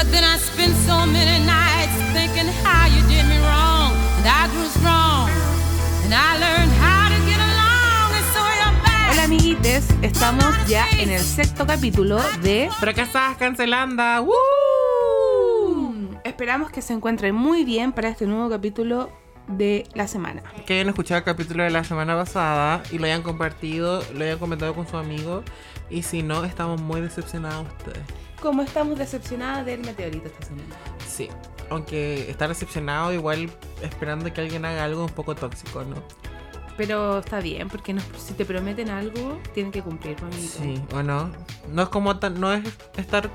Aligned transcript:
But 0.00 0.10
then 0.12 0.24
I 0.24 0.38
spent 0.38 0.74
so 0.86 1.04
many 1.04 1.44
nights 1.44 1.92
thinking 2.14 2.48
how 2.64 2.86
you 2.86 3.02
did 3.06 3.26
me 3.28 3.36
wrong. 3.44 3.92
And 4.16 4.26
I 4.26 4.48
grew 4.48 4.64
strong. 4.64 5.28
And 6.04 6.14
I 6.14 6.38
learned 6.40 6.72
how 6.80 7.10
to 7.10 7.20
get 7.28 7.36
along. 7.36 8.08
And 8.16 8.24
so 8.32 8.40
you're 8.40 8.82
back. 8.82 9.12
Hola 9.12 9.24
amiguites, 9.24 9.88
estamos 10.00 10.56
ya 10.66 10.86
en 10.98 11.10
el 11.10 11.20
sexto 11.20 11.66
capítulo 11.66 12.18
de... 12.40 12.70
Fracasadas 12.78 13.36
cancelanda. 13.36 14.22
¡Woo! 14.22 14.32
Esperamos 16.24 16.70
que 16.70 16.80
se 16.80 16.94
encuentren 16.94 17.34
muy 17.34 17.66
bien 17.66 17.92
para 17.92 18.08
este 18.08 18.26
nuevo 18.26 18.48
capítulo 18.48 19.10
de 19.48 19.86
la 19.92 20.08
semana. 20.08 20.42
Que 20.64 20.74
hayan 20.74 20.88
escuchado 20.88 21.18
el 21.18 21.24
capítulo 21.24 21.62
de 21.62 21.70
la 21.70 21.84
semana 21.84 22.16
pasada 22.16 22.82
y 22.90 22.96
lo 22.96 23.04
hayan 23.04 23.20
compartido, 23.20 24.02
lo 24.14 24.24
hayan 24.24 24.38
comentado 24.38 24.74
con 24.74 24.88
su 24.88 24.96
amigo. 24.96 25.44
Y 25.90 26.02
si 26.02 26.22
no, 26.22 26.44
estamos 26.44 26.80
muy 26.80 27.00
decepcionados 27.00 27.66
ustedes. 27.78 28.02
Como 28.40 28.62
estamos 28.62 28.98
decepcionadas 28.98 29.66
del 29.66 29.80
meteorito 29.80 30.26
esta 30.28 30.46
semana. 30.46 30.74
Sí. 31.06 31.28
Aunque 31.68 32.30
está 32.30 32.48
decepcionado, 32.48 33.12
igual 33.12 33.50
esperando 33.82 34.32
que 34.32 34.40
alguien 34.40 34.64
haga 34.64 34.84
algo 34.84 35.04
un 35.04 35.10
poco 35.10 35.34
tóxico, 35.34 35.84
¿no? 35.84 35.96
Pero 36.76 37.18
está 37.18 37.40
bien, 37.40 37.68
porque 37.68 37.92
no- 37.92 38.00
si 38.16 38.32
te 38.34 38.44
prometen 38.44 38.88
algo, 38.88 39.38
tienen 39.52 39.70
que 39.70 39.82
cumplir, 39.82 40.16
amiguito. 40.22 40.58
Sí, 40.62 40.80
o 40.94 41.02
no. 41.02 41.30
No 41.68 41.82
es 41.82 41.88
como 41.90 42.18
tan, 42.18 42.40
no 42.40 42.52
es 42.52 42.62
estar 42.96 43.30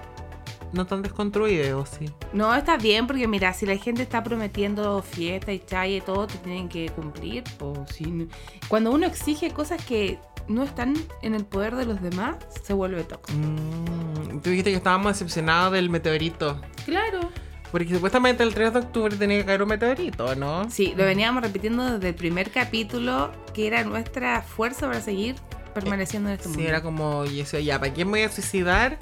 no 0.74 0.86
tan 0.86 1.02
desconstruido, 1.04 1.80
¿o 1.80 1.86
sí? 1.86 2.10
No, 2.34 2.54
está 2.54 2.76
bien, 2.76 3.08
porque 3.08 3.28
mira, 3.28 3.54
si 3.54 3.66
la 3.66 3.78
gente 3.78 4.02
está 4.02 4.24
prometiendo 4.24 5.02
fiesta 5.04 5.54
y 5.54 5.60
chaya 5.60 5.98
y 5.98 6.02
todo, 6.02 6.28
te 6.28 6.38
tienen 6.40 6.68
que 6.68 6.90
cumplir. 6.90 7.44
O 7.62 7.86
si 7.88 8.06
no- 8.06 8.26
Cuando 8.68 8.92
uno 8.92 9.06
exige 9.06 9.52
cosas 9.52 9.86
que 9.86 10.18
no 10.48 10.64
están 10.64 10.96
en 11.22 11.36
el 11.36 11.46
poder 11.46 11.76
de 11.76 11.86
los 11.86 12.02
demás, 12.02 12.36
se 12.64 12.74
vuelve 12.74 13.04
tóxico. 13.04 13.40
Mm, 13.40 14.42
tú 14.42 14.50
dijiste 14.50 14.72
que 14.72 14.78
estábamos 14.78 15.14
decepcionados 15.14 15.74
del 15.74 15.90
meteorito. 15.90 16.62
Claro. 16.86 17.32
Porque 17.72 17.94
supuestamente 17.94 18.44
el 18.44 18.54
3 18.54 18.74
de 18.74 18.80
octubre 18.80 19.16
tenía 19.18 19.40
que 19.40 19.46
caer 19.46 19.62
un 19.64 19.70
meteorito, 19.70 20.36
¿no? 20.36 20.70
Sí, 20.70 20.94
lo 20.96 21.04
veníamos 21.04 21.44
repitiendo 21.44 21.96
desde 21.96 22.10
el 22.10 22.16
primer 22.16 22.52
capítulo, 22.52 23.32
que 23.54 23.68
era 23.68 23.84
nuestra 23.84 24.42
fuerza 24.42 24.88
para 24.88 25.02
seguir 25.02 25.36
permaneciendo 25.74 26.30
en 26.30 26.36
este 26.36 26.48
mundo. 26.48 26.62
Sí, 26.62 26.68
era 26.68 26.82
como, 26.82 27.26
y 27.26 27.38
decía, 27.38 27.60
ya, 27.60 27.80
¿para 27.80 27.92
quién 27.92 28.08
me 28.08 28.20
voy 28.20 28.22
a 28.22 28.32
suicidar 28.32 28.98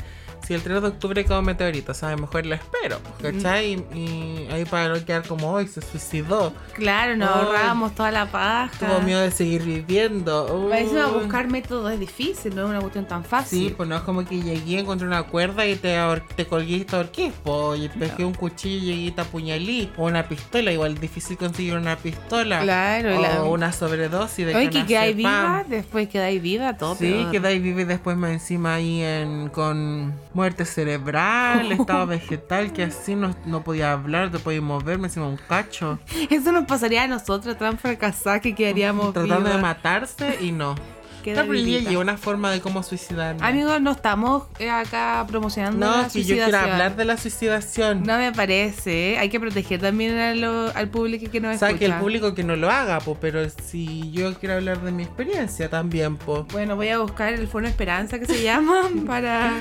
si 0.46 0.54
el 0.54 0.62
3 0.62 0.82
de 0.82 0.88
octubre 0.90 1.26
cae 1.26 1.40
un 1.40 1.46
meteorito? 1.46 1.92
O 1.92 1.96
sea, 1.96 2.16
mejor 2.18 2.46
lo 2.46 2.56
espero, 2.56 3.00
pues, 3.20 3.34
¿cachai? 3.34 3.74
Y, 3.94 3.98
y 4.00 4.48
ahí 4.52 4.66
para 4.66 4.90
no 4.90 5.06
quedar 5.06 5.26
como, 5.28 5.52
hoy 5.52 5.68
se 5.68 5.82
suicidó. 5.82 6.54
Claro, 6.74 7.16
nos 7.16 7.30
ahorrábamos 7.30 7.96
toda 7.96 8.12
la 8.12 8.26
paja. 8.32 8.72
Tuvo 8.88 9.02
miedo 9.02 9.22
de 9.22 9.32
seguir 9.32 9.64
viviendo. 9.64 10.68
A 10.72 10.76
veces 10.76 11.04
Uy. 11.14 11.20
buscar 11.24 11.48
métodos 11.50 11.92
es 11.94 12.00
difícil, 12.00 12.56
no 12.56 12.64
es 12.64 12.70
una 12.70 12.80
cuestión 12.82 13.06
tan 13.08 13.24
fácil. 13.24 13.68
Sí, 13.70 13.74
pues 13.76 13.88
no 13.88 13.96
es 13.96 14.02
como 14.02 14.26
que 14.26 14.42
llegué, 14.42 14.80
encontré 14.80 15.08
una 15.08 15.24
cuerda 15.24 15.66
y 15.66 15.76
te, 15.76 15.98
te 16.36 16.46
colgué 16.46 16.78
y 16.78 16.86
te 16.86 16.96
ahorqué, 16.96 17.32
po, 17.44 17.76
y 17.76 17.88
pesqué 17.90 18.26
un 18.26 18.34
cuchillo 18.34 18.94
y 18.94 19.12
te 19.12 19.22
apuñalí. 19.22 19.92
O 19.98 20.06
una 20.06 20.28
pistola, 20.28 20.72
igual 20.72 20.98
difícil 21.00 21.38
conseguir 21.38 21.76
una 21.76 21.96
pistola. 21.96 22.62
Claro, 22.62 23.18
o 23.18 23.22
la- 23.22 23.44
una 23.44 23.72
sobredosis 23.72 24.46
de 24.46 24.56
Oye, 24.56 24.70
que 24.70 24.86
quedáis 24.86 25.16
clonazepam. 25.16 25.64
viva, 25.64 25.64
después 25.78 26.10
quedáis 26.10 26.42
viva, 26.42 26.78
todo 26.78 26.96
Sí, 26.96 27.26
quedáis 27.32 27.62
vive 27.62 27.84
y 27.84 27.86
después 27.86 28.18
más 28.18 28.32
encima 28.32 28.76
ahí 28.76 29.02
en, 29.02 29.50
con 29.50 30.14
muerte 30.34 30.66
cerebral, 30.66 31.72
estado 31.72 32.08
vegetal, 32.08 32.73
que 32.73 32.84
así 32.84 33.16
no, 33.16 33.36
no 33.45 33.64
podía 33.64 33.92
hablar, 33.92 34.31
te 34.31 34.40
podía 34.40 34.62
mover, 34.62 35.00
me 35.00 35.08
encima 35.08 35.28
un 35.28 35.38
cacho. 35.38 36.00
Eso 36.30 36.52
nos 36.52 36.66
pasaría 36.66 37.03
a 37.03 37.08
nosotras 37.08 37.58
tan 37.58 37.78
fracasadas 37.78 38.42
que 38.42 38.56
quedaríamos 38.56 39.14
Tratando 39.14 39.50
de 39.50 39.58
matarse 39.58 40.38
y 40.42 40.52
no. 40.52 40.75
Queda 41.24 41.44
No, 41.46 42.00
una 42.00 42.18
forma 42.18 42.52
de 42.52 42.59
cómo 42.62 42.84
suicidarme. 42.84 43.44
Amigos, 43.46 43.81
no 43.81 43.92
estamos 43.92 44.44
eh, 44.59 44.70
acá 44.70 45.25
promocionando 45.28 45.86
no, 45.86 46.02
la 46.03 46.09
si 46.09 46.22
yo 46.24 46.36
quiero 46.36 46.44
suicidación. 46.44 46.72
hablar 46.72 46.96
de 46.96 47.06
la 47.06 47.18
suicidación. 47.18 48.03
No 48.03 48.18
me 48.18 48.31
parece, 48.31 49.14
¿eh? 49.14 49.18
hay 49.18 49.30
que 49.30 49.40
proteger 49.40 49.80
también 49.81 50.18
a 50.20 50.36
lo- 50.36 50.72
al 50.75 50.90
público 50.90 51.31
que 51.31 51.40
nos 51.40 51.56
o 51.56 51.59
sea, 51.59 51.74
que 51.78 51.86
el 51.86 51.94
público 51.96 52.36
que 52.36 52.44
no 52.44 52.56
lo 52.56 52.70
haga, 52.70 53.00
po, 53.00 53.18
pero 53.20 53.40
si 53.50 54.12
yo 54.12 54.34
quiero 54.36 54.56
hablar 54.56 54.81
de 54.81 54.92
mi 54.92 55.03
experiencia 55.03 55.70
también, 55.70 56.18
po. 56.18 56.44
Bueno, 56.52 56.75
voy 56.75 56.90
a 56.90 57.00
buscar 57.00 57.34
el 57.34 57.47
Fono 57.47 57.68
Esperanza 57.68 58.20
que 58.20 58.26
se 58.26 58.44
llama 58.44 58.81
para 59.08 59.53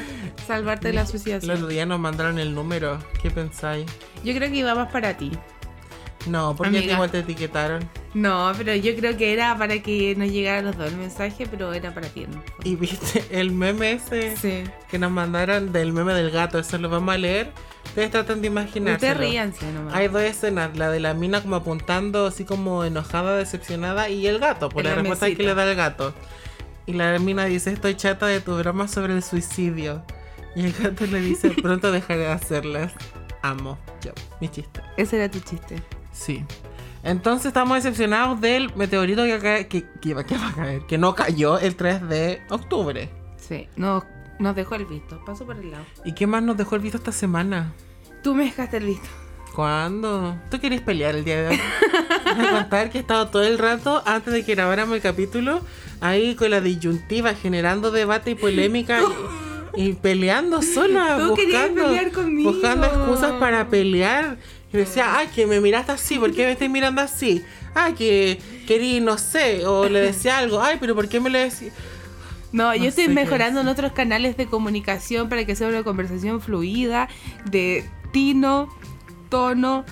salvarte 0.47 0.89
de 0.89 0.95
la 0.95 1.03
El 1.03 1.07
suicidación. 1.07 1.53
otro 1.57 1.69
día 1.69 1.87
nos 1.87 2.01
mandaron 2.01 2.39
el 2.39 2.55
número, 2.55 2.99
¿qué 3.23 3.31
pensáis? 3.31 3.87
Yo 4.25 4.35
creo 4.35 4.51
que 4.51 4.57
iba 4.57 4.75
más 4.75 4.91
para 4.91 5.17
ti. 5.17 5.31
No, 6.27 6.55
porque 6.57 6.79
Amiga. 6.79 6.95
igual 6.95 7.11
te 7.11 7.19
etiquetaron. 7.21 7.89
No, 8.15 8.53
pero 8.57 8.75
yo 8.77 8.95
creo 8.95 9.17
que 9.17 9.33
era 9.33 9.57
para 9.59 9.83
que 9.83 10.15
nos 10.17 10.31
llegara 10.31 10.59
a 10.59 10.63
los 10.63 10.77
dos 10.77 10.91
el 10.93 10.97
mensaje, 10.99 11.47
pero 11.51 11.73
era 11.73 11.93
para 11.95 12.09
ti. 12.09 12.27
¿no? 12.29 12.43
Y 12.65 12.77
viste 12.77 13.25
el 13.31 13.51
meme 13.51 13.93
ese 13.93 14.37
Sí. 14.37 14.65
que 14.91 14.99
nos 14.99 15.11
mandaron 15.11 15.73
del 15.73 15.93
meme 15.93 16.15
del 16.15 16.31
gato, 16.31 16.59
eso 16.59 16.79
lo 16.79 16.89
vamos 16.89 17.15
a 17.15 17.19
leer. 17.19 17.51
Ustedes 17.87 18.11
tratan 18.11 18.41
de 18.41 18.47
imaginar. 18.47 18.95
Ustedes 18.95 19.17
ríanse 19.17 19.71
nomás. 19.73 19.95
Hay 19.95 20.09
dos 20.09 20.23
escenas, 20.23 20.77
la 20.79 20.91
de 20.91 21.01
la 21.01 21.13
mina 21.15 21.43
como 21.43 21.57
apuntando 21.57 22.27
así 22.27 22.45
como 22.45 22.85
enojada, 22.85 23.37
decepcionada 23.37 24.09
y 24.09 24.27
el 24.27 24.39
gato, 24.39 24.69
por 24.69 24.83
En 24.83 24.91
la 24.91 24.97
la 24.97 25.03
respuesta 25.03 25.27
que 25.27 25.43
le 25.43 25.55
da 25.55 25.69
el 25.69 25.77
gato. 25.77 26.15
Y 26.87 26.95
la 26.95 27.19
mina 27.19 27.45
dice, 27.45 27.71
estoy 27.73 27.95
chata 27.97 28.27
de 28.27 28.41
tu 28.41 28.57
broma 28.57 28.89
sobre 28.89 29.15
el 29.15 29.23
suicidio. 29.23 30.03
Y 30.55 30.65
el 30.67 30.73
gato 30.73 31.07
le 31.07 31.21
dice, 31.21 31.51
pronto 31.51 31.91
dejaré 31.93 32.21
de 32.21 32.27
hacerlas. 32.29 32.93
Amo. 33.43 33.79
Yo, 34.05 34.13
mi 34.41 34.49
chiste. 34.49 34.81
Ese 34.97 35.17
era 35.17 35.31
tu 35.31 35.41
chiste. 35.41 35.77
Sí. 36.13 36.45
Entonces 37.03 37.47
estamos 37.47 37.77
decepcionados 37.83 38.41
del 38.41 38.73
meteorito 38.77 39.25
que, 39.25 39.39
cae- 39.41 39.67
que, 39.69 39.85
que, 40.01 40.09
iba- 40.11 40.25
que 40.25 40.37
va 40.39 40.49
a 40.49 40.53
caer, 40.55 40.83
que 40.87 40.99
no 40.99 41.15
cayó 41.15 41.59
el 41.59 41.75
3 41.75 42.09
de 42.09 42.43
octubre. 42.49 43.11
Sí, 43.37 43.67
nos, 43.77 44.05
nos 44.39 44.55
dejó 44.55 44.77
el 44.77 44.87
visto. 44.87 45.21
Paso 45.25 45.45
por 45.45 45.57
el 45.57 45.71
lado. 45.73 45.85
¿Y 46.05 46.13
qué 46.13 46.27
más 46.29 46.43
nos 46.43 46.57
dejó 46.57 46.77
el 46.77 46.83
visto 46.83 46.99
esta 46.99 47.11
semana? 47.13 47.73
Tú 48.23 48.35
me 48.35 48.45
dejaste 48.45 48.77
el 48.77 48.87
visto. 48.87 49.09
¿Cuándo? 49.53 50.37
¿Tú 50.51 50.61
querías 50.61 50.81
pelear 50.83 51.15
el 51.17 51.25
día 51.25 51.43
de 51.43 51.49
hoy? 51.49 51.61
Voy 52.37 52.47
a 52.47 52.51
contar 52.53 52.91
que 52.91 52.99
he 52.99 53.01
estado 53.01 53.29
todo 53.29 53.43
el 53.43 53.59
rato, 53.59 54.03
antes 54.07 54.33
de 54.33 54.45
que 54.45 54.55
grabáramos 54.55 54.95
el 54.97 55.03
capítulo, 55.03 55.61
ahí 56.01 56.35
con 56.37 56.51
la 56.51 56.61
disyuntiva, 56.61 57.35
generando 57.35 57.91
debate 57.91 58.31
y 58.31 58.35
polémica 58.35 59.01
y, 59.77 59.89
y 59.89 59.93
peleando 59.95 60.63
sola, 60.63 61.19
Tú 61.19 61.35
querías 61.35 61.69
buscando, 61.69 61.85
pelear 61.91 62.13
conmigo. 62.13 62.53
buscando 62.53 62.87
excusas 62.87 63.33
para 63.33 63.69
pelear. 63.69 64.39
Y 64.73 64.77
decía, 64.77 65.17
ay, 65.17 65.29
que 65.35 65.47
me 65.47 65.61
miraste 65.61 65.93
así, 65.93 66.19
¿por 66.19 66.33
qué 66.33 66.47
me 66.47 66.53
estás 66.53 66.71
mirando 66.71 67.03
así? 67.03 67.45
Ay, 67.75 67.93
que 67.95 68.41
querí, 68.67 69.01
no 69.01 69.19
sé, 69.19 69.67
o 69.67 69.89
le 69.89 70.01
decía 70.01 70.39
algo, 70.39 70.63
ay, 70.63 70.79
pero 70.81 70.95
¿por 70.95 71.09
qué 71.09 71.21
me 71.21 71.31
le 71.31 71.41
decía? 71.41 71.73
No, 72.53 72.75
yo 72.75 72.87
estoy 72.87 73.09
mejorando 73.09 73.63
en 73.63 73.69
otros 73.69 73.93
canales 73.93 74.37
de 74.37 74.47
comunicación 74.47 75.29
para 75.29 75.45
que 75.45 75.57
sea 75.57 75.69
una 75.69 75.83
conversación 75.83 76.41
fluida, 76.41 77.09
de 77.47 77.89
tino, 78.13 78.69
tono, 79.31 79.85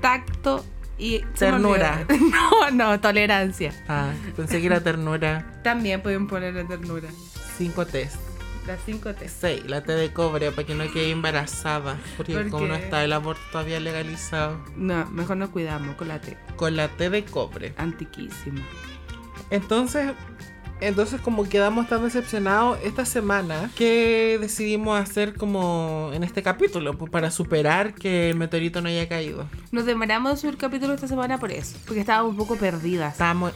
tacto 0.00 0.64
y... 0.98 1.20
Ternura. 1.38 2.06
No, 2.08 2.70
no, 2.72 3.00
tolerancia. 3.00 3.72
Ah, 3.88 4.12
pensé 4.36 4.60
que 4.60 4.66
era 4.66 4.80
ternura. 4.80 5.60
También 5.62 6.02
pueden 6.02 6.26
poner 6.26 6.54
la 6.54 6.64
ternura. 6.64 7.08
5 7.56 7.86
test. 7.86 8.27
Las 8.68 8.80
5 8.84 9.14
T. 9.14 9.30
6, 9.30 9.64
la 9.64 9.82
T 9.82 9.92
de 9.92 10.12
cobre, 10.12 10.52
para 10.52 10.66
que 10.66 10.74
no 10.74 10.84
quede 10.92 11.10
embarazada. 11.10 11.98
Porque 12.18 12.34
¿Por 12.34 12.50
como 12.50 12.66
no 12.66 12.76
qué? 12.76 12.84
está 12.84 13.02
el 13.02 13.14
aborto 13.14 13.40
todavía 13.50 13.80
legalizado. 13.80 14.60
No, 14.76 15.06
mejor 15.06 15.38
nos 15.38 15.48
cuidamos 15.48 15.96
con 15.96 16.08
la 16.08 16.20
T. 16.20 16.36
Con 16.56 16.76
la 16.76 16.88
T 16.88 17.08
de 17.08 17.24
cobre. 17.24 17.72
Antiquísima. 17.78 18.60
Entonces, 19.48 20.12
entonces 20.82 21.18
como 21.22 21.48
quedamos 21.48 21.88
tan 21.88 22.04
decepcionados 22.04 22.78
esta 22.84 23.06
semana, 23.06 23.70
que 23.74 24.36
decidimos 24.38 25.00
hacer 25.00 25.32
como 25.32 26.10
en 26.12 26.22
este 26.22 26.42
capítulo? 26.42 26.98
Pues 26.98 27.10
para 27.10 27.30
superar 27.30 27.94
que 27.94 28.28
el 28.28 28.36
meteorito 28.36 28.82
no 28.82 28.90
haya 28.90 29.08
caído. 29.08 29.48
Nos 29.72 29.86
demoramos 29.86 30.32
de 30.32 30.36
subir 30.36 30.58
capítulo 30.58 30.92
esta 30.92 31.08
semana 31.08 31.38
por 31.38 31.52
eso, 31.52 31.78
porque 31.86 32.00
estábamos 32.00 32.32
un 32.32 32.36
poco 32.36 32.56
perdidas. 32.56 33.12
Estábamos... 33.12 33.54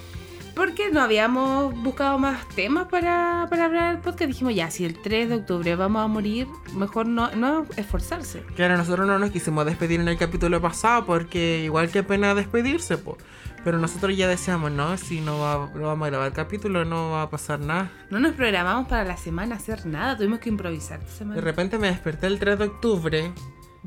Porque 0.55 0.91
no 0.91 1.01
habíamos 1.01 1.75
buscado 1.83 2.19
más 2.19 2.47
temas 2.51 2.87
para, 2.89 3.47
para 3.49 3.65
hablar 3.65 3.93
del 3.95 4.03
podcast. 4.03 4.29
Dijimos, 4.29 4.55
ya, 4.55 4.71
si 4.71 4.85
el 4.85 5.01
3 5.01 5.29
de 5.31 5.35
octubre 5.37 5.75
vamos 5.77 6.05
a 6.05 6.09
morir, 6.09 6.47
mejor 6.77 7.07
no, 7.07 7.35
no 7.35 7.65
esforzarse. 7.77 8.43
Claro, 8.55 8.77
nosotros 8.77 9.07
no 9.07 9.19
nos 9.19 9.31
quisimos 9.31 9.65
despedir 9.65 10.01
en 10.01 10.09
el 10.09 10.19
capítulo 10.19 10.61
pasado 10.61 11.07
porque 11.07 11.63
igual 11.65 11.89
que 11.91 12.03
pena 12.03 12.35
despedirse, 12.35 12.99
pues. 12.99 13.17
Pero 13.65 13.79
nosotros 13.79 14.15
ya 14.17 14.27
decíamos, 14.29 14.73
no, 14.73 14.97
si 14.99 15.21
no, 15.21 15.39
va- 15.39 15.71
no 15.75 15.87
vamos 15.87 16.07
a 16.07 16.11
grabar 16.11 16.27
el 16.29 16.33
capítulo, 16.35 16.85
no 16.85 17.11
va 17.13 17.23
a 17.23 17.31
pasar 17.31 17.61
nada. 17.61 17.91
No 18.11 18.19
nos 18.21 18.33
programamos 18.33 18.89
para 18.89 19.05
la 19.05 19.17
semana 19.17 19.55
hacer 19.55 19.87
nada, 19.87 20.17
tuvimos 20.17 20.41
que 20.41 20.49
improvisar 20.51 20.99
esta 20.99 21.11
De 21.13 21.17
semana. 21.19 21.41
repente 21.41 21.79
me 21.79 21.87
desperté 21.87 22.27
el 22.27 22.39
3 22.39 22.59
de 22.59 22.65
octubre 22.67 23.33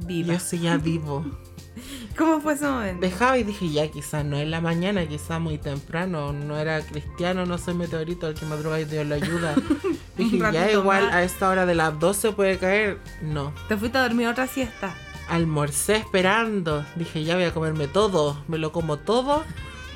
y 0.01 0.05
Viva. 0.05 0.33
yo 0.33 0.39
seguía 0.39 0.77
vivo. 0.77 1.25
¿Cómo 2.17 2.41
fue 2.41 2.53
ese 2.53 2.65
momento? 2.65 3.01
Dejaba 3.01 3.37
y 3.37 3.43
dije, 3.43 3.69
ya, 3.69 3.89
quizás 3.89 4.25
no 4.25 4.37
es 4.37 4.47
la 4.47 4.61
mañana, 4.61 5.05
quizás 5.07 5.39
muy 5.39 5.57
temprano, 5.57 6.33
no 6.33 6.57
era 6.57 6.81
cristiano, 6.81 7.45
no 7.45 7.57
soy 7.57 7.73
meteorito, 7.73 8.27
el 8.27 8.35
que 8.35 8.45
madruga 8.45 8.79
y 8.79 8.85
Dios 8.85 9.05
lo 9.05 9.15
ayuda. 9.15 9.55
dije, 10.17 10.37
ya, 10.37 10.71
igual 10.71 11.05
más. 11.05 11.13
a 11.13 11.23
esta 11.23 11.49
hora 11.49 11.65
de 11.65 11.75
las 11.75 11.99
12 11.99 12.31
puede 12.31 12.57
caer. 12.57 12.99
No. 13.21 13.53
Te 13.67 13.77
fuiste 13.77 13.97
a 13.97 14.01
dormir 14.03 14.27
otra 14.27 14.47
siesta. 14.47 14.95
Almorcé 15.27 15.97
esperando. 15.97 16.85
Dije, 16.95 17.23
ya 17.23 17.35
voy 17.35 17.45
a 17.45 17.53
comerme 17.53 17.87
todo. 17.87 18.43
Me 18.47 18.57
lo 18.57 18.71
como 18.71 18.97
todo 18.97 19.43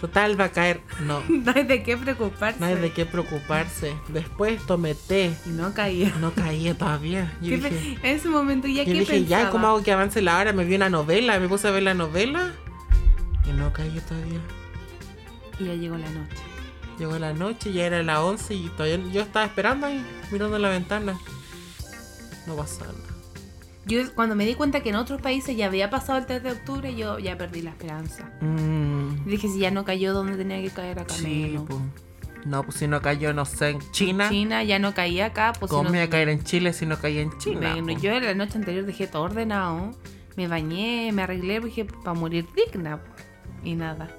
Total, 0.01 0.39
va 0.39 0.45
a 0.45 0.51
caer. 0.51 0.81
No, 1.01 1.21
No 1.29 1.51
hay 1.55 1.63
de 1.63 1.83
qué 1.83 1.97
preocuparse. 1.97 2.59
no 2.59 2.65
hay 2.65 2.75
de 2.75 2.91
qué 2.91 3.05
preocuparse. 3.05 3.93
Después 4.07 4.65
tomé 4.65 4.95
té. 4.95 5.33
Y 5.45 5.49
no 5.49 5.73
caía. 5.73 6.13
No 6.19 6.31
caía 6.33 6.73
todavía. 6.77 7.37
Yo 7.41 7.49
¿Qué 7.49 7.69
dije, 7.69 7.99
en 8.01 8.15
ese 8.15 8.29
momento 8.29 8.67
ya 8.67 8.83
yo 8.83 8.93
dije 8.93 9.25
ya, 9.25 9.37
pensaba? 9.37 9.51
¿cómo 9.51 9.67
hago 9.67 9.83
que 9.83 9.91
avance 9.91 10.21
la 10.21 10.37
hora? 10.37 10.53
Me 10.53 10.63
vi 10.65 10.75
una 10.75 10.89
novela, 10.89 11.39
me 11.39 11.47
puse 11.47 11.67
a 11.67 11.71
ver 11.71 11.83
la 11.83 11.93
novela. 11.93 12.53
Y 13.47 13.51
no 13.51 13.73
caía 13.73 14.01
todavía. 14.05 14.39
Y 15.59 15.65
ya 15.65 15.73
llegó 15.73 15.97
la 15.97 16.09
noche. 16.09 16.37
Llegó 16.97 17.17
la 17.17 17.33
noche, 17.33 17.71
ya 17.73 17.85
era 17.85 18.03
las 18.03 18.19
11 18.19 18.53
y 18.53 18.69
todavía 18.69 18.99
yo 19.11 19.21
estaba 19.21 19.45
esperando 19.45 19.87
ahí, 19.87 20.05
mirando 20.31 20.59
la 20.59 20.69
ventana. 20.69 21.17
No 22.45 22.55
pasa 22.55 22.85
nada. 22.85 23.08
Yo 23.85 24.01
cuando 24.13 24.35
me 24.35 24.45
di 24.45 24.53
cuenta 24.55 24.81
que 24.81 24.89
en 24.89 24.95
otros 24.95 25.21
países 25.21 25.55
ya 25.57 25.65
había 25.65 25.89
pasado 25.89 26.19
el 26.19 26.25
3 26.25 26.43
de 26.43 26.51
octubre, 26.51 26.95
yo 26.95 27.17
ya 27.17 27.37
perdí 27.37 27.61
la 27.61 27.71
esperanza. 27.71 28.29
Mm, 28.41 29.25
Dije, 29.25 29.47
si 29.47 29.59
ya 29.59 29.71
no 29.71 29.83
cayó 29.85 30.13
donde 30.13 30.37
tenía 30.37 30.61
que 30.61 30.69
caer 30.69 30.99
acá 30.99 31.13
sí, 31.13 31.57
pues. 31.67 31.79
No, 32.45 32.63
pues 32.63 32.77
si 32.77 32.87
no 32.87 33.01
cayó, 33.01 33.33
no 33.33 33.43
sé, 33.45 33.69
en 33.71 33.79
China. 33.91 34.29
China 34.29 34.63
ya 34.63 34.79
no 34.79 34.93
caía 34.93 35.27
acá, 35.27 35.53
pues 35.59 35.69
si 35.71 35.75
¿Cómo 35.75 35.85
no- 35.85 35.89
me 35.91 35.97
iba 35.97 36.05
a 36.05 36.09
caer 36.09 36.29
en 36.29 36.43
Chile 36.43 36.71
si 36.71 36.85
no 36.85 36.97
caía 36.97 37.21
en 37.21 37.37
China? 37.37 37.71
Bueno, 37.73 37.93
po? 37.93 37.99
yo 37.99 38.17
la 38.19 38.33
noche 38.33 38.57
anterior 38.57 38.85
dejé 38.85 39.07
todo 39.07 39.23
ordenado, 39.23 39.91
me 40.37 40.47
bañé, 40.47 41.11
me 41.11 41.23
arreglé, 41.23 41.59
dije, 41.59 41.83
para 41.85 42.13
morir 42.13 42.45
digna. 42.55 42.97
po. 42.97 43.09
Y 43.63 43.75
nada, 43.75 44.09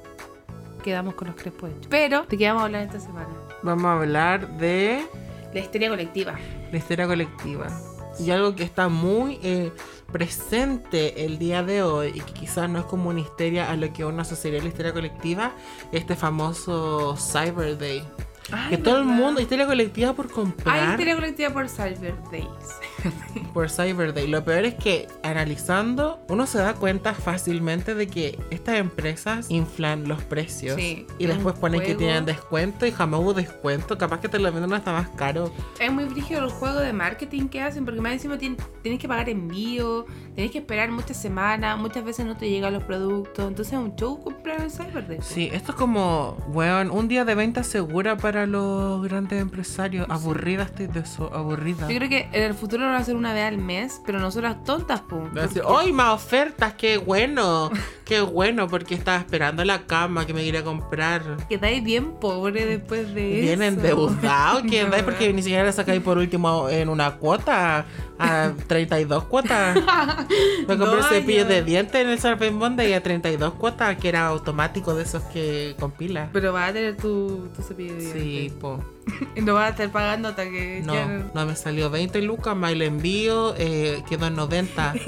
quedamos 0.82 1.14
con 1.14 1.28
los 1.28 1.36
crespos 1.36 1.70
hechos. 1.70 1.86
Pero, 1.88 2.24
¿de 2.28 2.36
qué 2.36 2.46
vamos 2.48 2.62
a 2.62 2.66
hablar 2.66 2.82
esta 2.82 3.00
semana? 3.00 3.28
Vamos 3.62 3.84
a 3.86 3.92
hablar 3.94 4.58
de 4.58 5.02
La 5.54 5.60
histeria 5.60 5.88
colectiva. 5.88 6.34
la 6.70 6.76
histeria 6.78 7.06
colectiva. 7.06 7.68
Y 8.20 8.30
algo 8.30 8.54
que 8.54 8.64
está 8.64 8.88
muy 8.88 9.38
eh, 9.42 9.72
presente 10.12 11.24
el 11.24 11.38
día 11.38 11.62
de 11.62 11.82
hoy 11.82 12.12
y 12.14 12.20
que 12.20 12.32
quizás 12.32 12.68
no 12.68 12.78
es 12.78 12.84
como 12.84 13.10
una 13.10 13.20
histeria 13.20 13.70
a 13.70 13.76
lo 13.76 13.92
que 13.92 14.04
uno 14.04 14.22
asociaría 14.22 14.60
a 14.60 14.62
la 14.62 14.68
histeria 14.68 14.92
colectiva, 14.92 15.52
este 15.92 16.16
famoso 16.16 17.16
Cyber 17.16 17.78
Day. 17.78 18.06
Ay, 18.52 18.70
que 18.70 18.78
todo 18.78 18.98
el 18.98 19.04
mundo, 19.04 19.40
histeria 19.40 19.66
colectiva 19.66 20.12
por 20.12 20.30
comprar. 20.30 20.78
Hay 20.78 20.90
histeria 20.90 21.14
colectiva 21.14 21.50
por 21.50 21.68
Cyber 21.68 22.16
Days. 22.30 22.46
por 23.54 23.70
Cyber 23.70 24.12
Day. 24.14 24.26
Lo 24.26 24.44
peor 24.44 24.64
es 24.64 24.74
que 24.74 25.08
analizando, 25.22 26.20
uno 26.28 26.46
se 26.46 26.58
da 26.58 26.74
cuenta 26.74 27.14
fácilmente 27.14 27.94
de 27.94 28.06
que 28.06 28.38
estas 28.50 28.76
empresas 28.76 29.50
inflan 29.50 30.06
los 30.08 30.22
precios 30.22 30.76
Sí, 30.76 31.06
y 31.18 31.24
es 31.24 31.30
después 31.34 31.56
ponen 31.58 31.80
que 31.80 31.86
juego. 31.86 31.98
tienen 31.98 32.24
descuento 32.24 32.86
y 32.86 32.92
jamás 32.92 33.20
hubo 33.20 33.34
descuento. 33.34 33.96
Capaz 33.98 34.20
que 34.20 34.28
te 34.28 34.38
lo 34.38 34.52
venden 34.52 34.72
hasta 34.72 34.92
más 34.92 35.08
caro. 35.10 35.52
Es 35.80 35.92
muy 35.92 36.04
brígido 36.04 36.44
el 36.44 36.50
juego 36.50 36.78
de 36.80 36.92
marketing 36.92 37.48
que 37.48 37.60
hacen 37.62 37.84
porque 37.84 38.00
más 38.00 38.12
encima 38.12 38.36
tien- 38.38 38.56
tienes 38.82 39.00
que 39.00 39.08
pagar 39.08 39.28
envío, 39.28 40.04
tienes 40.34 40.52
que 40.52 40.58
esperar 40.58 40.90
muchas 40.90 41.16
semanas, 41.20 41.78
muchas 41.78 42.04
veces 42.04 42.26
no 42.26 42.36
te 42.36 42.48
llegan 42.50 42.72
los 42.72 42.82
productos, 42.84 43.48
entonces 43.48 43.72
es 43.74 43.78
un 43.78 43.94
show 43.96 44.20
comprar 44.22 44.60
el 44.60 44.70
Cyber 44.70 45.06
Day. 45.08 45.18
Sí, 45.22 45.50
esto 45.52 45.72
es 45.72 45.78
como, 45.78 46.36
weón, 46.48 46.90
un 46.90 47.08
día 47.08 47.24
de 47.24 47.34
venta 47.34 47.62
segura 47.64 48.16
para 48.16 48.46
los 48.46 49.02
grandes 49.02 49.40
empresarios. 49.40 50.06
Aburrida 50.08 50.64
estoy 50.64 50.86
de 50.86 51.00
eso, 51.00 51.30
aburrida. 51.34 51.88
Yo 51.88 51.96
creo 51.96 52.08
que 52.08 52.28
en 52.32 52.42
el 52.44 52.54
futuro 52.54 52.89
lo 52.90 52.96
hacer 52.98 53.16
una 53.16 53.32
vez 53.32 53.44
al 53.44 53.58
mes, 53.58 54.00
pero 54.04 54.18
nosotras 54.18 54.62
tontas, 54.64 55.00
pum. 55.00 55.28
¡Ay, 55.68 55.92
más 55.92 56.14
ofertas! 56.14 56.74
¡Qué 56.74 56.96
bueno! 56.98 57.70
¡Qué 58.04 58.20
bueno! 58.20 58.66
Porque 58.68 58.94
estaba 58.94 59.18
esperando 59.18 59.64
la 59.64 59.82
cama 59.86 60.26
que 60.26 60.34
me 60.34 60.42
quería 60.44 60.62
comprar. 60.64 61.22
Quedáis 61.48 61.82
bien 61.82 62.12
pobre 62.20 62.66
después 62.66 63.14
de 63.14 63.38
eso. 63.38 63.42
Bien 63.42 63.62
endeudado, 63.62 64.62
que 64.62 64.84
No, 64.84 64.90
da 64.90 65.04
porque 65.04 65.32
ni 65.32 65.42
siquiera 65.42 65.64
le 65.64 65.72
sacáis 65.72 66.02
por 66.02 66.18
último 66.18 66.68
en 66.68 66.88
una 66.88 67.16
cuota 67.16 67.84
a 68.18 68.52
32 68.66 69.24
cuotas. 69.24 69.76
Me 70.68 70.76
compré 70.76 70.96
No, 71.00 71.02
cepillo 71.04 71.44
de 71.44 71.62
dientes 71.62 71.94
en 72.02 72.08
el 72.08 72.20
Surfing 72.20 72.54
Monday 72.54 72.92
a 72.92 73.02
32 73.02 73.54
cuotas, 73.54 73.96
que 73.96 74.08
era 74.08 74.26
automático 74.26 74.94
de 74.94 75.04
esos 75.04 75.22
que 75.24 75.74
compila. 75.78 76.28
Pero 76.32 76.52
vas 76.52 76.70
a 76.70 76.72
tener 76.72 76.96
tu, 76.96 77.48
tu 77.56 77.62
cepillo 77.62 77.94
de 77.94 78.00
Sí, 78.12 78.18
dientes. 78.20 78.52
po. 78.58 78.80
Y 79.36 79.40
no 79.42 79.54
vas 79.54 79.66
a 79.66 79.68
estar 79.70 79.90
pagando 79.92 80.28
hasta 80.28 80.44
que 80.44 80.82
No, 80.84 80.94
ya- 80.94 81.30
no 81.34 81.46
me 81.46 81.54
salió 81.56 81.90
20 81.90 82.22
lucas, 82.22 82.56
más 82.56 82.72
el 82.72 82.82
envío 82.82 83.54
eh, 83.58 84.02
quedó 84.08 84.26
en 84.26 84.36
90. 84.36 84.94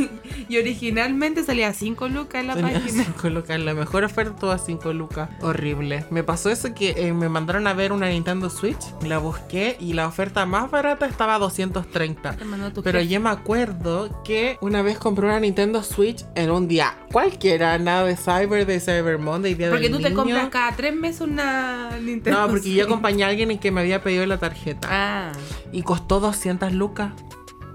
Y 0.49 0.59
originalmente 0.59 1.45
salía 1.45 1.73
5 1.73 2.09
lucas 2.09 2.41
en 2.43 2.47
la 2.49 2.55
Tenía 2.55 2.75
página. 2.81 3.05
5 3.17 3.31
lucas, 3.31 3.61
la 3.61 3.75
mejor 3.75 4.05
oferta 4.05 4.35
todas 4.39 4.65
5 4.67 4.93
lucas. 4.93 5.31
Horrible. 5.41 6.05
Me 6.11 6.23
pasó 6.25 6.51
eso 6.51 6.75
que 6.75 6.91
eh, 6.97 7.13
me 7.15 7.29
mandaron 7.29 7.67
a 7.67 7.73
ver 7.75 7.93
una 7.93 8.09
Nintendo 8.09 8.51
Switch, 8.51 8.79
la 9.07 9.19
busqué 9.19 9.77
y 9.81 9.93
la 9.95 10.07
oferta 10.07 10.45
más 10.47 10.71
barata 10.71 11.07
estaba 11.07 11.37
a 11.37 11.39
230. 11.39 12.37
Te 12.37 12.45
mandó 12.45 12.73
tu 12.73 12.83
Pero 12.83 12.99
jefe. 12.99 13.11
yo 13.13 13.21
me 13.21 13.31
acuerdo 13.31 14.23
que 14.25 14.59
una 14.61 14.83
vez 14.83 14.99
compré 14.99 15.27
una 15.27 15.41
Nintendo 15.41 15.83
Switch 15.83 16.25
en 16.35 16.51
un 16.51 16.69
día 16.69 16.97
cualquiera, 17.13 17.79
nada 17.79 18.05
de 18.05 18.17
Cyber, 18.17 18.67
de 18.67 18.81
Cyber 18.81 19.19
Monday, 19.19 19.55
día 19.55 19.71
Porque 19.71 19.85
del 19.89 19.93
tú 19.93 19.99
te 20.03 20.11
niño. 20.11 20.23
compras 20.23 20.49
cada 20.51 20.73
3 20.77 20.95
meses 20.95 21.21
una 21.23 21.91
Nintendo. 22.01 22.41
No, 22.41 22.49
porque 22.49 22.69
yo 22.69 22.75
Switch. 22.75 22.87
acompañé 22.87 23.25
a 23.25 23.29
alguien 23.29 23.51
en 23.53 23.59
que 23.59 23.71
me 23.71 23.82
había 23.83 24.03
pedido 24.03 24.25
la 24.27 24.39
tarjeta. 24.39 24.89
Ah. 24.91 25.33
Y 25.71 25.83
costó 25.83 26.21
200 26.21 26.73
lucas 26.73 27.13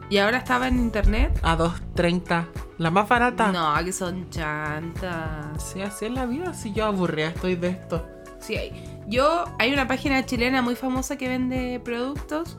¿Y 0.09 0.19
ahora 0.19 0.37
estaba 0.37 0.69
en 0.69 0.77
internet? 0.79 1.37
a 1.43 1.57
230. 1.57 2.47
La 2.77 2.91
más 2.91 3.09
barata. 3.09 3.51
No, 3.51 3.73
que 3.83 3.91
son 3.91 4.29
chantas. 4.29 5.61
Sí, 5.61 5.81
así 5.81 6.05
es 6.05 6.11
la 6.11 6.25
vida. 6.25 6.53
Si 6.53 6.71
yo 6.71 6.85
aburrida 6.85 7.27
estoy 7.27 7.55
de 7.55 7.69
esto. 7.69 8.07
Sí, 8.39 8.55
hay. 8.55 8.71
Yo, 9.07 9.43
hay 9.59 9.73
una 9.73 9.87
página 9.87 10.25
chilena 10.25 10.61
muy 10.61 10.75
famosa 10.75 11.17
que 11.17 11.27
vende 11.27 11.81
productos 11.83 12.57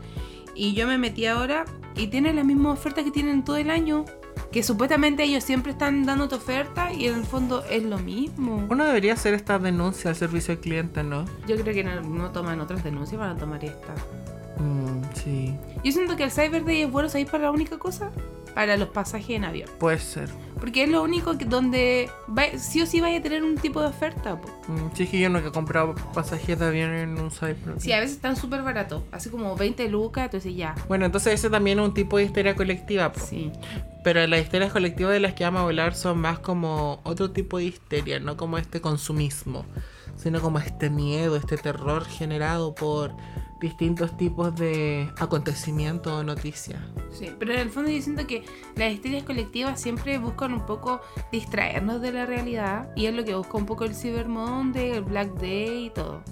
y 0.55 0.75
yo 0.75 0.87
me 0.87 0.99
metí 0.99 1.25
ahora 1.27 1.65
y 1.95 2.09
tiene 2.09 2.33
las 2.35 2.45
mismas 2.45 2.79
ofertas 2.79 3.05
que 3.05 3.11
tienen 3.11 3.45
todo 3.45 3.57
el 3.57 3.71
año. 3.71 4.05
Que 4.53 4.63
supuestamente 4.63 5.25
ellos 5.25 5.45
siempre 5.45 5.73
están 5.73 6.07
dándote 6.07 6.37
oferta 6.37 6.93
y 6.93 7.07
en 7.07 7.17
el 7.17 7.25
fondo 7.25 7.65
es 7.71 7.83
lo 7.83 7.99
mismo. 7.99 8.67
Uno 8.71 8.85
debería 8.85 9.13
hacer 9.13 9.35
esta 9.35 9.59
denuncia 9.59 10.11
al 10.11 10.17
servicio 10.17 10.55
al 10.55 10.61
cliente, 10.61 11.03
¿no? 11.03 11.27
Yo 11.47 11.57
creo 11.57 11.75
que 11.75 11.85
no, 11.85 12.01
no 12.01 12.31
toman 12.31 12.61
otras 12.61 12.83
denuncias, 12.83 13.21
van 13.21 13.37
a 13.37 13.39
tomar 13.39 13.63
esta. 13.65 13.95
Mm, 14.59 15.03
sí, 15.15 15.55
Yo 15.85 15.93
siento 15.93 16.17
que 16.17 16.25
el 16.25 16.31
Cyber 16.31 16.65
Day 16.65 16.83
es 16.83 16.91
bueno, 16.91 17.09
¿sabéis 17.09 17.31
para 17.31 17.45
la 17.45 17.51
única 17.51 17.79
cosa? 17.79 18.11
Para 18.55 18.77
los 18.77 18.89
pasajes 18.89 19.31
en 19.31 19.45
avión. 19.45 19.69
puede 19.79 19.99
ser. 19.99 20.29
Porque 20.59 20.83
es 20.83 20.89
lo 20.89 21.03
único 21.05 21.39
que, 21.39 21.45
donde 21.45 22.11
va- 22.37 22.59
sí 22.59 22.83
o 22.83 22.87
sí 22.87 23.01
vaya 23.01 23.19
a 23.19 23.23
tener 23.23 23.45
un 23.45 23.57
tipo 23.57 23.81
de 23.81 23.87
oferta. 23.87 24.41
po. 24.41 24.49
Mm, 24.67 24.91
sí, 24.95 25.05
es 25.05 25.11
que 25.11 25.21
yo 25.21 25.29
no 25.31 25.39
he 25.39 25.53
comprado 25.53 25.95
pasajes 26.13 26.59
de 26.59 26.67
avión 26.67 26.93
en 26.93 27.19
un 27.21 27.31
Cyber. 27.31 27.57
Sí, 27.79 27.93
a 27.93 28.01
veces 28.01 28.17
están 28.17 28.35
súper 28.35 28.63
baratos, 28.63 29.05
así 29.13 29.31
como 29.31 29.55
20 29.55 29.89
lucas, 29.89 30.25
entonces 30.25 30.57
ya. 30.57 30.75
Bueno, 30.89 31.07
entonces 31.07 31.35
ese 31.35 31.49
también 31.49 31.79
es 31.79 31.85
un 31.85 31.95
tipo 31.95 32.17
de 32.17 32.25
histeria 32.25 32.57
colectiva. 32.57 33.13
po. 33.13 33.21
Sí. 33.21 33.53
Pero 34.03 34.27
las 34.27 34.41
histerias 34.41 34.73
colectivas 34.73 35.13
de 35.13 35.21
las 35.21 35.35
que 35.35 35.45
vamos 35.45 35.61
a 35.61 35.65
hablar 35.65 35.95
son 35.95 36.19
más 36.19 36.39
como 36.41 37.01
otro 37.05 37.31
tipo 37.31 37.59
de 37.59 37.65
histeria, 37.67 38.19
no 38.19 38.37
como 38.37 38.59
este 38.59 38.81
consumismo, 38.81 39.65
sino 40.19 40.41
como 40.43 40.59
este 40.59 40.91
miedo, 40.91 41.37
este 41.37 41.57
terror 41.57 42.05
generado 42.05 42.75
por 42.75 43.15
distintos 43.61 44.17
tipos 44.17 44.55
de 44.55 45.11
acontecimientos 45.19 46.13
o 46.13 46.23
noticias. 46.23 46.81
Sí, 47.11 47.31
pero 47.39 47.53
en 47.55 47.61
el 47.61 47.71
fondo 47.71 47.91
yo 47.91 48.01
siento 48.03 48.27
que 48.27 48.45
las 48.77 48.93
historias 48.93 49.25
colectivas 49.25 49.81
siempre 49.81 50.19
buscan 50.19 50.53
un 50.53 50.65
poco 50.67 51.01
distraernos 51.33 52.01
de 52.01 52.13
la 52.13 52.27
realidad 52.27 52.91
y 52.95 53.07
es 53.07 53.15
lo 53.15 53.25
que 53.25 53.35
busca 53.35 53.57
un 53.57 53.67
poco 53.67 53.85
el 53.85 53.95
Cyber 53.97 54.29
Monday, 54.29 54.91
el 54.91 55.03
Black 55.05 55.33
Day 55.41 55.87
y 55.87 55.91
todo. 55.91 56.23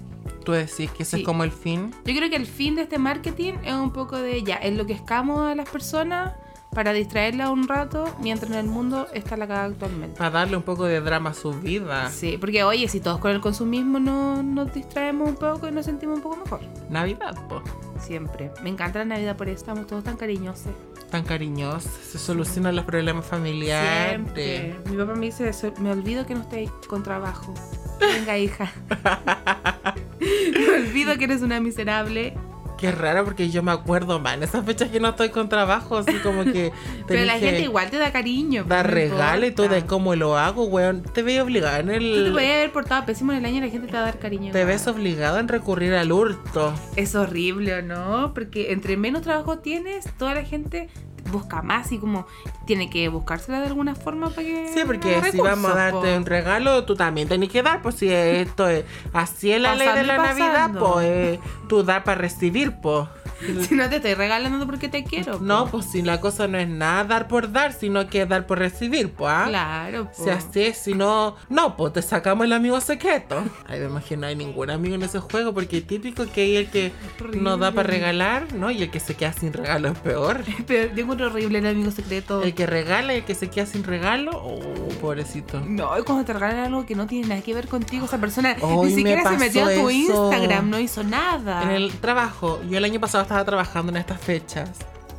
Tú 0.45 0.53
decís 0.53 0.89
que 0.91 1.03
ese 1.03 1.17
Sí. 1.17 1.21
es 1.21 1.25
como 1.25 1.43
el 1.43 1.51
fin. 1.51 1.91
Yo 2.05 2.15
creo 2.15 2.29
que 2.29 2.37
el 2.37 2.45
fin 2.45 2.75
de 2.75 2.83
este 2.83 2.97
marketing 2.99 3.55
es 3.65 3.73
un 3.73 3.91
poco 3.91 4.17
de 4.17 4.43
ya, 4.43 4.55
es 4.55 4.77
lo 4.77 4.85
que 4.85 4.93
escamos 4.93 5.41
a 5.41 5.55
las 5.55 5.67
personas 5.69 6.33
para 6.77 6.93
distraerlas 6.93 7.49
un 7.49 7.67
rato 7.67 8.05
mientras 8.21 8.51
en 8.51 8.57
el 8.59 8.67
mundo 8.67 9.07
está 9.11 9.35
la 9.35 9.47
cagada 9.47 9.65
actualmente. 9.65 10.15
Para 10.15 10.29
darle 10.29 10.57
un 10.57 10.61
poco 10.61 10.83
de 10.85 11.01
drama 11.01 11.31
a 11.31 11.33
su 11.33 11.51
vida. 11.51 12.11
Sí, 12.11 12.37
porque 12.39 12.63
oye, 12.63 12.87
si 12.87 12.99
todos 12.99 13.17
con 13.17 13.31
el 13.31 13.41
consumismo 13.41 13.99
no, 13.99 14.43
nos 14.43 14.71
distraemos 14.71 15.27
un 15.27 15.37
poco 15.37 15.67
y 15.67 15.71
nos 15.71 15.87
sentimos 15.87 16.17
un 16.17 16.21
poco 16.21 16.37
mejor. 16.37 16.59
Navidad, 16.87 17.33
po. 17.49 17.63
Siempre. 17.99 18.51
Me 18.61 18.69
encanta 18.69 18.99
la 18.99 19.05
Navidad 19.05 19.35
por 19.35 19.49
eso, 19.49 19.57
estamos 19.57 19.87
todos 19.87 20.03
tan 20.03 20.17
cariñosos. 20.17 20.71
Tan 21.09 21.23
cariñosos. 21.23 21.89
Se 22.11 22.19
solucionan 22.19 22.75
los 22.75 22.85
problemas 22.85 23.25
familiares. 23.25 24.09
Siempre. 24.09 24.75
Mi 24.87 24.97
papá 24.97 25.15
me 25.15 25.25
dice, 25.25 25.51
"So- 25.53 25.73
me 25.79 25.89
olvido 25.89 26.27
que 26.27 26.35
no 26.35 26.41
estáis 26.41 26.69
con 26.87 27.01
trabajo. 27.01 27.55
Venga, 27.99 28.37
hija. 28.37 28.71
me 30.19 30.75
olvido 30.75 31.17
que 31.17 31.23
eres 31.23 31.41
una 31.41 31.59
miserable. 31.59 32.35
Qué 32.77 32.91
raro 32.91 33.25
porque 33.25 33.49
yo 33.49 33.63
me 33.63 33.71
acuerdo, 33.71 34.19
man, 34.19 34.43
esas 34.43 34.65
fechas 34.65 34.89
que 34.89 34.99
no 34.99 35.09
estoy 35.09 35.29
con 35.29 35.49
trabajo, 35.49 35.97
así 35.97 36.13
como 36.19 36.43
que... 36.43 36.71
Pero 37.07 37.25
la 37.25 37.39
gente 37.39 37.61
igual 37.61 37.89
te 37.89 37.97
da 37.97 38.11
cariño. 38.11 38.65
Dar 38.65 38.87
no 38.87 38.93
regalo 38.93 39.45
y 39.45 39.51
todo 39.51 39.69
de 39.69 39.85
cómo 39.85 40.15
lo 40.15 40.37
hago, 40.37 40.65
weón. 40.65 41.01
Te 41.01 41.23
ves 41.23 41.41
obligado 41.41 41.77
en 41.79 41.87
Tú 41.87 41.91
te 41.91 42.27
el... 42.27 42.31
podías 42.33 42.55
haber 42.55 42.71
portado 42.71 43.05
pésimo 43.05 43.31
en 43.31 43.39
el 43.39 43.45
año 43.45 43.57
y 43.57 43.61
la 43.61 43.69
gente 43.69 43.87
te 43.87 43.93
va 43.93 43.99
a 43.99 44.05
dar 44.05 44.19
cariño. 44.19 44.51
Te 44.51 44.65
ves 44.65 44.87
obligado 44.87 45.39
en 45.39 45.47
recurrir 45.47 45.93
al 45.93 46.11
hurto. 46.11 46.73
Es 46.95 47.15
horrible, 47.15 47.73
¿o 47.75 47.81
no? 47.81 48.33
Porque 48.33 48.71
entre 48.71 48.97
menos 48.97 49.23
trabajo 49.23 49.59
tienes, 49.59 50.05
toda 50.17 50.35
la 50.35 50.43
gente 50.43 50.89
busca 51.31 51.61
más 51.61 51.91
y 51.91 51.99
como 51.99 52.25
tiene 52.65 52.89
que 52.89 53.07
buscársela 53.09 53.59
de 53.59 53.67
alguna 53.67 53.95
forma 53.95 54.29
para 54.29 54.43
que... 54.43 54.71
Sí, 54.73 54.81
porque 54.85 55.21
si 55.31 55.37
vamos 55.37 55.71
a 55.71 55.75
darte 55.75 56.11
po. 56.11 56.17
un 56.17 56.25
regalo, 56.25 56.83
tú 56.85 56.95
también 56.95 57.27
tenés 57.27 57.49
que 57.49 57.63
dar, 57.63 57.81
pues 57.81 57.95
si 57.95 58.11
esto 58.11 58.67
es 58.67 58.85
así 59.13 59.51
es 59.51 59.61
la 59.61 59.75
ley 59.75 59.89
de 59.89 60.03
la 60.03 60.17
Navidad, 60.17 60.71
pues 60.77 61.05
eh, 61.05 61.39
tú 61.67 61.83
das 61.83 62.03
para 62.03 62.19
recibir, 62.21 62.75
pues. 62.81 63.07
Si 63.67 63.75
no 63.75 63.89
te 63.89 63.97
estoy 63.97 64.13
regalando 64.13 64.65
porque 64.65 64.87
te 64.89 65.03
quiero. 65.03 65.37
po. 65.39 65.43
No, 65.43 65.67
pues 65.67 65.85
si 65.85 66.01
la 66.01 66.19
cosa 66.19 66.47
no 66.47 66.57
es 66.57 66.67
nada 66.67 67.03
dar 67.03 67.27
por 67.27 67.51
dar, 67.51 67.73
sino 67.73 68.07
que 68.07 68.25
dar 68.25 68.45
por 68.47 68.59
recibir, 68.59 69.11
pues. 69.11 69.31
¿ah? 69.31 69.45
Claro, 69.47 70.11
po. 70.11 70.23
Si 70.23 70.29
así 70.29 70.61
es, 70.61 70.77
si 70.77 70.93
no, 70.93 71.35
no, 71.49 71.75
pues 71.77 71.93
te 71.93 72.01
sacamos 72.01 72.45
el 72.45 72.53
amigo 72.53 72.79
secreto. 72.81 73.43
Ay, 73.67 73.79
me 73.79 73.85
imagino, 73.85 74.21
no 74.21 74.27
hay 74.27 74.35
ningún 74.35 74.69
amigo 74.69 74.95
en 74.95 75.03
ese 75.03 75.19
juego, 75.19 75.53
porque 75.53 75.81
típico 75.81 76.25
que 76.25 76.41
hay 76.41 76.55
el 76.57 76.69
que 76.69 76.91
no 77.39 77.57
da 77.57 77.71
para 77.71 77.87
regalar, 77.87 78.53
¿no? 78.53 78.71
Y 78.71 78.83
el 78.83 78.89
que 78.89 78.99
se 78.99 79.15
queda 79.15 79.33
sin 79.33 79.53
regalo 79.53 79.89
es 79.89 79.99
peor. 79.99 80.43
Pero 80.65 80.93
yo 80.93 81.03
encuentro 81.03 81.27
horrible 81.27 81.59
el 81.59 81.67
amigo 81.67 81.91
secreto. 81.91 82.41
El 82.43 82.53
que 82.53 82.65
regala 82.65 83.13
y 83.13 83.17
el 83.17 83.23
que 83.25 83.35
se 83.35 83.49
queda 83.49 83.65
sin 83.65 83.83
regalo, 83.83 84.31
oh, 84.33 84.59
pobrecito. 85.01 85.61
No, 85.61 85.97
y 85.97 86.03
cuando 86.03 86.25
te 86.25 86.33
regalan 86.33 86.65
algo 86.65 86.85
que 86.85 86.95
no 86.95 87.07
tiene 87.07 87.27
nada 87.27 87.41
que 87.41 87.53
ver 87.53 87.67
contigo, 87.67 88.05
esa 88.05 88.17
persona 88.17 88.55
Hoy 88.61 88.89
ni 88.89 89.03
me 89.03 89.11
siquiera 89.11 89.29
se 89.29 89.37
metió 89.37 89.63
a 89.65 89.73
tu 89.73 89.89
eso. 89.89 90.31
Instagram, 90.31 90.69
no 90.69 90.79
hizo 90.79 91.03
nada. 91.03 91.63
En 91.63 91.71
el 91.71 91.91
trabajo, 91.93 92.61
yo 92.69 92.77
el 92.77 92.83
año 92.85 92.99
pasado 92.99 93.26
estaba 93.27 93.45
trabajando 93.45 93.91
en 93.91 93.97
estas 93.97 94.19
fechas. 94.19 94.69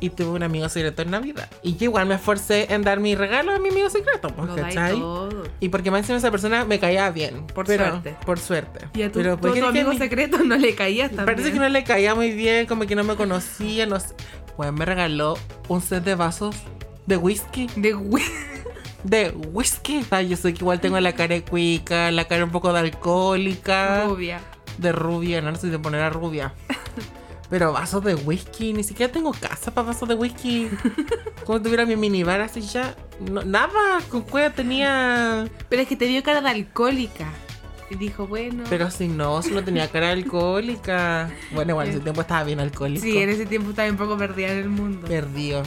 Y 0.01 0.11
tuve 0.11 0.29
un 0.29 0.43
amigo 0.43 0.69
secreto 0.69 1.01
en 1.01 1.11
Navidad. 1.11 1.49
Y 1.61 1.75
yo 1.75 1.83
igual 1.85 2.05
me 2.05 2.15
esforcé 2.15 2.73
en 2.73 2.83
dar 2.83 3.01
mi 3.01 3.15
regalo 3.15 3.51
a 3.53 3.59
mi 3.59 3.67
amigo 3.67 3.89
secreto, 3.89 4.29
pues, 4.29 4.49
¿cachai? 4.55 4.97
todo. 4.97 5.43
Y 5.59 5.67
porque 5.67 5.91
más 5.91 5.99
encima 5.99 6.17
esa 6.19 6.31
persona 6.31 6.63
me 6.63 6.79
caía 6.79 7.09
bien. 7.11 7.45
Por 7.47 7.65
pero- 7.65 7.85
suerte. 7.89 8.15
Por 8.25 8.39
suerte. 8.39 8.87
Y 8.93 9.01
a 9.01 9.11
tu, 9.11 9.19
pero 9.19 9.35
tu 9.35 9.41
¿por 9.41 9.53
qué 9.53 9.59
otro 9.59 9.67
es 9.69 9.73
que 9.73 9.79
amigo 9.79 9.91
mi- 9.91 9.97
secreto 9.97 10.37
no 10.45 10.55
le 10.55 10.73
caías 10.73 11.09
también. 11.09 11.25
Parece 11.25 11.51
que 11.51 11.59
no 11.59 11.67
le 11.67 11.83
caía 11.83 12.15
muy 12.15 12.31
bien, 12.31 12.65
como 12.65 12.85
que 12.87 12.95
no 12.95 13.03
me 13.03 13.15
conocía, 13.17 13.85
no 13.87 13.99
sé. 13.99 14.15
Pues 14.55 14.71
me 14.71 14.85
regaló 14.85 15.37
un 15.67 15.81
set 15.81 16.03
de 16.05 16.15
vasos 16.15 16.55
de 17.05 17.17
whisky. 17.17 17.67
De 17.75 17.91
güey. 17.91 18.23
De 19.03 19.31
whisky. 19.51 20.03
Sea, 20.03 20.21
yo 20.21 20.37
sé 20.37 20.53
que 20.53 20.59
igual 20.59 20.79
tengo 20.79 20.97
la 21.01 21.11
cara 21.11 21.35
de 21.35 21.43
cuica, 21.43 22.09
la 22.11 22.25
cara 22.25 22.45
un 22.45 22.51
poco 22.51 22.71
de 22.71 22.79
alcohólica. 22.79 24.05
Rubia. 24.05 24.39
De 24.77 24.93
rubia, 24.93 25.41
no, 25.41 25.51
no 25.51 25.57
sé 25.57 25.67
de 25.67 25.77
poner 25.77 25.99
a 26.01 26.09
rubia. 26.09 26.53
Pero 27.49 27.73
vasos 27.73 28.03
de 28.03 28.13
whisky, 28.15 28.73
ni 28.73 28.83
siquiera 28.83 29.11
tengo 29.11 29.31
casa 29.31 29.73
para 29.73 29.87
vasos 29.87 30.07
de 30.07 30.15
whisky. 30.15 30.69
Como 31.45 31.61
tuviera 31.61 31.85
mi 31.85 31.95
minibar 31.95 32.41
así 32.41 32.61
ya. 32.61 32.95
No, 33.31 33.41
nada, 33.43 33.99
con 34.09 34.21
cueva 34.21 34.51
tenía. 34.51 35.47
Pero 35.67 35.81
es 35.81 35.87
que 35.87 35.95
te 35.95 36.05
dio 36.05 36.21
cara 36.23 36.41
de 36.41 36.49
alcohólica. 36.49 37.27
Y 37.89 37.95
dijo, 37.95 38.27
bueno. 38.27 38.65
Pero 38.69 38.91
si 38.91 39.07
no, 39.07 39.41
solo 39.41 39.63
tenía 39.63 39.87
cara 39.89 40.11
alcohólica. 40.11 41.31
Bueno, 41.51 41.71
igual 41.71 41.87
en 41.87 41.93
ese 41.95 42.01
tiempo 42.03 42.21
estaba 42.21 42.43
bien 42.43 42.59
alcohólico. 42.59 43.01
sí, 43.03 43.17
en 43.17 43.29
ese 43.29 43.47
tiempo 43.47 43.71
estaba 43.71 43.89
un 43.89 43.97
poco 43.97 44.15
perdida 44.15 44.49
en 44.51 44.59
el 44.59 44.69
mundo. 44.69 45.07
Perdido. 45.07 45.63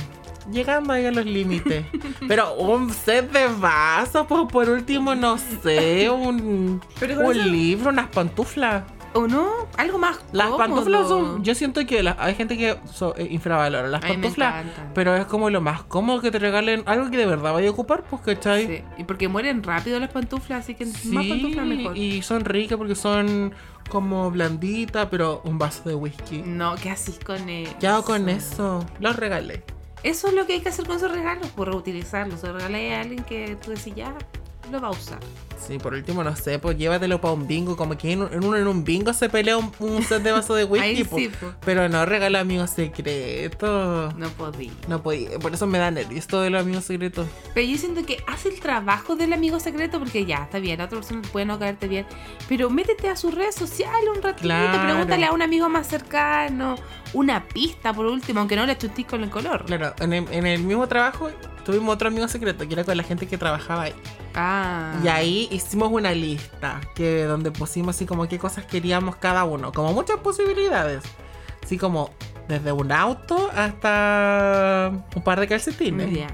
Llegando 0.52 0.92
ahí 0.92 1.04
a 1.06 1.10
los 1.12 1.24
límites. 1.26 1.84
Pero 2.28 2.54
un 2.54 2.90
set 2.92 3.30
de 3.32 3.46
vasos, 3.48 4.26
pues 4.28 4.42
por 4.52 4.68
último, 4.70 5.14
no 5.16 5.36
sé, 5.62 6.10
un, 6.10 6.80
Pero 7.00 7.20
un 7.28 7.36
eso- 7.36 7.48
libro, 7.48 7.90
unas 7.90 8.08
pantuflas. 8.08 8.84
¿O 9.14 9.26
no? 9.26 9.50
Algo 9.76 9.98
más 9.98 10.18
Las 10.32 10.46
cómodo. 10.48 10.58
pantuflas 10.58 11.08
son. 11.08 11.44
Yo 11.44 11.54
siento 11.54 11.84
que 11.86 12.02
la- 12.02 12.16
hay 12.18 12.34
gente 12.34 12.56
que 12.56 12.78
so- 12.92 13.14
eh, 13.16 13.28
infravalora 13.30 13.86
las 13.88 14.00
pantuflas. 14.00 14.64
Pero 14.94 15.14
es 15.16 15.26
como 15.26 15.50
lo 15.50 15.60
más 15.60 15.82
cómodo 15.82 16.20
que 16.22 16.30
te 16.30 16.38
regalen 16.38 16.82
algo 16.86 17.10
que 17.10 17.18
de 17.18 17.26
verdad 17.26 17.52
vaya 17.52 17.68
a 17.68 17.72
ocupar, 17.72 18.04
pues, 18.04 18.22
¿cachai? 18.22 18.66
Sí, 18.66 18.84
Y 18.98 19.04
porque 19.04 19.28
mueren 19.28 19.62
rápido 19.62 20.00
las 20.00 20.10
pantuflas, 20.10 20.60
así 20.60 20.74
que 20.74 20.86
más 20.86 21.26
pantuflas 21.26 21.66
mejor. 21.66 21.96
y 21.96 22.22
son 22.22 22.44
ricas 22.44 22.78
porque 22.78 22.94
son 22.94 23.52
como 23.90 24.30
blanditas, 24.30 25.08
pero 25.10 25.42
un 25.44 25.58
vaso 25.58 25.86
de 25.88 25.94
whisky. 25.94 26.42
No, 26.46 26.74
¿qué 26.76 26.88
haces 26.90 27.18
con 27.18 27.48
eso? 27.50 27.74
¿Qué 27.78 27.86
hago 27.88 28.04
con 28.04 28.28
eso? 28.30 28.86
Los 29.00 29.16
regalé. 29.16 29.62
Eso 30.02 30.28
es 30.28 30.34
lo 30.34 30.46
que 30.46 30.54
hay 30.54 30.60
que 30.60 30.70
hacer 30.70 30.86
con 30.86 30.96
esos 30.96 31.12
regalos, 31.12 31.46
por 31.50 31.68
reutilizarlos. 31.68 32.40
Se 32.40 32.50
regalé 32.50 32.94
a 32.94 33.02
alguien 33.02 33.22
que 33.24 33.56
tú 33.62 33.70
decís 33.72 33.94
ya 33.94 34.14
lo 34.70 34.80
va 34.80 34.88
a 34.88 34.90
usar. 34.92 35.18
Sí, 35.66 35.78
por 35.78 35.94
último, 35.94 36.24
no 36.24 36.34
sé, 36.34 36.58
pues 36.58 36.76
llévatelo 36.76 37.20
para 37.20 37.34
un 37.34 37.46
bingo. 37.46 37.76
Como 37.76 37.96
que 37.96 38.10
en, 38.12 38.22
un- 38.22 38.56
en 38.56 38.66
un 38.66 38.82
bingo 38.84 39.12
se 39.12 39.28
pelea 39.28 39.56
un, 39.56 39.70
un 39.78 40.02
set 40.02 40.22
de 40.22 40.32
vaso 40.32 40.54
de 40.54 40.64
whisky. 40.64 40.96
Sí, 40.96 41.04
pues. 41.04 41.30
Pero 41.64 41.88
no 41.88 42.04
regala 42.04 42.40
amigos 42.40 42.70
secretos. 42.70 44.14
No 44.16 44.28
podía. 44.30 44.72
No 44.88 45.02
podía, 45.02 45.38
por 45.38 45.54
eso 45.54 45.66
me 45.66 45.78
da 45.78 45.90
nervios 45.90 46.26
todo 46.26 46.42
de 46.42 46.50
los 46.50 46.62
amigos 46.62 46.84
secretos. 46.84 47.26
Pero 47.54 47.66
yo 47.66 47.78
siento 47.78 48.04
que 48.04 48.22
hace 48.26 48.48
el 48.48 48.60
trabajo 48.60 49.14
del 49.16 49.32
amigo 49.32 49.60
secreto 49.60 49.98
porque 49.98 50.24
ya, 50.26 50.44
está 50.44 50.58
bien, 50.58 50.78
la 50.78 50.86
otra 50.86 50.98
persona 50.98 51.22
puede 51.32 51.46
no 51.46 51.58
caerte 51.58 51.86
bien. 51.88 52.06
Pero 52.48 52.70
métete 52.70 53.08
a 53.08 53.16
sus 53.16 53.34
redes 53.34 53.54
sociales 53.54 54.08
un 54.14 54.22
ratito, 54.22 54.42
Claro. 54.42 54.82
pregúntale 54.84 55.26
a 55.26 55.32
un 55.32 55.42
amigo 55.42 55.68
más 55.68 55.86
cercano, 55.86 56.76
una 57.12 57.44
pista 57.46 57.92
por 57.92 58.06
último, 58.06 58.40
aunque 58.40 58.56
no 58.56 58.66
le 58.66 58.76
chutís 58.76 59.06
con 59.06 59.22
el 59.22 59.30
color. 59.30 59.64
Claro, 59.66 59.94
en 60.00 60.12
el, 60.12 60.26
en 60.32 60.46
el 60.46 60.62
mismo 60.62 60.86
trabajo 60.88 61.30
tuvimos 61.64 61.94
otro 61.94 62.08
amigo 62.08 62.26
secreto 62.26 62.66
que 62.66 62.74
era 62.74 62.84
con 62.84 62.96
la 62.96 63.02
gente 63.04 63.26
que 63.28 63.38
trabajaba 63.38 63.82
ahí. 63.84 63.94
Ah. 64.34 64.98
Y 65.04 65.08
ahí 65.08 65.48
hicimos 65.50 65.90
una 65.92 66.12
lista 66.12 66.80
que 66.94 67.24
donde 67.24 67.50
pusimos 67.50 67.96
así 67.96 68.06
como 68.06 68.26
qué 68.28 68.38
cosas 68.38 68.64
queríamos 68.66 69.16
cada 69.16 69.44
uno, 69.44 69.72
como 69.72 69.92
muchas 69.92 70.18
posibilidades. 70.18 71.02
Así 71.62 71.78
como 71.78 72.10
desde 72.48 72.72
un 72.72 72.90
auto 72.92 73.50
hasta 73.54 74.90
un 75.14 75.22
par 75.22 75.40
de 75.40 75.48
calcetines. 75.48 76.26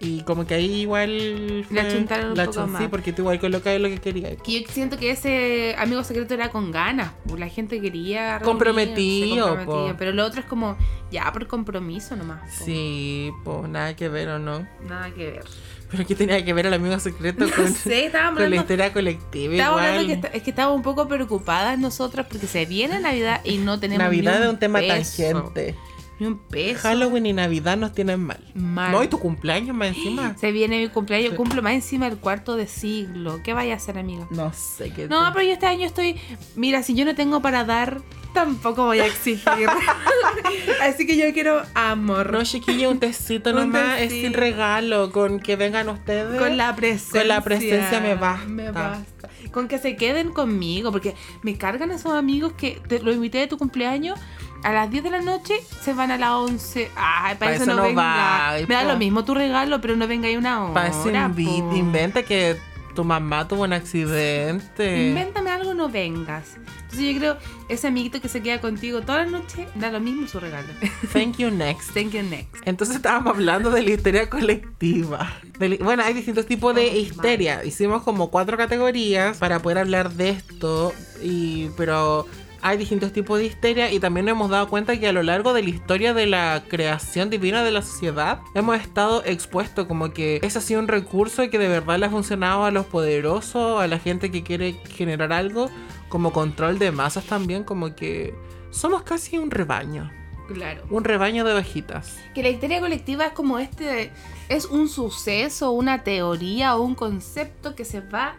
Y 0.00 0.22
como 0.22 0.46
que 0.46 0.54
ahí 0.54 0.82
igual 0.82 1.10
un 1.10 1.74
la 1.74 2.44
poco 2.46 2.60
achun- 2.60 2.66
más. 2.68 2.80
Sí, 2.82 2.86
porque 2.88 3.12
tú 3.12 3.22
igual 3.22 3.40
colocabas 3.40 3.80
lo 3.80 3.88
que 3.88 3.98
querías. 3.98 4.34
Y 4.46 4.62
yo 4.62 4.68
siento 4.72 4.96
que 4.96 5.10
ese 5.10 5.74
amigo 5.76 6.04
secreto 6.04 6.34
era 6.34 6.50
con 6.52 6.70
ganas. 6.70 7.10
La 7.36 7.48
gente 7.48 7.80
quería. 7.80 8.38
reunirse, 8.38 8.44
Comprometido. 8.44 9.96
Pero 9.98 10.12
lo 10.12 10.24
otro 10.24 10.38
es 10.40 10.46
como 10.46 10.76
ya 11.10 11.32
por 11.32 11.48
compromiso 11.48 12.14
nomás. 12.14 12.42
po. 12.60 12.64
Sí, 12.64 13.32
pues 13.44 13.68
nada 13.68 13.96
que 13.96 14.08
ver 14.08 14.28
o 14.28 14.38
no. 14.38 14.64
Nada 14.88 15.10
que 15.10 15.32
ver. 15.32 15.44
Pero 15.90 16.06
¿qué 16.06 16.14
tenía 16.14 16.44
que 16.44 16.52
ver 16.52 16.66
el 16.66 16.74
amigo 16.74 16.98
secreto 17.00 17.46
No 17.46 17.54
con, 17.54 17.72
sé, 17.72 18.12
con 18.36 18.50
la 18.50 18.56
historia 18.56 18.92
colectiva? 18.92 19.54
Estábamos 19.54 19.80
igual. 19.82 19.98
hablando 20.00 20.28
que, 20.30 20.36
es 20.36 20.42
que 20.42 20.50
estábamos 20.50 20.76
un 20.76 20.82
poco 20.82 21.08
preocupadas 21.08 21.78
nosotras 21.78 22.26
porque 22.28 22.46
se 22.46 22.66
viene 22.66 23.00
Navidad 23.00 23.40
y 23.44 23.58
no 23.58 23.80
tenemos 23.80 24.04
Navidad 24.04 24.38
ni 24.38 24.44
es 24.44 24.50
un 24.50 24.58
tema 24.58 24.80
peso, 24.80 25.22
tangente. 25.22 25.74
Ni 26.20 26.26
un 26.26 26.36
peso. 26.38 26.80
Halloween 26.82 27.26
y 27.26 27.32
Navidad 27.32 27.76
nos 27.76 27.94
tienen 27.94 28.20
mal. 28.20 28.40
Mal. 28.54 28.90
No, 28.92 29.02
y 29.04 29.08
tu 29.08 29.18
cumpleaños 29.20 29.74
más 29.74 29.88
encima. 29.88 30.36
Se 30.40 30.50
viene 30.52 30.78
mi 30.80 30.88
cumpleaños, 30.88 31.30
Sí. 31.30 31.36
cumplo 31.36 31.62
más 31.62 31.72
encima 31.74 32.06
el 32.08 32.18
cuarto 32.18 32.56
de 32.56 32.66
siglo. 32.66 33.40
¿Qué 33.44 33.52
vaya 33.54 33.74
a 33.74 33.76
hacer, 33.76 33.98
amiga? 33.98 34.26
No 34.30 34.52
sé 34.52 34.90
qué. 34.90 35.06
No, 35.08 35.30
pero 35.32 35.44
yo 35.46 35.52
este 35.52 35.66
año 35.66 35.86
estoy. 35.86 36.16
Mira, 36.56 36.82
si 36.82 36.94
yo 36.94 37.04
no 37.04 37.14
tengo 37.14 37.40
para 37.40 37.64
dar, 37.64 38.02
tampoco 38.32 38.84
voy 38.84 39.00
a 39.00 39.06
exigir. 39.06 39.68
Así 40.82 41.06
que 41.06 41.16
yo 41.16 41.32
quiero 41.32 41.62
amor. 41.74 42.32
No, 42.32 42.42
chiquilla, 42.44 42.88
un 42.88 42.98
tecito 42.98 43.50
Un 43.50 43.56
nomás. 43.56 44.00
Es 44.00 44.08
tecito. 44.08 44.28
sin 44.28 44.34
regalo. 44.34 45.10
Con 45.10 45.40
que 45.40 45.56
vengan 45.56 45.88
ustedes. 45.88 46.38
Con 46.38 46.56
la 46.56 46.74
presencia. 46.76 47.20
Con 47.20 47.28
la 47.28 47.40
presencia 47.42 48.00
me 48.00 48.14
basta. 48.14 48.46
Me 48.46 48.70
basta. 48.70 49.28
Con 49.52 49.66
que 49.66 49.78
se 49.78 49.96
queden 49.96 50.30
conmigo, 50.30 50.92
porque 50.92 51.14
me 51.42 51.56
cargan 51.56 51.90
esos 51.90 52.12
amigos 52.12 52.52
que 52.52 52.80
te 52.86 53.00
lo 53.00 53.12
invité 53.12 53.38
de 53.38 53.46
tu 53.46 53.58
cumpleaños. 53.58 54.18
A 54.64 54.72
las 54.72 54.90
10 54.90 55.04
de 55.04 55.10
la 55.10 55.20
noche 55.20 55.54
se 55.82 55.94
van 55.94 56.10
a 56.10 56.18
las 56.18 56.30
11. 56.30 56.90
Ay, 56.96 57.36
para 57.36 57.52
Pa' 57.52 57.54
eso, 57.54 57.62
eso 57.62 57.72
no, 57.72 57.76
no 57.76 57.82
venga. 57.84 58.02
va, 58.02 58.52
me 58.66 58.74
da 58.74 58.82
lo 58.82 58.96
mismo 58.96 59.24
tu 59.24 59.32
regalo, 59.34 59.80
pero 59.80 59.94
no 59.94 60.08
venga 60.08 60.26
ahí 60.26 60.36
una 60.36 60.64
hora. 60.64 60.74
Para 60.74 60.88
eso 60.88 61.08
inventa 61.08 62.24
que 62.24 62.56
tu 62.98 63.04
mamá 63.04 63.46
tuvo 63.46 63.62
un 63.62 63.72
accidente. 63.72 65.10
Invéntame 65.10 65.50
algo, 65.50 65.72
no 65.72 65.88
vengas. 65.88 66.56
Entonces 66.82 66.98
yo 66.98 67.16
creo, 67.16 67.36
ese 67.68 67.86
amiguito 67.86 68.20
que 68.20 68.28
se 68.28 68.42
queda 68.42 68.60
contigo 68.60 69.02
toda 69.02 69.18
la 69.18 69.26
noche, 69.26 69.68
da 69.76 69.92
lo 69.92 70.00
mismo 70.00 70.26
su 70.26 70.40
regalo. 70.40 70.66
Thank 71.12 71.36
you 71.36 71.48
next. 71.48 71.94
Thank 71.94 72.10
you 72.10 72.24
next. 72.24 72.56
Entonces 72.64 72.96
estábamos 72.96 73.34
hablando 73.36 73.70
de 73.70 73.82
la 73.82 73.90
histeria 73.90 74.28
colectiva. 74.28 75.32
De 75.60 75.78
bueno, 75.80 76.02
hay 76.02 76.12
distintos 76.12 76.46
tipos 76.46 76.74
de 76.74 76.90
Oh, 76.90 76.96
histeria. 76.96 77.64
Hicimos 77.64 78.02
como 78.02 78.32
cuatro 78.32 78.56
categorías 78.56 79.38
para 79.38 79.60
poder 79.60 79.78
hablar 79.78 80.10
de 80.10 80.30
esto. 80.30 80.92
Y, 81.22 81.68
pero 81.76 82.26
hay 82.62 82.76
distintos 82.76 83.12
tipos 83.12 83.38
de 83.38 83.46
histeria 83.46 83.92
y 83.92 84.00
también 84.00 84.26
nos 84.26 84.32
hemos 84.32 84.50
dado 84.50 84.68
cuenta 84.68 84.98
que 84.98 85.06
a 85.08 85.12
lo 85.12 85.22
largo 85.22 85.52
de 85.52 85.62
la 85.62 85.68
historia 85.70 86.14
de 86.14 86.26
la 86.26 86.64
creación 86.68 87.30
divina 87.30 87.62
de 87.62 87.70
la 87.70 87.82
sociedad 87.82 88.40
hemos 88.54 88.80
estado 88.80 89.22
expuestos 89.24 89.86
como 89.86 90.12
que 90.12 90.40
ese 90.42 90.58
ha 90.58 90.62
sido 90.62 90.80
un 90.80 90.88
recurso 90.88 91.48
que 91.50 91.58
de 91.58 91.68
verdad 91.68 91.98
le 91.98 92.06
ha 92.06 92.10
funcionado 92.10 92.64
a 92.64 92.70
los 92.70 92.86
poderosos, 92.86 93.80
a 93.80 93.86
la 93.86 93.98
gente 93.98 94.30
que 94.30 94.42
quiere 94.42 94.74
generar 94.90 95.32
algo, 95.32 95.70
como 96.08 96.32
control 96.32 96.78
de 96.78 96.90
masas 96.90 97.24
también, 97.24 97.64
como 97.64 97.94
que 97.94 98.34
somos 98.70 99.02
casi 99.02 99.38
un 99.38 99.50
rebaño, 99.50 100.10
Claro. 100.52 100.82
un 100.90 101.04
rebaño 101.04 101.44
de 101.44 101.52
ovejitas. 101.52 102.16
Que 102.34 102.42
la 102.42 102.48
histeria 102.48 102.80
colectiva 102.80 103.26
es 103.26 103.32
como 103.32 103.58
este, 103.58 104.10
es 104.48 104.64
un 104.64 104.88
suceso, 104.88 105.72
una 105.72 106.02
teoría 106.04 106.74
o 106.76 106.82
un 106.82 106.94
concepto 106.94 107.74
que 107.74 107.84
se 107.84 108.00
va 108.00 108.34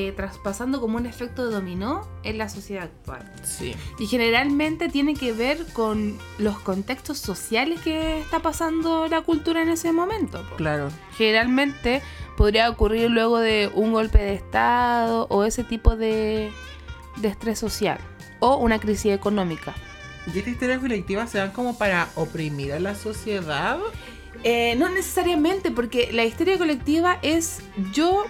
eh, 0.00 0.12
traspasando 0.12 0.80
como 0.80 0.96
un 0.96 1.06
efecto 1.06 1.44
de 1.44 1.52
dominó 1.52 2.06
en 2.22 2.38
la 2.38 2.48
sociedad 2.48 2.84
actual. 2.84 3.28
Sí. 3.42 3.74
Y 3.98 4.06
generalmente 4.06 4.88
tiene 4.88 5.14
que 5.14 5.32
ver 5.32 5.66
con 5.72 6.16
los 6.38 6.56
contextos 6.60 7.18
sociales 7.18 7.80
que 7.80 8.20
está 8.20 8.38
pasando 8.38 9.08
la 9.08 9.22
cultura 9.22 9.60
en 9.60 9.70
ese 9.70 9.90
momento. 9.90 10.40
po. 10.48 10.54
Claro. 10.54 10.90
Generalmente 11.16 12.00
podría 12.36 12.70
ocurrir 12.70 13.10
luego 13.10 13.40
de 13.40 13.72
un 13.74 13.92
golpe 13.92 14.18
de 14.18 14.34
estado 14.34 15.26
o 15.30 15.42
ese 15.42 15.64
tipo 15.64 15.96
de, 15.96 16.52
de 17.16 17.28
estrés 17.28 17.58
social 17.58 17.98
o 18.38 18.56
una 18.58 18.78
crisis 18.78 19.12
económica. 19.12 19.74
¿Y 20.32 20.38
estas 20.38 20.52
historias 20.52 20.78
colectivas 20.78 21.28
se 21.28 21.38
dan 21.38 21.50
como 21.50 21.76
para 21.76 22.08
oprimir 22.14 22.72
a 22.72 22.78
la 22.78 22.94
sociedad? 22.94 23.80
Eh, 24.44 24.76
no 24.76 24.88
necesariamente, 24.90 25.72
porque 25.72 26.12
la 26.12 26.24
histeria 26.24 26.56
colectiva 26.56 27.18
es 27.22 27.62
yo 27.92 28.26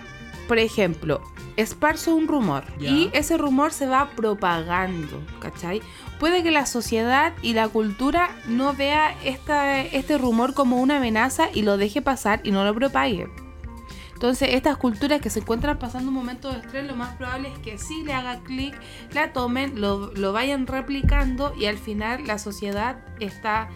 por 0.49 0.59
ejemplo, 0.59 1.21
esparzo 1.57 2.17
un 2.17 2.27
rumor 2.27 2.65
y 2.81 3.11
ese 3.13 3.37
rumor 3.37 3.73
se 3.73 3.87
va 3.87 4.11
propagando, 4.17 5.23
¿cachai? 5.41 5.83
Puede 6.19 6.43
que 6.43 6.51
la 6.51 6.67
sociedad 6.67 7.35
y 7.43 7.53
la 7.53 7.69
cultura 7.69 8.31
no 8.47 8.73
vea 8.73 9.15
esta, 9.23 9.81
este 9.83 10.17
rumor 10.17 10.55
como 10.55 10.79
una 10.79 10.97
amenaza 10.97 11.49
y 11.53 11.63
lo 11.63 11.77
deje 11.77 12.01
pasar 12.01 12.41
y 12.45 12.51
no 12.51 12.65
lo 12.65 12.75
propague. 12.75 13.29
Entonces, 14.15 14.49
estas 14.55 14.77
culturas 14.79 15.21
que 15.21 15.31
se 15.31 15.41
encuentran 15.41 15.79
pasando 15.79 16.09
un 16.09 16.15
momento 16.15 16.51
de 16.51 16.59
estrés, 16.59 16.85
lo 16.87 16.97
más 16.97 17.15
probable 17.17 17.53
es 17.53 17.59
que 17.61 17.79
sí 17.79 18.03
le 18.03 18.15
haga 18.15 18.41
clic, 18.41 18.75
la 19.13 19.33
tomen, 19.33 19.81
lo, 19.81 20.13
lo 20.15 20.33
vayan 20.33 20.67
replicando 20.67 21.55
y 21.55 21.67
al 21.67 21.79
final 21.79 22.27
la 22.27 22.39
sociedad 22.39 23.05
está 23.21 23.69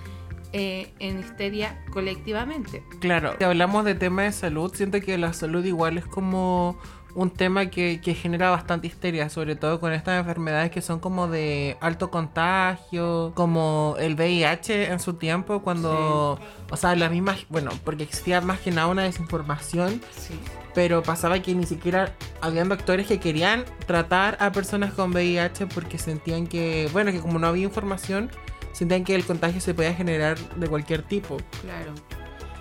eh, 0.53 0.93
en 0.99 1.21
histeria 1.21 1.83
colectivamente. 1.91 2.83
Claro, 3.01 3.35
si 3.39 3.45
hablamos 3.45 3.85
de 3.85 3.95
tema 3.95 4.23
de 4.23 4.33
salud, 4.33 4.73
siento 4.75 5.01
que 5.01 5.17
la 5.19 5.33
salud 5.33 5.65
igual 5.65 5.99
es 5.99 6.07
como 6.07 6.79
un 7.15 7.29
tema 7.31 7.67
que, 7.67 8.01
que 8.01 8.15
genera 8.15 8.49
bastante 8.49 8.87
histeria, 8.87 9.29
sobre 9.29 9.55
todo 9.55 9.81
con 9.81 9.93
estas 9.93 10.19
enfermedades 10.19 10.71
que 10.71 10.81
son 10.81 10.99
como 10.99 11.29
de 11.29 11.77
alto 11.81 12.11
contagio, 12.11 13.33
como 13.35 13.97
el 13.99 14.15
VIH 14.15 14.91
en 14.91 14.99
su 14.99 15.15
tiempo, 15.15 15.61
cuando, 15.63 16.39
o 16.71 16.77
sea, 16.77 16.95
las 16.97 17.11
mismas, 17.11 17.45
bueno, 17.51 17.71
porque 17.85 18.05
existía 18.05 18.41
más 18.41 18.61
que 18.61 18.71
nada 18.71 18.87
una 18.89 19.03
desinformación, 19.03 20.01
Sí. 20.17 20.35
pero 20.75 21.03
pasaba 21.03 21.39
que 21.41 21.55
ni 21.55 21.67
siquiera 21.67 22.15
habían 22.41 22.71
doctores 22.71 23.07
que 23.07 23.21
querían 23.21 23.65
tratar 23.87 24.39
a 24.41 24.51
personas 24.53 24.95
con 24.95 25.11
VIH 25.13 25.67
porque 25.67 25.99
sentían 25.99 26.47
que, 26.47 26.89
bueno, 26.95 27.13
que 27.13 27.21
como 27.21 27.39
no 27.39 27.47
había 27.47 27.65
información, 27.65 28.31
sentían 28.73 29.05
que 29.05 29.15
el 29.15 29.25
contagio 29.25 29.61
se 29.61 29.75
podía 29.75 29.95
generar 29.95 30.39
de 30.57 30.67
cualquier 30.67 31.03
tipo. 31.03 31.37
Claro. 31.63 31.93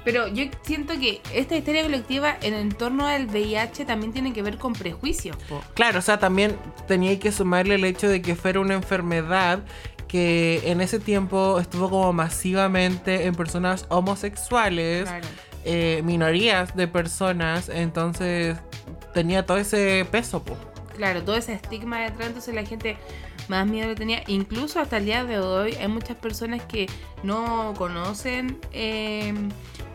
Pero 0.04 0.28
yo 0.28 0.46
siento 0.64 0.94
que 1.00 1.22
esta 1.34 1.56
histeria 1.56 1.84
colectiva 1.84 2.36
en 2.42 2.56
el 2.56 2.74
torno 2.76 3.06
al 3.06 3.28
VIH 3.28 3.86
también 3.86 4.12
tiene 4.12 4.34
que 4.34 4.42
ver 4.42 4.58
con 4.58 4.74
prejuicios. 4.74 5.38
po. 5.48 5.62
Claro, 5.76 6.00
o 6.00 6.02
sea, 6.02 6.18
también 6.18 6.56
tenía 6.88 7.20
que 7.20 7.32
sumarle 7.32 7.76
el 7.76 7.86
hecho 7.86 8.10
de 8.10 8.22
que 8.22 8.36
fuera 8.36 8.60
una 8.60 8.74
enfermedad 8.74 9.60
que 10.08 10.62
en 10.66 10.82
ese 10.82 11.00
tiempo 11.00 11.60
estuvo 11.60 11.90
como 11.90 12.12
masivamente 12.14 13.28
en 13.28 13.36
personas 13.36 13.86
homosexuales, 13.90 15.04
Claro. 15.04 15.28
eh, 15.66 16.02
minorías 16.04 16.76
de 16.76 16.88
personas, 16.88 17.70
entonces 17.70 18.58
tenía 19.14 19.46
todo 19.46 19.58
ese 19.58 20.06
peso, 20.12 20.44
po. 20.44 20.58
Claro, 20.98 21.24
todo 21.24 21.36
ese 21.36 21.54
estigma 21.54 22.02
detrás, 22.02 22.28
entonces 22.28 22.54
la 22.56 22.66
gente 22.66 22.98
más 23.48 23.68
miedo 23.68 23.88
le 23.90 23.96
tenía. 23.96 24.24
Incluso 24.28 24.80
hasta 24.80 24.98
el 24.98 25.06
día 25.06 25.24
de 25.24 25.40
hoy 25.40 25.74
hay 25.76 25.88
muchas 25.88 26.18
personas 26.18 26.62
que 26.64 26.88
no 27.24 27.74
conocen 27.78 28.60
eh, 28.72 29.34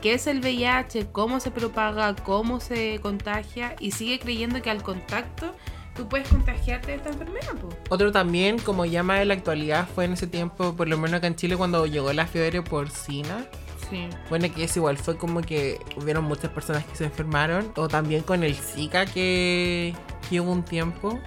qué 0.00 0.15
es 0.15 0.26
el 0.26 0.41
VIH, 0.41 1.09
cómo 1.12 1.41
se 1.41 1.50
propaga, 1.50 2.15
cómo 2.17 2.61
se 2.61 3.00
contagia 3.00 3.76
y 3.81 3.93
sigue 3.93 4.19
creyendo 4.19 4.62
que 4.62 4.71
al 4.71 4.83
contacto 4.83 5.55
tú 5.95 6.09
puedes 6.09 6.29
contagiarte 6.29 6.93
de 6.93 6.97
esta 6.99 7.09
enfermedad. 7.09 7.55
Otro 7.88 8.12
también, 8.12 8.59
como 8.59 8.85
llama 8.85 9.19
de 9.19 9.25
la 9.25 9.35
actualidad, 9.35 9.88
fue 9.93 10.05
en 10.05 10.12
ese 10.12 10.26
tiempo, 10.26 10.75
por 10.76 10.88
lo 10.88 10.99
menos 10.99 11.19
acá 11.19 11.26
en 11.26 11.37
Chile, 11.37 11.57
cuando 11.57 11.87
llegó 11.87 12.12
la 12.12 12.26
fiebre 12.26 12.62
porcina. 12.62 13.47
Sí. 13.90 14.09
Bueno, 14.28 14.52
que 14.52 14.64
es 14.64 14.76
igual, 14.76 14.97
fue 14.99 15.16
como 15.16 15.43
que 15.43 15.81
hubieron 15.97 16.25
muchas 16.25 16.50
personas 16.50 16.85
que 16.85 16.97
se 16.97 17.05
enfermaron. 17.05 17.73
O 17.76 17.88
también 17.88 18.23
con 18.23 18.43
el 18.43 18.55
Zika 18.55 19.07
que, 19.07 19.95
que 20.28 20.40
hubo 20.40 20.52
un 20.52 20.64
tiempo. 20.64 21.21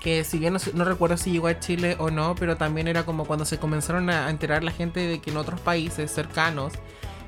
que 0.00 0.24
si 0.24 0.38
bien 0.38 0.56
no 0.74 0.84
recuerdo 0.84 1.16
si 1.16 1.30
llegó 1.30 1.46
a 1.46 1.60
Chile 1.60 1.96
o 1.98 2.10
no, 2.10 2.34
pero 2.34 2.56
también 2.56 2.88
era 2.88 3.04
como 3.04 3.24
cuando 3.24 3.44
se 3.44 3.58
comenzaron 3.58 4.10
a 4.10 4.30
enterar 4.30 4.64
la 4.64 4.72
gente 4.72 5.00
de 5.00 5.20
que 5.20 5.30
en 5.30 5.36
otros 5.36 5.60
países 5.60 6.10
cercanos 6.10 6.72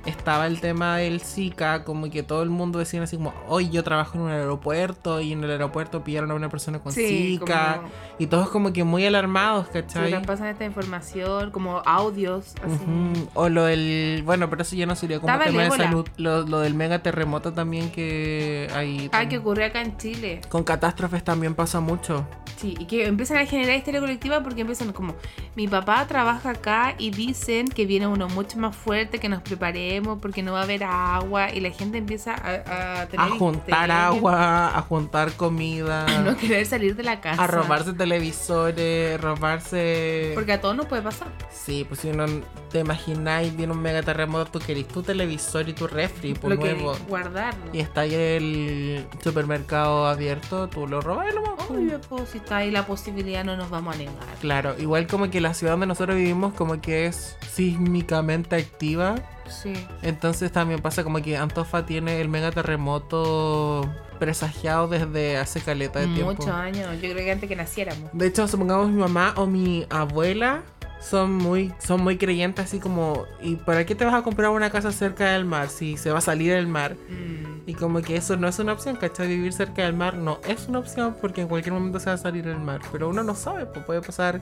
estaba 0.06 0.46
el 0.46 0.60
tema 0.60 0.96
del 0.98 1.20
Zika, 1.20 1.84
como 1.84 2.10
que 2.10 2.22
todo 2.22 2.42
el 2.42 2.50
mundo 2.50 2.78
decía 2.78 3.02
así 3.02 3.16
como, 3.16 3.32
hoy 3.48 3.70
yo 3.70 3.82
trabajo 3.82 4.16
en 4.16 4.24
un 4.24 4.30
aeropuerto 4.30 5.20
y 5.20 5.32
en 5.32 5.42
el 5.44 5.50
aeropuerto 5.50 6.04
pillaron 6.04 6.30
a 6.30 6.34
una 6.34 6.48
persona 6.48 6.78
con 6.78 6.92
Sí, 6.92 7.38
Zika 7.38 7.76
como- 7.76 7.88
y 8.18 8.26
todos 8.26 8.48
como 8.50 8.72
que 8.72 8.84
muy 8.84 9.04
alarmados, 9.06 9.68
¿cachai? 9.68 10.12
nos 10.12 10.26
pasan 10.26 10.48
esta 10.48 10.64
información, 10.64 11.50
como 11.50 11.82
audios, 11.86 12.54
así. 12.62 12.74
Ujú, 12.84 13.28
O 13.34 13.48
lo 13.48 13.64
del, 13.64 14.22
bueno, 14.24 14.48
pero 14.50 14.62
eso 14.62 14.76
ya 14.76 14.86
no 14.86 14.94
sería 14.94 15.20
como 15.20 15.32
Estaba 15.32 15.50
tema 15.50 15.64
de 15.64 15.70
salud, 15.70 16.06
lo, 16.16 16.42
lo 16.42 16.60
del 16.60 16.74
mega 16.74 17.00
terremoto 17.00 17.52
también 17.52 17.90
que 17.90 18.68
hay... 18.74 19.08
Ah, 19.12 19.28
que 19.28 19.38
ocurrió 19.38 19.66
acá 19.66 19.80
en 19.80 19.96
Chile. 19.96 20.40
Con 20.48 20.64
catástrofes 20.64 21.24
también 21.24 21.54
pasa 21.54 21.80
mucho. 21.80 22.26
Sí, 22.56 22.74
y 22.78 22.84
que 22.86 23.06
empiezan 23.06 23.38
a 23.38 23.46
generar 23.46 23.76
histeria 23.76 24.00
colectiva 24.00 24.42
porque 24.42 24.60
empiezan 24.60 24.92
como, 24.92 25.14
mi 25.56 25.66
papá 25.66 26.06
trabaja 26.06 26.50
acá 26.50 26.94
y 26.98 27.10
dicen 27.10 27.66
que 27.68 27.84
viene 27.84 28.06
uno 28.06 28.28
mucho 28.28 28.58
más 28.58 28.76
fuerte, 28.76 29.18
que 29.18 29.28
nos 29.28 29.42
porque 30.02 30.42
no 30.42 30.52
va 30.52 30.60
a 30.60 30.62
haber 30.64 30.84
agua 30.84 31.52
y 31.52 31.60
la 31.60 31.70
gente 31.70 31.98
empieza 31.98 32.34
a, 32.34 33.00
a 33.02 33.06
tener 33.06 33.26
A 33.26 33.30
juntar 33.36 33.60
histeria, 33.88 34.06
agua, 34.06 34.76
a 34.78 34.82
juntar 34.82 35.32
comida. 35.32 36.06
a 36.06 36.22
no 36.22 36.36
querer 36.36 36.66
salir 36.66 36.96
de 36.96 37.02
la 37.02 37.20
casa. 37.20 37.42
A 37.42 37.46
robarse 37.46 37.92
televisores, 37.92 39.20
robarse... 39.20 40.32
Porque 40.34 40.52
a 40.52 40.60
todos 40.60 40.76
nos 40.76 40.86
puede 40.86 41.02
pasar. 41.02 41.28
Sí, 41.50 41.84
pues 41.88 42.00
si 42.00 42.08
uno 42.10 42.26
te 42.70 42.80
imagináis, 42.80 43.56
viene 43.56 43.72
un 43.72 43.80
mega 43.80 44.02
terremoto, 44.02 44.58
tú 44.58 44.58
querís 44.66 44.88
tu 44.88 45.02
televisor 45.02 45.68
y 45.68 45.72
tu 45.72 45.86
refri, 45.86 46.34
por 46.34 46.50
Lo 46.50 46.58
que 46.58 46.74
nuevo. 46.74 46.96
guardarlo. 47.08 47.64
Y 47.72 47.80
está 47.80 48.02
ahí 48.02 48.14
el 48.14 49.06
supermercado 49.22 50.06
abierto, 50.06 50.68
tú 50.68 50.86
lo 50.86 51.00
robas 51.00 51.28
y 51.30 51.34
lo 51.34 51.42
más. 51.42 51.50
Obvio, 51.70 52.00
pues, 52.08 52.28
si 52.30 52.38
está 52.38 52.58
ahí 52.58 52.70
la 52.70 52.84
posibilidad 52.86 53.44
no 53.44 53.56
nos 53.56 53.70
vamos 53.70 53.94
a 53.94 53.98
negar. 53.98 54.14
Claro, 54.40 54.74
igual 54.78 55.06
como 55.06 55.30
que 55.30 55.40
la 55.40 55.54
ciudad 55.54 55.72
donde 55.74 55.86
nosotros 55.86 56.16
vivimos 56.16 56.52
como 56.54 56.80
que 56.80 57.06
es 57.06 57.36
sísmicamente 57.52 58.56
activa. 58.56 59.14
Sí. 59.48 59.72
Entonces 60.02 60.50
también 60.52 60.80
pasa 60.80 61.04
como 61.04 61.20
que 61.22 61.36
Antofa 61.36 61.86
tiene 61.86 62.20
el 62.20 62.28
mega 62.28 62.50
terremoto 62.50 63.88
presagiado 64.18 64.88
desde 64.88 65.36
hace 65.36 65.60
caleta 65.60 66.00
de 66.00 66.06
tiempo. 66.06 66.32
Muchos 66.32 66.48
años, 66.48 66.92
yo 66.94 67.10
creo 67.10 67.16
que 67.16 67.32
antes 67.32 67.48
que 67.48 67.56
naciéramos. 67.56 68.10
De 68.12 68.26
hecho, 68.26 68.46
supongamos 68.48 68.90
mi 68.90 69.00
mamá 69.00 69.34
o 69.36 69.46
mi 69.46 69.86
abuela 69.90 70.62
son 71.00 71.32
muy, 71.34 71.72
son 71.78 72.02
muy 72.02 72.16
creyentes 72.16 72.64
así 72.64 72.78
como, 72.78 73.26
¿y 73.42 73.56
para 73.56 73.84
qué 73.84 73.94
te 73.94 74.04
vas 74.04 74.14
a 74.14 74.22
comprar 74.22 74.50
una 74.50 74.70
casa 74.70 74.90
cerca 74.90 75.32
del 75.32 75.44
mar 75.44 75.68
si 75.68 75.96
se 75.96 76.10
va 76.10 76.18
a 76.18 76.22
salir 76.22 76.52
el 76.52 76.66
mar? 76.66 76.96
Mm. 77.08 77.68
Y 77.68 77.74
como 77.74 78.00
que 78.02 78.16
eso 78.16 78.36
no 78.36 78.48
es 78.48 78.58
una 78.58 78.72
opción, 78.72 78.96
¿cachai? 78.96 79.28
Vivir 79.28 79.52
cerca 79.52 79.82
del 79.82 79.94
mar 79.94 80.16
no 80.16 80.38
es 80.46 80.68
una 80.68 80.78
opción 80.78 81.16
porque 81.20 81.42
en 81.42 81.48
cualquier 81.48 81.72
momento 81.72 81.98
se 81.98 82.06
va 82.06 82.14
a 82.14 82.18
salir 82.18 82.46
el 82.46 82.58
mar. 82.58 82.80
Pero 82.92 83.08
uno 83.08 83.22
no 83.22 83.34
sabe, 83.34 83.66
pues 83.66 83.84
puede 83.84 84.00
pasar 84.00 84.40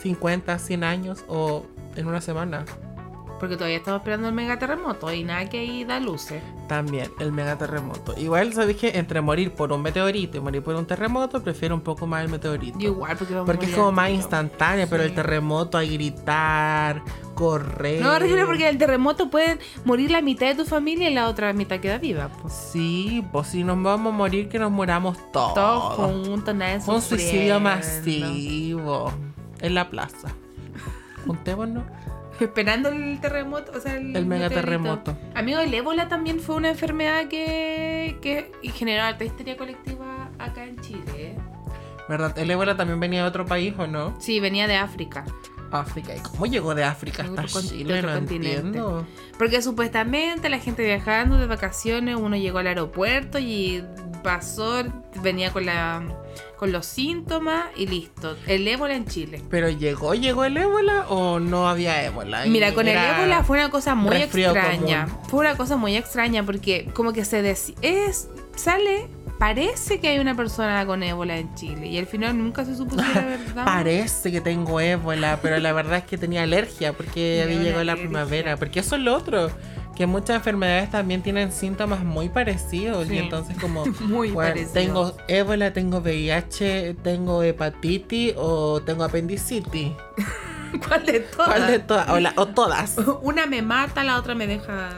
50, 0.00 0.58
100 0.58 0.84
años 0.84 1.24
o 1.28 1.66
en 1.96 2.06
una 2.06 2.20
semana. 2.20 2.64
Porque 3.38 3.56
todavía 3.56 3.76
estamos 3.78 4.00
esperando 4.00 4.28
el 4.28 4.34
mega 4.34 4.58
terremoto 4.58 5.12
y 5.12 5.22
nada 5.24 5.48
que 5.48 5.58
ahí 5.60 5.84
da 5.84 6.00
luces. 6.00 6.42
También 6.66 7.10
el 7.20 7.32
mega 7.32 7.56
terremoto. 7.56 8.14
Igual 8.18 8.52
sabes 8.52 8.76
que 8.76 8.98
entre 8.98 9.20
morir 9.20 9.52
por 9.52 9.72
un 9.72 9.80
meteorito 9.82 10.36
y 10.36 10.40
morir 10.40 10.62
por 10.62 10.74
un 10.74 10.86
terremoto, 10.86 11.42
prefiero 11.42 11.74
un 11.74 11.80
poco 11.80 12.06
más 12.06 12.24
el 12.24 12.30
meteorito. 12.30 12.78
Igual, 12.80 13.16
porque 13.16 13.34
vamos 13.34 13.48
a 13.48 13.52
Porque 13.52 13.66
es 13.66 13.70
morir 13.70 13.76
como 13.76 13.88
al 13.88 13.94
más 13.94 14.06
tiro. 14.08 14.16
instantánea, 14.16 14.86
pero 14.88 15.02
el 15.04 15.14
terremoto 15.14 15.78
a 15.78 15.82
gritar, 15.84 17.02
correr. 17.34 18.02
No, 18.02 18.18
refiero 18.18 18.46
porque 18.46 18.68
el 18.68 18.76
terremoto 18.78 19.30
puede 19.30 19.58
morir 19.84 20.10
la 20.10 20.20
mitad 20.20 20.46
de 20.46 20.56
tu 20.56 20.64
familia 20.64 21.08
y 21.08 21.14
la 21.14 21.28
otra 21.28 21.52
mitad 21.52 21.78
queda 21.78 21.98
viva. 21.98 22.28
Pues. 22.42 22.52
Sí, 22.52 23.24
pues 23.32 23.46
si 23.46 23.62
nos 23.62 23.80
vamos 23.82 24.12
a 24.12 24.16
morir, 24.16 24.48
que 24.48 24.58
nos 24.58 24.72
muramos 24.72 25.16
todos. 25.32 25.54
Todos 25.54 25.94
juntos, 25.94 26.54
nadie 26.54 26.80
un 26.86 27.00
suicidio 27.00 27.60
masivo 27.60 29.12
en 29.60 29.74
la 29.74 29.88
plaza. 29.88 30.28
Juntémonos. 31.26 31.84
Esperando 32.40 32.88
el 32.90 33.20
terremoto, 33.20 33.72
o 33.76 33.80
sea, 33.80 33.96
el, 33.96 34.14
El 34.16 34.26
mega 34.26 34.44
meteorito. 34.48 34.54
terremoto. 34.60 35.18
Amigo, 35.34 35.58
el 35.60 35.72
ébola 35.74 36.08
también 36.08 36.40
fue 36.40 36.56
una 36.56 36.70
enfermedad 36.70 37.28
que, 37.28 38.16
que 38.22 38.50
generó 38.70 39.02
alta 39.04 39.24
histeria 39.24 39.56
colectiva 39.56 40.30
acá 40.38 40.64
en 40.64 40.78
Chile. 40.80 41.34
¿Verdad? 42.08 42.38
El 42.38 42.50
ébola 42.50 42.76
también 42.76 43.00
venía 43.00 43.22
de 43.22 43.28
otro 43.28 43.44
país, 43.44 43.74
¿o 43.76 43.86
no? 43.86 44.16
Sí, 44.20 44.40
venía 44.40 44.66
de 44.66 44.76
África. 44.76 45.24
África. 45.70 46.16
¿Y 46.16 46.20
cómo 46.20 46.46
llegó 46.46 46.74
de 46.74 46.84
África 46.84 47.24
hasta 47.24 47.60
Chile? 47.60 48.00
no 48.00 48.08
continente. 48.14 48.56
entiendo. 48.56 49.06
Porque 49.36 49.60
supuestamente 49.60 50.48
la 50.48 50.58
gente 50.58 50.82
viajando 50.84 51.36
de 51.36 51.46
vacaciones, 51.46 52.16
uno 52.16 52.36
llegó 52.36 52.58
al 52.58 52.68
aeropuerto 52.68 53.38
y 53.38 53.84
pasó, 54.22 54.82
venía 55.22 55.52
con 55.52 55.66
la 55.66 56.02
con 56.56 56.72
los 56.72 56.86
síntomas 56.86 57.66
y 57.76 57.86
listo. 57.86 58.36
El 58.46 58.66
ébola 58.66 58.94
en 58.94 59.06
Chile. 59.06 59.42
Pero 59.50 59.68
llegó, 59.68 60.14
llegó 60.14 60.44
el 60.44 60.56
ébola 60.56 61.06
o 61.08 61.38
no 61.40 61.68
había 61.68 62.02
ébola. 62.04 62.46
Y 62.46 62.50
Mira, 62.50 62.74
con 62.74 62.88
el 62.88 62.96
ébola 62.96 63.44
fue 63.44 63.58
una 63.58 63.70
cosa 63.70 63.94
muy 63.94 64.16
extraña. 64.16 65.06
común. 65.06 65.28
Fue 65.28 65.40
una 65.40 65.56
cosa 65.56 65.76
muy 65.76 65.96
extraña 65.96 66.44
porque 66.44 66.88
como 66.94 67.12
que 67.12 67.24
se 67.24 67.42
decía, 67.42 67.74
es 67.82 68.28
sale 68.56 69.08
parece 69.38 70.00
que 70.00 70.08
hay 70.08 70.18
una 70.18 70.34
persona 70.34 70.84
con 70.84 71.02
ébola 71.02 71.38
en 71.38 71.54
Chile 71.54 71.86
y 71.86 71.98
al 71.98 72.06
final 72.06 72.36
nunca 72.36 72.64
se 72.64 72.74
supo 72.76 72.96
si 72.96 73.10
era 73.10 73.24
verdad. 73.26 73.64
Parece 73.64 74.32
que 74.32 74.40
tengo 74.40 74.80
ébola, 74.80 75.38
pero 75.40 75.58
la 75.58 75.72
verdad 75.72 75.98
es 75.98 76.04
que 76.04 76.18
tenía 76.18 76.42
alergia 76.42 76.92
porque 76.92 77.42
había 77.44 77.58
llegado 77.60 77.84
la 77.84 77.96
primavera. 77.96 78.56
Porque 78.56 78.80
eso 78.80 78.96
es 78.96 79.02
lo 79.02 79.14
otro, 79.14 79.50
que 79.98 80.06
muchas 80.06 80.36
enfermedades 80.36 80.90
también 80.92 81.22
tienen 81.22 81.50
síntomas 81.50 82.04
muy 82.04 82.28
parecidos. 82.28 83.08
Sí. 83.08 83.14
Y 83.16 83.18
entonces 83.18 83.56
como, 83.58 83.84
Muy 84.00 84.30
bueno, 84.30 84.60
tengo 84.72 85.16
ébola, 85.26 85.72
tengo 85.72 85.98
VIH, 85.98 86.94
tengo 87.02 87.42
hepatitis 87.42 88.34
o 88.36 88.80
tengo 88.80 89.02
apendicitis. 89.02 89.90
¿Cuál 90.86 91.04
de 91.04 91.18
todas? 91.20 91.48
¿Cuál 91.48 91.66
de 91.66 91.78
todas? 91.80 92.08
O, 92.10 92.20
la- 92.20 92.32
o 92.36 92.46
todas. 92.46 92.96
Una 93.22 93.46
me 93.46 93.60
mata, 93.60 94.04
la 94.04 94.18
otra 94.18 94.36
me 94.36 94.46
deja 94.46 94.90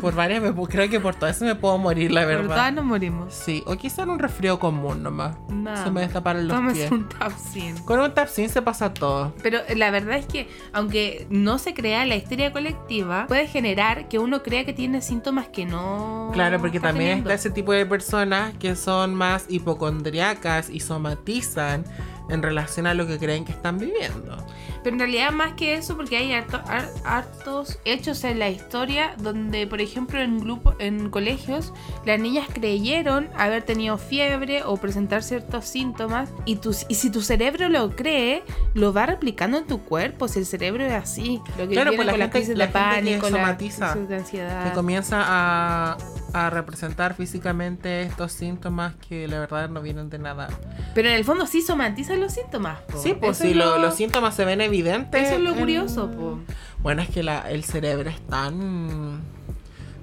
Por 0.00 0.14
varias, 0.14 0.42
me, 0.42 0.52
creo 0.66 0.88
que 0.88 1.00
por 1.00 1.14
todo 1.14 1.28
eso 1.30 1.44
me 1.44 1.54
puedo 1.54 1.76
morir, 1.78 2.10
la 2.10 2.22
Pero 2.24 2.42
todas 2.42 2.48
verdad. 2.56 2.72
nos 2.72 2.84
morimos. 2.84 3.34
Sí, 3.34 3.62
o 3.66 3.76
quizá 3.76 4.02
en 4.02 4.10
un 4.10 4.18
resfrío 4.18 4.58
común 4.58 5.02
nomás. 5.02 5.36
Nada 5.48 5.84
Se 5.84 5.90
me 5.90 6.00
destaparon 6.02 6.46
los 6.48 6.56
Tómese 6.56 6.78
pies. 6.80 6.92
un 6.92 7.08
Tapsin. 7.08 7.78
Con 7.84 8.00
un 8.00 8.12
tapsin 8.14 8.48
se 8.48 8.62
pasa 8.62 8.92
todo. 8.94 9.34
Pero 9.42 9.58
la 9.76 9.90
verdad 9.90 10.16
es 10.18 10.26
que, 10.26 10.48
aunque 10.72 11.26
no 11.30 11.58
se 11.58 11.74
crea 11.74 12.04
la 12.06 12.16
histeria 12.16 12.52
colectiva, 12.52 13.26
puede 13.26 13.46
generar 13.46 14.08
que 14.08 14.18
uno 14.18 14.42
crea 14.42 14.64
que 14.64 14.72
tiene 14.72 15.00
síntomas 15.02 15.48
que 15.48 15.66
no. 15.66 16.30
Claro, 16.32 16.58
porque 16.60 16.78
está 16.78 16.88
también 16.88 17.08
teniendo. 17.10 17.30
está 17.30 17.40
ese 17.48 17.50
tipo 17.50 17.72
de 17.72 17.86
personas 17.86 18.54
que 18.58 18.76
son 18.76 19.14
más 19.14 19.46
hipocondriacas 19.48 20.70
y 20.70 20.80
somatizan 20.80 21.84
en 22.28 22.42
relación 22.42 22.86
a 22.86 22.94
lo 22.94 23.06
que 23.06 23.18
creen 23.18 23.44
que 23.44 23.52
están 23.52 23.78
viviendo. 23.78 24.36
Pero 24.82 24.94
en 24.94 25.00
realidad, 25.00 25.30
más 25.32 25.52
que 25.54 25.74
eso, 25.74 25.96
porque 25.96 26.16
hay 26.16 26.32
harto- 26.32 26.62
har- 26.66 26.88
hartos 27.04 27.78
hechos 27.84 28.24
en 28.24 28.38
la 28.38 28.48
historia 28.48 29.14
donde, 29.18 29.66
por 29.66 29.80
ejemplo, 29.80 30.20
en 30.20 30.38
grupo, 30.40 30.74
en 30.78 31.10
colegios, 31.10 31.72
las 32.04 32.18
niñas 32.18 32.46
creyeron 32.52 33.28
haber 33.36 33.62
tenido 33.62 33.98
fiebre 33.98 34.62
o 34.64 34.76
presentar 34.76 35.22
ciertos 35.22 35.66
síntomas. 35.66 36.30
Y, 36.44 36.56
tu, 36.56 36.74
y 36.88 36.94
si 36.94 37.10
tu 37.10 37.20
cerebro 37.22 37.68
lo 37.68 37.94
cree, 37.94 38.42
lo 38.74 38.92
va 38.92 39.06
replicando 39.06 39.58
en 39.58 39.66
tu 39.66 39.80
cuerpo. 39.82 40.28
Si 40.28 40.38
el 40.38 40.46
cerebro 40.46 40.84
es 40.84 40.92
así. 40.92 41.40
Lo 41.58 41.68
que 41.68 41.74
Claro, 41.74 41.92
pues 41.94 42.06
la 42.06 42.12
con 42.18 42.28
crisis 42.30 42.56
la 42.56 42.66
de 42.66 42.72
gente 42.72 42.88
que 42.88 42.94
pánico, 42.96 43.30
las 43.30 43.40
somatiza, 43.40 43.92
crisis 43.92 44.08
de 44.08 44.16
ansiedad. 44.16 44.64
Que 44.68 44.72
comienza 44.74 45.22
a, 45.26 45.96
a 46.32 46.50
representar 46.50 47.14
físicamente 47.14 48.02
estos 48.02 48.32
síntomas 48.32 48.94
que 49.08 49.26
la 49.28 49.40
verdad 49.40 49.68
no 49.68 49.82
vienen 49.82 50.10
de 50.10 50.18
nada. 50.18 50.48
Pero 50.94 51.08
en 51.08 51.14
el 51.14 51.24
fondo 51.24 51.46
sí 51.46 51.62
somatizan 51.62 52.20
los 52.20 52.32
síntomas. 52.32 52.80
po. 52.82 52.98
Sí, 52.98 53.14
pues 53.14 53.38
si 53.38 53.54
lo- 53.54 53.64
lo- 53.76 53.78
los 53.78 53.94
síntomas 53.94 54.34
se 54.34 54.44
ven 54.44 54.60
evidentes. 54.60 55.26
Eso 55.26 55.34
es 55.36 55.40
lo 55.40 55.50
en- 55.52 55.58
curioso, 55.58 56.10
po. 56.10 56.38
Bueno, 56.78 57.02
es 57.02 57.08
que 57.10 57.22
la- 57.22 57.50
el 57.50 57.64
cerebro 57.64 58.10
es 58.10 58.20
tan 58.26 59.20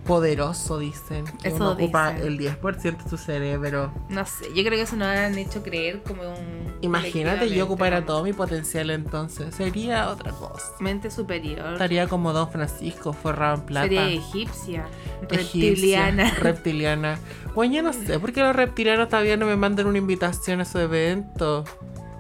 poderoso, 0.08 0.80
dicen. 0.80 1.26
Que 1.42 1.50
Eso 1.50 1.58
uno 1.58 1.72
ocupa 1.72 2.14
dicen. 2.14 2.28
el 2.28 2.40
10% 2.40 3.04
de 3.04 3.10
tu 3.10 3.18
cerebro. 3.18 3.92
No 4.10 4.26
sé, 4.26 4.46
yo 4.56 4.64
creo 4.64 4.72
que 4.72 4.82
eso 4.82 4.96
nos 4.96 5.08
han 5.10 5.38
hecho 5.38 5.62
creer 5.62 6.02
como 6.02 6.24
un. 6.24 6.78
Imagínate 6.82 7.50
yo 7.50 7.66
ocupara 7.66 8.06
todo 8.06 8.24
mi 8.24 8.34
potencial 8.34 8.90
entonces. 8.90 9.54
Sería 9.54 10.10
otra 10.10 10.32
cosa. 10.32 10.66
Mente 10.80 11.12
superior. 11.12 11.74
Estaría 11.74 12.08
como 12.08 12.34
Don 12.34 12.50
Francisco, 12.52 13.14
forrado 13.14 13.56
en 13.56 13.62
plata. 13.62 13.84
Sería 13.88 14.08
egipcia. 14.08 14.86
Egipcia, 15.30 16.06
Reptiliana. 16.08 16.32
reptiliana. 16.40 17.20
Bueno, 17.54 17.74
yo 17.76 17.84
no 17.84 17.94
sé, 17.94 18.20
¿por 18.20 18.32
qué 18.34 18.42
los 18.42 18.56
reptilianos 18.56 19.10
todavía 19.10 19.36
no 19.38 19.46
me 19.46 19.56
mandan 19.56 19.88
una 19.88 19.98
invitación 19.98 20.62
a 20.62 20.66
su 20.66 20.80
evento? 20.80 21.64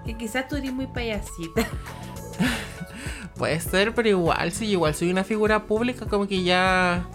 que 0.06 0.15
quizás 0.17 0.47
tú 0.47 0.56
eres 0.56 0.71
muy 0.71 0.88
payasita. 0.88 1.67
Puede 3.36 3.60
ser, 3.60 3.93
pero 3.93 4.10
igual, 4.10 4.52
si 4.52 4.65
igual 4.67 4.95
soy 4.95 5.12
una 5.12 5.23
figura 5.23 5.65
pública, 5.65 6.06
como 6.08 6.28
que 6.28 6.43
ya. 6.43 7.06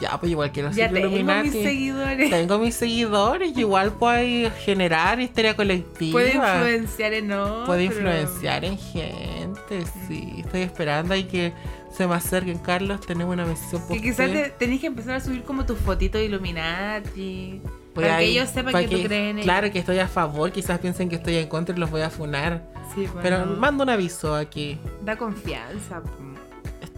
Ya, 0.00 0.18
pues 0.18 0.32
igual 0.32 0.50
quiero 0.52 0.72
ser 0.72 0.92
tengo 0.92 1.06
Illuminati. 1.08 1.48
mis 1.50 1.62
seguidores. 1.62 2.30
Tengo 2.30 2.58
mis 2.58 2.74
seguidores, 2.74 3.52
y 3.56 3.60
igual 3.60 3.92
puedo 3.92 4.50
generar 4.64 5.20
histeria 5.20 5.54
colectiva. 5.54 6.12
Puede 6.12 6.34
influenciar 6.34 7.12
en 7.14 7.32
otros. 7.32 7.66
Puede 7.66 7.84
influenciar 7.84 8.64
en 8.64 8.78
gente, 8.78 9.84
sí. 10.08 10.34
Estoy 10.38 10.62
esperando 10.62 11.14
ahí 11.14 11.24
que 11.24 11.52
se 11.96 12.06
me 12.06 12.14
acerquen, 12.14 12.58
Carlos. 12.58 13.00
Tenemos 13.06 13.32
una 13.32 13.44
misión 13.46 13.80
por 13.86 13.96
Que 13.96 14.02
quizás 14.02 14.30
te- 14.30 14.50
tenés 14.58 14.80
que 14.80 14.88
empezar 14.88 15.14
a 15.14 15.20
subir 15.20 15.42
como 15.44 15.64
tus 15.64 15.78
fotitos 15.78 16.20
de 16.20 16.26
Illuminati. 16.26 17.60
Pues 17.94 18.06
para 18.08 18.18
ahí- 18.18 18.26
que 18.26 18.32
ellos 18.32 18.50
sepan 18.50 18.72
para 18.72 18.86
que, 18.86 18.96
tú 18.96 19.02
crees 19.04 19.12
en 19.30 19.36
ellos. 19.38 19.44
Claro 19.44 19.70
que 19.72 19.78
estoy 19.78 19.98
a 20.00 20.08
favor, 20.08 20.52
quizás 20.52 20.78
piensen 20.80 21.08
que 21.08 21.16
estoy 21.16 21.36
en 21.36 21.48
contra 21.48 21.74
y 21.74 21.78
los 21.78 21.90
voy 21.90 22.02
a 22.02 22.10
funar. 22.10 22.62
Sí, 22.94 23.08
Pero 23.22 23.38
bueno, 23.38 23.56
mando 23.60 23.84
un 23.84 23.90
aviso 23.90 24.34
aquí. 24.34 24.78
Da 25.02 25.16
confianza. 25.16 26.02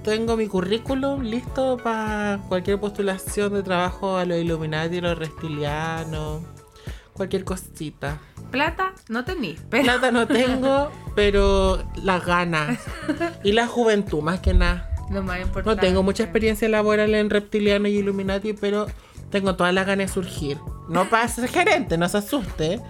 Tengo 0.05 0.37
mi 0.37 0.47
currículum 0.47 1.23
listo 1.23 1.77
para 1.83 2.39
cualquier 2.49 2.81
postulación 2.81 3.53
de 3.53 3.63
trabajo 3.63 4.17
a 4.17 4.25
los 4.25 4.39
Illuminati, 4.39 5.01
los 5.01 5.19
reptilianos, 5.19 6.43
cualquier 7.13 7.45
cosita. 7.45 8.19
Plata 8.51 8.93
no 9.09 9.25
tenís. 9.25 9.61
Pero 9.69 9.85
Plata 9.85 10.11
no 10.11 10.27
tengo, 10.27 10.91
pero 11.15 11.83
las 12.03 12.25
ganas 12.25 12.79
y 13.45 13.53
la 13.53 13.67
juventud 13.67 14.23
más 14.23 14.41
que 14.41 14.55
nada. 14.55 14.89
lo 15.11 15.23
más 15.23 15.39
No 15.41 15.47
importante. 15.47 15.87
tengo 15.87 16.03
mucha 16.03 16.23
experiencia 16.23 16.69
laboral 16.69 17.15
en 17.15 17.29
reptiliano 17.29 17.89
y 17.89 17.99
Illuminati, 17.99 18.55
pero 18.55 18.87
tengo 19.31 19.57
todas 19.57 19.75
las 19.75 19.87
ganas 19.87 20.07
de 20.07 20.13
surgir. 20.15 20.59
No 20.89 21.11
para 21.11 21.29
ser 21.29 21.49
gerente, 21.51 21.99
no 21.99 22.09
se 22.09 22.17
asuste, 22.19 22.81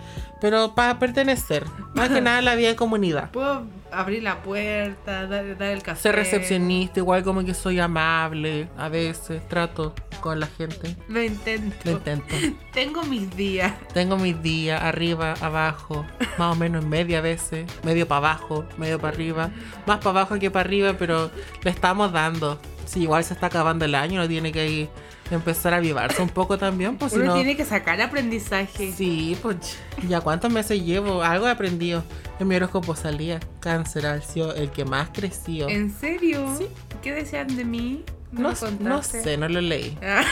pero 0.40 0.76
para 0.76 1.00
pertenecer. 1.00 1.64
Más 1.94 2.10
que 2.10 2.20
nada 2.20 2.38
a 2.38 2.42
la 2.42 2.54
vida 2.54 2.68
de 2.68 2.76
comunidad. 2.76 3.32
Puedo 3.32 3.64
abrir 3.92 4.22
la 4.22 4.42
puerta, 4.42 5.26
dar, 5.26 5.56
dar 5.56 5.68
el 5.70 5.82
café. 5.82 6.00
Ser 6.02 6.14
recepcionista, 6.16 7.00
igual 7.00 7.22
como 7.24 7.44
que 7.44 7.54
soy 7.54 7.80
amable, 7.80 8.68
a 8.76 8.88
veces 8.88 9.46
trato 9.48 9.94
con 10.20 10.40
la 10.40 10.46
gente. 10.46 10.96
Lo 11.08 11.22
intento. 11.22 11.76
Lo 11.84 11.90
intento. 11.92 12.34
Tengo 12.72 13.02
mis 13.04 13.34
días. 13.36 13.72
Tengo 13.94 14.16
mis 14.16 14.40
días 14.42 14.82
arriba, 14.82 15.34
abajo, 15.40 16.04
más 16.38 16.52
o 16.52 16.58
menos 16.58 16.82
en 16.84 16.90
media 16.90 17.20
veces, 17.20 17.66
medio 17.82 18.06
para 18.08 18.18
abajo, 18.18 18.64
medio 18.76 18.98
para 18.98 19.14
arriba, 19.14 19.50
más 19.86 19.98
para 19.98 20.10
abajo 20.10 20.38
que 20.38 20.50
para 20.50 20.66
arriba, 20.68 20.94
pero 20.98 21.30
le 21.62 21.70
estamos 21.70 22.12
dando. 22.12 22.60
Si 22.86 23.02
igual 23.02 23.22
se 23.24 23.34
está 23.34 23.46
acabando 23.46 23.84
el 23.84 23.94
año, 23.94 24.14
uno 24.20 24.28
tiene 24.28 24.50
que 24.50 24.66
ir- 24.68 24.88
empezar 25.30 25.74
a 25.74 25.78
avivarse 25.78 26.22
un 26.22 26.28
poco 26.30 26.56
también, 26.58 26.96
pues 26.96 27.12
Uno 27.12 27.24
no... 27.26 27.34
tiene 27.34 27.56
que 27.56 27.64
sacar 27.64 28.00
aprendizaje. 28.00 28.92
Sí, 28.92 29.36
pues 29.42 29.56
ya 30.08 30.20
cuántos 30.20 30.50
meses 30.52 30.82
llevo, 30.84 31.22
algo 31.22 31.46
he 31.48 31.50
aprendido. 31.50 32.02
En 32.40 32.48
mi 32.48 32.56
horóscopo 32.56 32.94
salía 32.96 33.40
cáncer, 33.60 34.06
ha 34.06 34.20
sido 34.22 34.54
el 34.54 34.70
que 34.70 34.84
más 34.84 35.10
creció. 35.12 35.68
¿En 35.68 35.90
serio? 35.92 36.54
Sí. 36.56 36.66
¿Qué 37.02 37.12
desean 37.12 37.54
de 37.56 37.64
mí? 37.64 38.04
No, 38.32 38.50
no 38.50 38.56
contaste. 38.56 39.22
sé, 39.22 39.36
no 39.36 39.48
lo 39.48 39.60
leí. 39.60 39.96
Ah, 40.02 40.22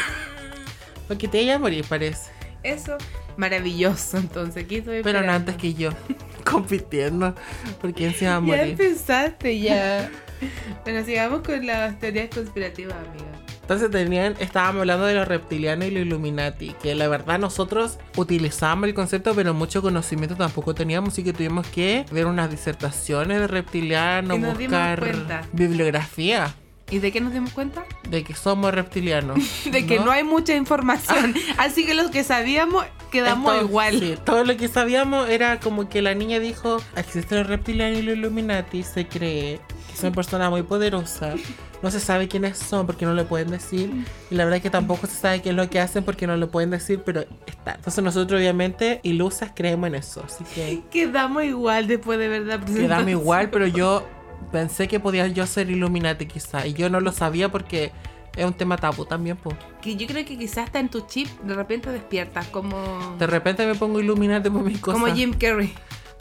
Porque 1.09 1.29
te 1.29 1.43
iba 1.43 1.55
a 1.55 1.59
morir, 1.59 1.85
parece. 1.89 2.31
eso, 2.63 2.97
maravilloso. 3.37 4.19
Entonces, 4.19 4.65
aquí 4.65 4.77
estoy 4.77 5.03
Pero 5.03 5.23
no 5.23 5.33
antes 5.33 5.57
que 5.57 5.75
yo, 5.75 5.91
compitiendo. 6.45 7.35
Porque 7.81 8.13
se 8.13 8.27
va 8.27 8.33
a 8.33 8.35
Ya 8.37 8.41
morir. 8.41 8.61
empezaste, 8.71 9.59
ya. 9.61 10.11
bueno, 10.85 11.05
sigamos 11.05 11.41
con 11.43 11.67
las 11.67 11.99
teorías 11.99 12.29
conspirativas, 12.35 12.95
amiga. 12.95 13.27
Entonces 13.67 13.91
tenían, 13.91 14.37
estábamos 14.39 14.83
hablando 14.83 15.07
de 15.07 15.15
los 15.15 15.27
reptilianos 15.27 15.89
y 15.89 15.91
los 15.91 16.07
Illuminati, 16.07 16.73
que 16.81 16.95
la 16.95 17.09
verdad 17.09 17.41
nosotros 17.41 17.99
utilizábamos 18.17 18.89
el 18.89 18.95
concepto, 18.95 19.35
pero 19.35 19.55
mucho 19.55 19.83
conocimiento 19.83 20.37
tampoco 20.37 20.73
teníamos, 20.73 21.15
así 21.15 21.25
que 21.25 21.33
tuvimos 21.33 21.67
que 21.67 22.07
ver 22.13 22.27
unas 22.27 22.49
disertaciones 22.49 23.41
de 23.41 23.49
reptilianos, 23.49 24.39
buscar 24.39 25.03
bibliografía 25.53 26.55
¿Y 26.91 27.01
de 27.01 27.11
qué 27.13 27.21
nos 27.21 27.33
dimos 27.33 27.51
cuenta? 27.53 27.85
de 28.09 28.23
que 28.23 28.35
somos 28.35 28.73
reptilianos. 28.73 29.39
De 29.73 29.85
que 29.87 29.99
no, 29.99 30.13
hay 30.13 30.23
mucha 30.23 30.55
información. 30.55 31.35
Así 31.59 31.85
que 31.85 31.95
los 31.95 32.11
que 32.13 32.23
sabíamos 32.23 32.85
quedamos 33.11 33.53
Esto- 33.55 33.67
igual. 33.67 33.99
sí, 33.99 34.15
todo 34.25 34.45
lo 34.45 34.57
que 34.57 34.69
sabíamos 34.69 35.29
era 35.29 35.59
como 35.59 35.89
que 35.89 36.03
la 36.03 36.15
niña 36.15 36.39
dijo, 36.39 36.77
existen 36.97 37.39
los 37.39 37.49
reptilianos 37.49 37.99
y 37.99 38.03
los 38.03 38.17
Illuminati, 38.17 38.85
se 38.85 39.09
cree 39.09 39.59
que 39.91 39.97
son 39.97 40.13
personas 40.15 40.51
muy 40.51 40.63
poderosas. 40.63 41.35
No 41.83 41.91
se 41.91 41.99
sabe 42.01 42.27
quiénes 42.29 42.57
son 42.59 42.87
porque 42.87 43.05
no 43.05 43.13
lo 43.15 43.27
pueden 43.27 43.51
decir. 43.51 43.91
Y 44.31 44.35
la 44.37 44.45
verdad 44.45 44.59
es 44.59 44.63
que 44.63 44.71
tampoco 44.71 45.07
se 45.09 45.15
sabe 45.17 45.43
qué 45.43 45.51
es 45.51 45.55
lo 45.55 45.69
que 45.69 45.79
hacen 45.81 46.05
porque 46.05 46.27
no 46.29 46.37
lo 46.37 46.49
pueden 46.51 46.71
decir, 46.71 47.03
pero 47.05 47.25
está. 47.47 47.75
Entonces 47.75 48.03
nosotros 48.03 48.39
obviamente 48.41 49.01
ilusas 49.03 49.51
creemos 49.55 49.89
en 49.89 49.97
eso. 49.97 50.23
Así 50.25 50.43
que 50.55 50.81
Quedamos 50.91 51.43
igual 51.45 51.87
después 51.89 52.19
de 52.19 52.29
verdad. 52.29 52.61
quedamos 52.65 53.11
igual, 53.11 53.51
pero 53.51 53.67
yo 53.67 54.07
pensé 54.53 54.89
que 54.89 55.01
podía 55.01 55.27
yo 55.29 55.47
ser 55.47 55.71
Illuminati 55.71 56.27
quizá. 56.27 56.67
Y 56.67 56.75
yo 56.75 56.89
no 56.91 57.01
lo 57.01 57.13
sabía 57.13 57.51
porque 57.51 57.93
es 58.37 58.45
un 58.45 58.55
tema 58.55 58.77
tabú 58.77 59.05
también, 59.07 59.37
pues. 59.37 59.57
Que 59.81 59.97
yo 59.97 60.07
creo 60.07 60.25
que 60.25 60.37
quizás 60.39 60.67
está 60.67 60.79
en 60.79 60.89
tu 60.89 61.01
chip, 61.07 61.29
de 61.41 61.55
repente 61.55 61.91
despiertas 61.91 62.47
como, 62.49 63.17
De 63.19 63.27
repente 63.27 63.67
me 63.67 63.75
pongo 63.75 64.01
Illuminati 64.01 64.51
por 64.51 64.63
mis 64.63 64.81
cosas. 64.81 65.01
como 65.01 65.15
Jim 65.15 65.33
Carrey. 65.33 65.73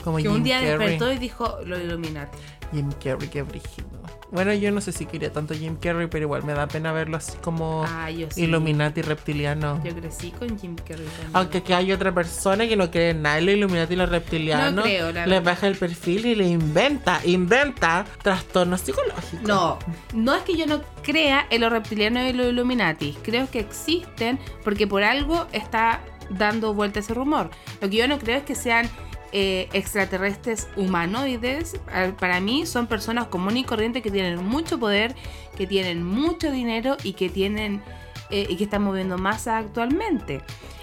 Como 0.02 0.16
que 0.18 0.22
Jim 0.24 0.32
un 0.32 0.42
día 0.42 0.60
Carrey. 0.60 0.78
despertó 0.78 1.12
y 1.12 1.18
dijo 1.18 1.58
lo 1.64 1.78
Illuminati. 1.78 2.38
Jim 2.72 2.90
Carrey, 3.02 3.28
qué 3.28 3.42
brígido. 3.42 3.86
Bueno, 4.32 4.52
yo 4.52 4.70
no 4.72 4.80
sé 4.80 4.92
si 4.92 5.06
quería 5.06 5.32
tanto 5.32 5.54
Jim 5.54 5.76
Carrey, 5.76 6.08
pero 6.08 6.24
igual 6.24 6.42
me 6.44 6.52
da 6.52 6.66
pena 6.66 6.92
verlo 6.92 7.16
así 7.16 7.36
como 7.42 7.84
Ah, 7.86 8.08
sí. 8.30 8.42
Illuminati 8.42 9.02
reptiliano. 9.02 9.80
Yo 9.84 9.94
crecí 9.94 10.30
con 10.32 10.58
Jim 10.58 10.74
Carrey 10.76 11.06
también. 11.06 11.30
Aunque 11.32 11.58
aquí 11.58 11.72
hay 11.72 11.92
otra 11.92 12.12
persona 12.12 12.66
que 12.66 12.76
no 12.76 12.90
cree 12.90 13.10
en 13.10 13.22
nada 13.22 13.38
en 13.38 13.46
los 13.46 13.54
Illuminati 13.54 13.94
y 13.94 13.96
los 13.96 14.08
reptilianos. 14.08 14.72
No 14.74 14.82
creo, 14.82 15.12
la 15.12 15.26
le 15.26 15.40
baja 15.40 15.68
el 15.68 15.76
perfil 15.76 16.26
y 16.26 16.34
le 16.34 16.46
inventa, 16.48 17.20
inventa 17.24 18.04
trastornos 18.22 18.80
psicológicos. 18.80 19.42
No, 19.42 19.78
no 20.14 20.34
es 20.34 20.42
que 20.42 20.56
yo 20.56 20.66
no 20.66 20.82
crea 21.02 21.46
en 21.50 21.60
los 21.60 21.70
reptilianos 21.70 22.24
y 22.28 22.32
los 22.32 22.46
Illuminati. 22.48 23.16
Creo 23.22 23.48
que 23.50 23.60
existen 23.60 24.38
porque 24.64 24.86
por 24.86 25.02
algo 25.04 25.46
está 25.52 26.00
dando 26.30 26.74
vuelta 26.74 26.98
ese 27.00 27.14
rumor. 27.14 27.50
Lo 27.80 27.88
que 27.88 27.96
yo 27.96 28.08
no 28.08 28.18
creo 28.18 28.38
es 28.38 28.42
que 28.42 28.56
sean 28.56 28.90
eh, 29.38 29.68
extraterrestres 29.74 30.66
humanoides. 30.76 31.78
Para 32.18 32.40
mí 32.40 32.64
son 32.64 32.86
personas 32.86 33.26
comunes 33.26 33.64
y 33.64 33.64
corrientes 33.64 34.02
que 34.02 34.10
tienen 34.10 34.42
mucho 34.42 34.78
poder, 34.78 35.14
que 35.58 35.66
tienen 35.66 36.02
mucho 36.02 36.50
dinero 36.50 36.96
y 37.02 37.12
que 37.12 37.28
tienen 37.28 37.82
eh, 38.30 38.46
y 38.48 38.56
que 38.56 38.64
están 38.64 38.82
moviendo 38.82 39.18
masa 39.18 39.58
actualmente. 39.58 40.40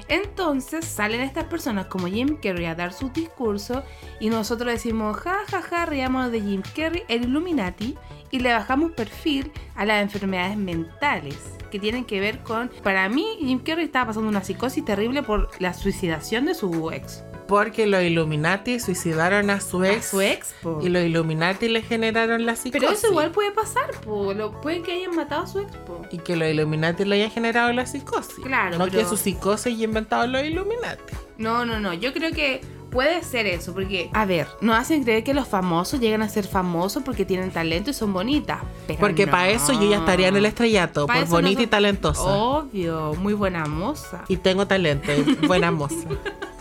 Entonces 0.08 0.86
salen 0.86 1.22
estas 1.22 1.46
personas 1.46 1.88
como 1.88 2.06
Jim 2.06 2.38
Carrey 2.39 2.66
a 2.66 2.76
dar 2.76 2.94
sus 2.94 3.12
discursos 3.12 3.84
y 4.20 4.30
nosotros 4.30 4.72
decimos, 4.72 5.18
ja, 5.18 5.39
ja, 5.50 5.63
ja, 5.63 5.88
riámonos 5.88 6.32
de 6.32 6.42
Jim 6.42 6.62
Carrey, 6.76 7.02
el 7.08 7.24
Illuminati, 7.24 7.98
y 8.30 8.39
le 8.39 8.54
bajamos 8.54 8.92
perfil 8.92 9.52
a 9.74 9.84
las 9.84 10.04
enfermedades 10.04 10.58
mentales 10.58 11.39
que 11.72 11.80
tienen 11.80 12.06
que 12.06 12.20
ver 12.20 12.44
con... 12.44 12.70
Para 12.84 13.10
mí, 13.10 13.26
Jim 13.39 13.58
Carrey 13.58 13.86
estaba 13.86 14.06
pasando 14.06 14.30
una 14.30 14.44
psicosis 14.44 14.86
terrible 14.86 15.24
por 15.24 15.50
la 15.60 15.74
suicidación 15.74 16.46
de 16.46 16.54
su 16.54 16.92
ex. 16.92 17.24
Porque 17.54 17.86
los 17.86 18.02
Illuminati 18.02 18.80
suicidaron 18.80 19.52
a 19.52 19.62
su 19.62 19.84
A 19.84 19.89
ex. 19.92 20.08
su 20.08 20.22
ex, 20.22 20.56
po. 20.63 20.80
Y 20.82 20.89
los 20.89 21.04
Illuminati 21.04 21.70
le 21.70 21.84
generaron 21.84 22.48
la 22.48 22.56
psicosis. 22.56 22.82
Pero 22.82 22.92
eso 22.92 23.08
igual 23.10 23.30
puede 23.30 23.52
pasar, 23.52 23.92
po. 24.04 24.34
Lo, 24.34 24.60
pueden 24.60 24.82
que 24.82 24.94
hayan 24.94 25.16
matado 25.16 25.44
a 25.44 25.48
su 25.48 25.60
ex, 25.60 25.76
po. 25.86 26.02
Y 26.10 26.18
que 26.18 26.36
los 26.36 26.48
Illuminati 26.50 27.06
le 27.06 27.16
hayan 27.18 27.30
generado 27.30 27.72
la 27.72 27.86
psicosis. 27.86 28.44
Claro, 28.44 28.80
No 28.80 28.86
pero- 28.86 28.98
que 29.00 29.06
su 29.06 29.18
psicosis 29.18 29.68
haya 29.68 29.84
inventado 29.86 30.26
los 30.26 30.44
Illuminati. 30.44 31.13
No, 31.38 31.65
no, 31.65 31.80
no. 31.80 31.93
Yo 31.93 32.13
creo 32.13 32.32
que 32.32 32.62
puede 32.91 33.24
ser 33.24 33.48
eso, 33.48 33.74
porque, 33.74 34.10
a 34.13 34.24
ver, 34.26 34.48
nos 34.62 34.78
hacen 34.78 35.04
creer 35.04 35.24
que 35.24 35.34
los 35.34 35.48
famosos 35.48 36.00
llegan 36.00 36.22
a 36.22 36.30
ser 36.30 36.46
famosos 36.46 37.02
porque 37.04 37.26
tienen 37.26 37.50
talento 37.50 37.89
y 37.89 37.93
son 37.93 38.13
bonitas. 38.13 38.60
pero 38.86 39.00
Porque 39.00 39.26
no. 39.26 39.32
para 39.32 39.50
eso 39.50 39.74
yo 39.74 39.89
ya 39.89 39.98
estaría 39.98 40.28
en 40.28 40.36
el 40.36 40.46
estrellato. 40.46 41.08
Pa' 41.08 41.13
por 41.15 41.24
no 41.24 41.30
bonita 41.32 41.63
y 41.63 41.67
talentosa. 41.67 42.22
Obvio, 42.22 43.13
muy 43.15 43.34
buena 43.34 43.65
moza. 43.65 44.24
Y 44.28 44.38
tengo 44.38 44.67
talento, 44.67 45.12
buena 45.48 45.72
moza. 45.72 46.08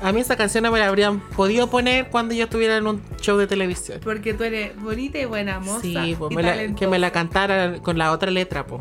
A 0.02 0.10
mí 0.10 0.20
esa 0.20 0.36
canción 0.36 0.64
no 0.64 0.72
me 0.72 0.78
la 0.78 0.88
habrían 0.88 1.20
podido 1.20 1.68
poner 1.68 2.08
cuando 2.08 2.34
yo 2.34 2.44
estuviera 2.44 2.76
en 2.78 2.86
un 2.86 3.02
show 3.20 3.36
de 3.36 3.46
televisión. 3.46 4.00
Porque 4.02 4.32
tú 4.34 4.42
eres 4.44 4.74
bonita 4.80 5.18
y 5.18 5.26
buena 5.26 5.60
moza. 5.60 5.82
Sí, 5.82 6.16
pues 6.18 6.32
y 6.32 6.34
me 6.34 6.42
la- 6.42 6.74
que 6.74 6.86
me 6.88 6.98
la 6.98 7.10
cantara 7.12 7.74
con 7.82 7.98
la 7.98 8.10
otra 8.10 8.30
letra, 8.30 8.66
po. 8.66 8.80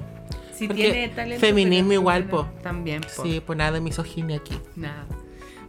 Si 0.55 0.67
porque 0.67 0.83
tiene 0.91 1.09
talento. 1.09 1.41
feminismo 1.45 1.91
igual, 1.93 2.23
po. 2.25 2.47
También, 2.63 3.01
po. 3.01 3.23
Sí, 3.23 3.41
pues 3.45 3.57
nada 3.57 3.71
de 3.73 3.81
misoginia 3.81 4.37
aquí. 4.37 4.57
Nada. 4.75 5.05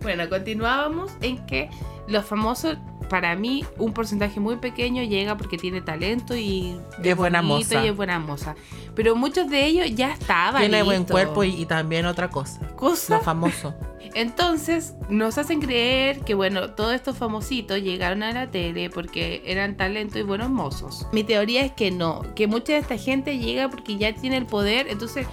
Bueno, 0.03 0.29
continuábamos 0.29 1.11
en 1.21 1.45
que 1.47 1.71
los 2.09 2.25
famosos, 2.25 2.77
para 3.09 3.37
mí, 3.37 3.65
un 3.79 3.93
porcentaje 3.93 4.41
muy 4.41 4.57
pequeño 4.57 5.03
llega 5.03 5.37
porque 5.37 5.57
tiene 5.59 5.81
talento 5.81 6.35
y 6.37 6.77
Y 7.03 7.09
es 7.09 7.17
buena 7.17 7.43
moza. 7.43 7.85
y 7.85 7.89
es 7.89 7.97
buena 7.97 8.19
moza. 8.19 8.55
Pero 8.95 9.15
muchos 9.17 9.49
de 9.49 9.67
ellos 9.67 9.87
ya 9.95 10.13
estaban. 10.13 10.61
Tiene 10.63 10.83
buen 10.83 11.01
listos. 11.01 11.13
cuerpo 11.13 11.45
y, 11.45 11.63
y 11.63 11.67
también 11.67 12.07
otra 12.07 12.29
cosa. 12.31 12.61
cosa. 12.77 13.17
Lo 13.19 13.23
famoso. 13.23 13.75
Entonces 14.15 14.95
nos 15.09 15.39
hacen 15.39 15.61
creer 15.61 16.21
que, 16.21 16.35
bueno, 16.35 16.71
todos 16.71 16.93
estos 16.95 17.17
famositos 17.17 17.81
llegaron 17.81 18.23
a 18.23 18.33
la 18.33 18.51
tele 18.51 18.91
porque 18.91 19.43
eran 19.47 19.77
talento 19.77 20.19
y 20.19 20.23
buenos 20.23 20.51
mozos. 20.51 21.07
Mi 21.13 21.25
teoría 21.25 21.63
es 21.65 21.73
que 21.73 21.91
no, 21.91 22.23
que 22.35 22.47
mucha 22.47 22.75
de 22.75 22.81
esta 22.81 22.99
gente 22.99 23.39
llega 23.39 23.71
porque 23.71 23.97
ya 23.97 24.13
tiene 24.15 24.37
el 24.37 24.45
poder, 24.45 24.89
entonces 24.89 25.27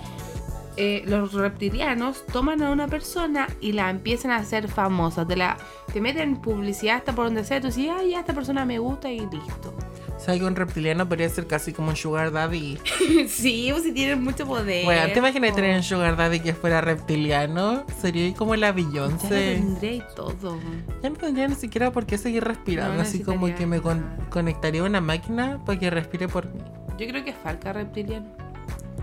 eh, 0.82 1.04
los 1.06 1.34
reptilianos 1.34 2.26
toman 2.28 2.64
a 2.64 2.72
una 2.72 2.88
persona 2.88 3.48
y 3.60 3.74
la 3.74 3.90
empiezan 3.90 4.32
a 4.32 4.38
hacer 4.38 4.68
famosa. 4.70 5.28
Te, 5.28 5.36
la, 5.36 5.58
te 5.94 6.00
meten 6.02 6.38
publicidad 6.38 6.96
hasta 6.98 7.14
por 7.14 7.26
donde 7.26 7.44
sea, 7.44 7.60
tú 7.60 7.68
dices, 7.68 7.90
ay, 7.96 8.12
ya 8.12 8.22
esta 8.22 8.34
persona 8.34 8.64
me 8.66 8.80
gusta 8.80 9.12
y 9.12 9.20
listo. 9.20 9.74
O 10.16 10.22
sea, 10.22 10.38
que 10.38 10.44
un 10.44 10.56
reptiliano 10.56 11.08
podría 11.08 11.30
ser 11.30 11.48
casi 11.48 11.72
como 11.74 11.90
un 11.90 11.96
sugar 11.96 12.32
daddy. 12.32 12.78
sí, 13.30 13.70
pues 13.72 13.84
si 13.84 13.92
tienen 13.94 14.22
mucho 14.24 14.46
poder. 14.46 14.84
Bueno, 14.86 15.14
¿te 15.14 15.20
imaginas 15.20 15.56
tener 15.56 15.76
un 15.78 15.84
sugar 15.84 16.18
daddy 16.18 16.40
que 16.42 16.54
fuera 16.54 16.82
reptiliano? 16.82 17.86
Sería 18.02 18.34
como 18.34 18.56
la 18.56 18.68
Ya 18.72 18.76
lo 18.76 18.76
Beyoncé. 18.76 19.28
tendré 19.56 19.94
y 19.96 20.04
todo. 20.16 20.58
Ya 21.04 21.10
no 21.10 21.16
tendría 21.16 21.48
ni 21.48 21.56
siquiera 21.56 21.92
por 21.92 22.06
qué 22.06 22.18
seguir 22.18 22.44
respirando. 22.44 22.96
No 22.96 23.02
así 23.02 23.22
como 23.22 23.54
que 23.56 23.66
me 23.66 23.82
con- 23.82 24.06
conectaría 24.30 24.82
a 24.82 24.86
una 24.86 25.00
máquina 25.02 25.60
para 25.66 25.80
que 25.80 25.90
respire 25.90 26.28
por 26.28 26.46
mí. 26.54 26.60
Yo 26.98 27.08
creo 27.08 27.24
que 27.24 27.30
es 27.30 27.38
falca 27.38 27.72
reptiliano. 27.72 28.28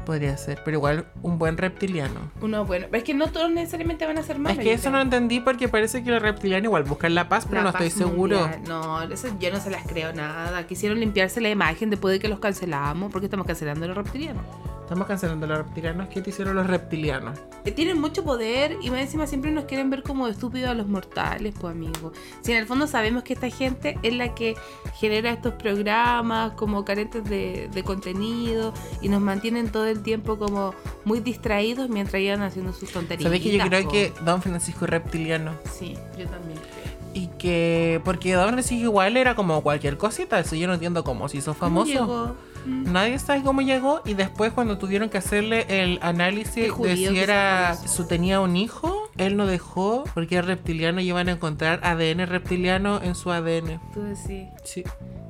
Podría 0.07 0.37
ser, 0.38 0.62
pero 0.64 0.79
igual 0.79 1.07
un 1.23 1.38
buen 1.38 1.59
reptiliano. 1.59 2.31
Uno 2.40 2.64
bueno, 2.64 2.87
pero 2.90 2.99
es 2.99 3.05
que 3.05 3.12
no 3.12 3.27
todos 3.33 3.51
necesariamente 3.51 4.07
van 4.07 4.16
a 4.19 4.23
ser 4.23 4.38
malos. 4.38 4.57
es 4.59 4.64
que 4.64 4.73
eso 4.73 4.83
creo. 4.85 4.92
no 4.92 5.01
entendí 5.03 5.40
porque 5.40 5.69
parece 5.69 6.03
que 6.05 6.11
los 6.12 6.23
reptilianos 6.23 6.64
igual 6.64 6.85
buscan 6.85 7.14
la 7.14 7.29
paz, 7.29 7.45
pero 7.45 7.57
La 7.57 7.62
no 7.64 7.69
estoy 7.71 7.88
paz 7.90 7.99
seguro. 7.99 8.38
mundial. 8.38 8.62
No, 8.69 9.03
eso 9.03 9.29
yo 9.38 9.51
no 9.53 9.61
se 9.61 9.69
las 9.71 9.87
creo 9.87 10.12
nada. 10.14 10.66
Quisieron 10.66 11.01
limpiarse 11.01 11.40
la 11.40 11.51
imagen 11.51 11.90
después 11.90 12.12
de 12.12 12.21
que 12.21 12.29
los 12.29 12.38
cancelamos, 12.38 13.11
porque 13.12 13.27
estamos 13.27 13.47
cancelando 13.47 13.85
a 13.85 13.88
los 13.88 13.97
reptilianos. 13.97 14.45
Estamos 14.83 15.09
cancelando 15.09 15.47
a 15.47 15.49
los 15.49 15.59
reptilianos. 15.59 16.07
¿Qué 16.09 16.23
te 16.23 16.31
hicieron 16.31 16.55
los 16.55 16.69
reptilianos? 16.69 17.37
Eh, 17.64 17.73
Tienen 17.73 18.01
mucho 18.01 18.23
poder 18.23 18.77
y 18.81 18.90
más 18.90 19.01
encima 19.01 19.27
siempre 19.27 19.51
nos 19.51 19.64
quieren 19.64 19.90
ver 19.90 20.05
como 20.05 20.29
estúpidos 20.29 20.71
a 20.71 20.75
los 20.75 20.87
mortales, 20.87 21.55
pues 21.61 21.73
amigo. 21.75 22.12
Si 22.42 22.53
en 22.53 22.59
el 22.59 22.66
fondo 22.69 22.87
sabemos 22.87 23.25
que 23.25 23.33
esta 23.33 23.51
gente 23.51 23.99
es 24.05 24.14
la 24.14 24.33
que 24.37 24.55
genera 24.95 25.31
estos 25.33 25.55
programas 25.55 26.53
como 26.53 26.85
carentes 26.85 27.25
de, 27.25 27.69
de 27.73 27.83
contenido 27.83 28.73
y 29.01 29.09
nos 29.09 29.21
mantienen 29.21 29.73
todo 29.73 29.87
el 29.87 29.96
tiempo 30.03 30.39
como 30.39 30.75
muy 31.05 31.21
distraídos 31.21 31.89
mientras 31.89 32.21
iban 32.23 32.43
haciendo 32.43 32.73
sus 32.73 32.91
tonterías. 32.91 33.25
¿Sabes 33.25 33.41
que 33.41 33.57
yo 33.57 33.65
creo 33.65 33.89
que 33.89 34.13
Don 34.25 34.43
Francisco 34.43 34.85
es 34.85 34.91
reptiliano? 34.91 35.53
Sí, 35.73 35.95
yo 36.19 36.27
también 36.27 36.59
creo. 36.59 36.87
Y 37.15 37.29
que. 37.39 38.01
Porque 38.05 38.35
Don 38.35 38.51
Francisco 38.53 38.85
igual 38.85 39.17
era 39.17 39.35
como 39.35 39.63
cualquier 39.63 39.97
cosita. 39.97 40.39
Eso 40.39 40.55
yo 40.55 40.67
no 40.67 40.75
entiendo 40.75 41.03
cómo 41.03 41.29
se 41.29 41.39
hizo 41.39 41.55
famoso. 41.55 41.91
Llegó. 41.91 42.37
Mm. 42.67 42.93
Nadie 42.93 43.19
sabe 43.19 43.43
cómo 43.43 43.63
llegó. 43.63 44.03
Y 44.05 44.13
después, 44.13 44.53
cuando 44.53 44.77
tuvieron 44.77 45.09
que 45.09 45.17
hacerle 45.17 45.65
el 45.69 45.99
análisis 46.03 46.77
de 46.77 46.97
si 46.97 47.19
era. 47.19 47.75
su 47.75 48.07
tenía 48.07 48.41
un 48.41 48.57
hijo, 48.57 49.09
él 49.17 49.39
no 49.39 49.47
dejó. 49.47 50.05
Porque 50.13 50.37
era 50.37 50.47
reptiliano 50.47 51.01
y 51.01 51.09
iban 51.09 51.29
a 51.29 51.33
encontrar 51.33 51.81
ADN 51.85 52.27
reptiliano 52.27 53.01
en 53.03 53.15
su 53.15 53.31
ADN. 53.31 53.81
Tú 53.95 54.03
decís. 54.03 54.49
Sí. 54.65 54.85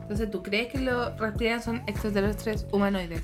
Entonces, 0.07 0.31
¿tú 0.31 0.41
crees 0.41 0.71
que 0.71 0.79
los 0.79 1.19
reptilianos 1.19 1.65
son 1.65 1.83
extraterrestres 1.89 2.65
humanoides? 2.71 3.23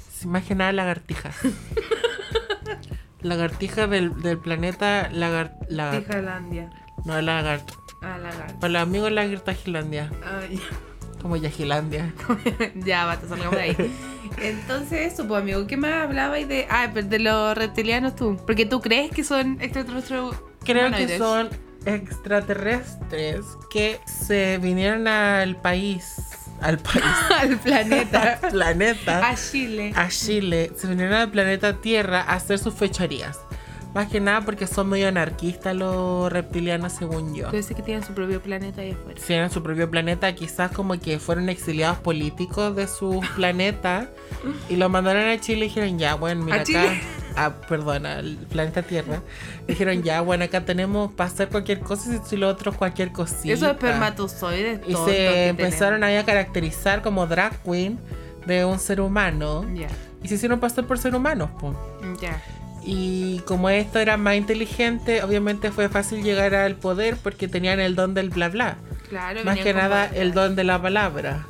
Que 0.49 0.55
nada 0.57 0.73
lagartijas. 0.73 1.37
lagartija 3.21 3.87
del, 3.87 4.21
del 4.21 4.37
planeta 4.39 5.09
lagar, 5.13 5.55
lagar- 5.69 6.05
Tijalandia. 6.05 6.71
No, 7.05 7.21
lagarto. 7.23 7.75
Ah, 8.03 8.19
lagarto. 8.19 8.59
Para 8.59 8.73
los 8.73 8.83
amigos 8.83 9.13
lagartajilandia. 9.13 10.11
Ah, 10.25 10.41
Como 11.21 11.37
Yajilandia. 11.37 12.13
ya. 12.59 12.73
ya, 12.85 13.05
basta, 13.05 13.29
salgamos 13.29 13.55
de 13.55 13.63
ahí. 13.63 13.95
Entonces, 14.39 15.13
eso, 15.13 15.29
pues, 15.29 15.41
amigo, 15.41 15.65
¿qué 15.69 15.77
más 15.77 16.03
hablabais 16.03 16.49
de. 16.49 16.67
Ah, 16.69 16.91
pero 16.93 17.07
de 17.07 17.21
los 17.21 17.57
reptilianos 17.57 18.17
tú? 18.17 18.37
Porque 18.45 18.67
tú 18.67 18.81
crees 18.81 19.13
que 19.13 19.23
son 19.23 19.61
extraterrestres 19.61 20.21
Creo 20.65 20.91
que 20.91 21.17
son 21.17 21.49
extraterrestres 21.87 23.41
que 23.71 24.01
se 24.05 24.59
vinieron 24.59 25.07
al 25.07 25.55
país. 25.57 26.17
Al 26.63 26.79
país. 26.79 27.05
al 27.41 27.59
planeta. 27.59 28.39
al 28.43 28.51
planeta. 28.51 29.29
a 29.29 29.35
Chile. 29.37 29.93
a 29.95 30.09
Chile. 30.09 30.73
Se 30.77 30.87
vinieron 30.87 31.15
al 31.15 31.31
planeta 31.31 31.81
Tierra 31.81 32.21
a 32.23 32.35
hacer 32.35 32.59
sus 32.59 32.75
fechorías. 32.75 33.39
Más 33.95 34.09
que 34.09 34.21
nada 34.21 34.41
porque 34.41 34.67
son 34.67 34.89
medio 34.89 35.07
anarquistas 35.09 35.77
los 35.77 36.33
reptilianos, 36.33 36.95
según 36.95 37.35
yo. 37.35 37.51
Dices 37.51 37.77
que 37.77 37.83
tienen 37.83 38.03
su 38.03 38.15
propio 38.15 38.41
planeta 38.41 38.81
ahí 38.81 38.93
afuera. 38.93 39.21
Si 39.23 39.35
eran 39.35 39.51
su 39.51 39.63
propio 39.63 39.91
planeta, 39.91 40.35
quizás 40.35 40.71
como 40.73 40.99
que 40.99 41.19
fueron 41.19 41.51
exiliados 41.51 41.99
políticos 41.99 42.75
de 42.75 42.87
su 42.89 43.21
planeta 43.37 44.09
y 44.71 44.77
lo 44.77 44.89
mandaron 44.89 45.29
a 45.29 45.39
Chile 45.39 45.67
y 45.67 45.69
dijeron, 45.69 45.99
ya, 45.99 46.15
bueno, 46.15 46.43
mira 46.43 46.57
¿A 46.57 46.61
acá. 46.61 46.65
Chile? 46.67 47.01
Ah, 47.37 47.53
perdona, 47.69 48.17
al 48.19 48.37
planeta 48.51 48.83
Tierra. 48.83 49.21
Dijeron, 49.67 50.03
ya, 50.03 50.21
bueno, 50.21 50.45
acá 50.45 50.65
tenemos 50.65 51.13
para 51.13 51.31
hacer 51.31 51.49
cualquier 51.49 51.81
cosa 51.81 52.21
y 52.31 52.37
lo 52.37 52.49
otro 52.49 52.73
cualquier 52.73 53.13
cosita. 53.13 53.53
Esos 53.55 53.69
espermatozoides 53.71 54.81
Y 54.87 54.95
se 54.95 55.49
empezaron 55.49 56.01
tenemos. 56.01 56.09
ahí 56.09 56.17
a 56.17 56.25
caracterizar 56.25 57.03
como 57.03 57.27
drag 57.27 57.63
queen 57.63 57.99
de 58.47 58.65
un 58.65 58.79
ser 58.79 59.01
humano. 59.01 59.65
Ya, 59.75 59.89
Y 60.23 60.29
se 60.29 60.35
hicieron 60.35 60.61
pasar 60.61 60.87
por 60.87 60.99
ser 60.99 61.15
humanos, 61.15 61.51
pues. 61.59 61.75
ya. 62.21 62.41
Y 62.85 63.39
como 63.47 63.71
esto 63.71 64.01
era 64.01 64.17
más 64.17 64.35
inteligente, 64.35 65.23
obviamente 65.23 65.71
fue 65.71 65.89
fácil 65.89 66.23
llegar 66.25 66.53
al 66.57 66.75
poder 66.75 67.17
porque 67.17 67.47
tenían 67.47 67.79
el 67.79 67.95
don 67.95 68.13
del 68.13 68.31
bla 68.31 68.49
bla. 68.49 68.77
Claro, 69.09 69.45
Más 69.45 69.59
que 69.61 69.73
nada 69.73 70.07
el 70.07 70.33
don 70.35 70.57
de 70.57 70.65
la 70.65 70.83
palabra. 70.83 71.47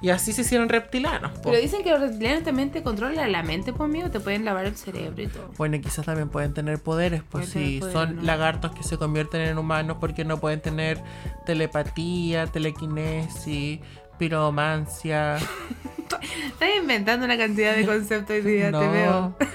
Y 0.00 0.10
así 0.10 0.32
se 0.32 0.42
hicieron 0.42 0.68
reptilianos. 0.68 1.32
po. 1.32 1.50
Pero 1.50 1.60
dicen 1.60 1.82
que 1.82 1.90
los 1.90 2.00
reptilianos 2.00 2.44
también 2.44 2.70
te 2.70 2.82
controlan 2.82 3.32
la 3.32 3.42
mente, 3.42 3.72
pues, 3.72 3.88
amigo. 3.88 4.10
Te 4.10 4.20
pueden 4.20 4.44
lavar 4.44 4.66
el 4.66 4.76
cerebro 4.76 5.22
y 5.22 5.26
todo. 5.26 5.50
Bueno, 5.56 5.76
y 5.76 5.80
quizás 5.80 6.04
también 6.04 6.28
pueden 6.28 6.52
tener 6.52 6.78
poderes, 6.78 7.22
pues 7.28 7.48
si 7.48 7.80
son 7.80 8.16
¿no? 8.16 8.22
lagartos 8.22 8.72
que 8.72 8.82
se 8.82 8.98
convierten 8.98 9.40
en 9.40 9.58
humanos 9.58 9.96
porque 10.00 10.24
no 10.24 10.38
pueden 10.38 10.60
tener 10.60 11.02
telepatía, 11.46 12.46
telequinesis, 12.46 13.80
piromancia. 14.18 15.36
Estás 16.46 16.76
inventando 16.78 17.24
una 17.24 17.38
cantidad 17.38 17.74
de 17.74 17.86
conceptos 17.86 18.36
hoy 18.36 18.42
día, 18.42 18.70
te 18.70 18.88
veo. 18.88 19.34
no, 19.38 19.46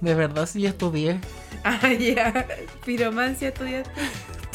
de 0.00 0.14
verdad 0.14 0.46
sí 0.46 0.66
estudié. 0.66 1.18
Ah, 1.62 1.92
ya. 1.92 2.46
Piromancia 2.86 3.48
estudiaste. 3.48 3.90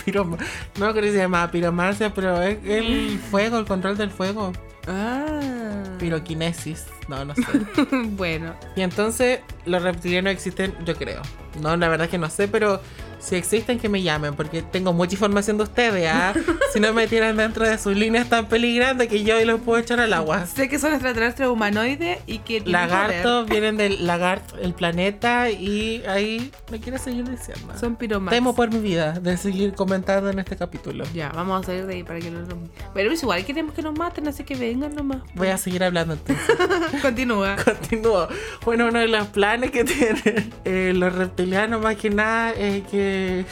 Pirom 0.03 0.31
no 0.31 0.91
creo 0.91 0.93
que 0.93 1.11
se 1.11 1.17
llamaba 1.17 1.51
piromancia, 1.51 2.11
pero 2.11 2.41
es 2.41 2.57
el 2.65 3.19
fuego, 3.19 3.59
el 3.59 3.65
control 3.65 3.95
del 3.95 4.09
fuego. 4.09 4.53
Ah. 4.87 5.83
Piroquinesis, 5.99 6.85
no, 7.07 7.25
no 7.25 7.35
sé. 7.35 7.43
bueno. 8.11 8.53
Y 8.75 8.81
entonces 8.81 9.39
los 9.65 9.81
reptilianos 9.81 10.33
existen, 10.33 10.73
yo 10.85 10.95
creo. 10.95 11.21
No, 11.61 11.75
la 11.77 11.87
verdad 11.87 12.05
es 12.05 12.11
que 12.11 12.17
no 12.17 12.29
sé, 12.29 12.47
pero 12.47 12.81
Si 13.17 13.35
existen, 13.35 13.79
que 13.79 13.89
me 13.89 14.03
llamen, 14.03 14.35
porque 14.35 14.61
tengo 14.61 14.93
mucha 14.93 15.13
información 15.13 15.57
de 15.57 15.63
ustedes, 15.63 16.07
¿ah? 16.11 16.33
si 16.73 16.79
no 16.79 16.93
me 16.93 17.07
tiran 17.07 17.35
dentro 17.37 17.67
de 17.67 17.75
sus 17.79 17.95
líneas 17.95 18.29
tan 18.29 18.45
peligrosas 18.47 19.07
que 19.07 19.23
yo 19.23 19.37
hoy 19.37 19.45
los 19.45 19.61
puedo 19.61 19.79
echar 19.79 19.99
al 19.99 20.13
agua. 20.13 20.45
Sé 20.45 20.69
que 20.69 20.77
son 20.77 20.93
extraterrestres 20.93 21.47
humanoides 21.47 22.19
y 22.27 22.39
que 22.39 22.59
Lagartos 22.59 23.49
vienen 23.49 23.77
del 23.77 24.05
lagarto, 24.05 24.57
el 24.59 24.75
planeta, 24.75 25.49
y 25.49 26.03
ahí 26.07 26.51
me 26.69 26.79
quiero 26.79 26.99
seguir 26.99 27.27
diciendo. 27.27 27.73
Son 27.79 27.95
piromanes. 27.95 28.37
Temo 28.37 28.53
por 28.53 28.71
mi 28.71 28.79
vida 28.79 29.13
de 29.13 29.37
seguir 29.37 29.73
comentando 29.73 30.29
en 30.29 30.37
este 30.37 30.55
capítulo. 30.55 31.03
Ya, 31.13 31.29
vamos 31.29 31.63
a 31.63 31.65
salir 31.65 31.87
de 31.87 31.95
ahí 31.95 32.03
para 32.03 32.19
que 32.19 32.29
no 32.29 32.41
nos... 32.41 32.69
Pero 32.93 33.11
igual 33.11 33.43
queremos 33.43 33.73
que 33.73 33.81
nos 33.81 33.97
maten, 33.97 34.27
así 34.27 34.43
que 34.43 34.55
vengan 34.55 34.93
nomás. 34.93 35.23
Voy 35.33 35.47
a 35.47 35.57
seguir 35.57 35.83
hablando 35.83 36.13
entonces. 36.13 36.45
Continúa. 37.01 37.55
Continúo. 37.63 38.27
Bueno, 38.63 38.87
uno 38.87 38.99
de 38.99 39.07
los 39.07 39.27
planes 39.27 39.71
que 39.71 39.83
tienen 39.85 40.53
eh, 40.65 40.93
los 40.95 41.13
reptilianos 41.13 41.81
más 41.81 41.95
que 41.95 42.09
nada 42.09 42.51
es 42.51 42.83
que 42.87 43.45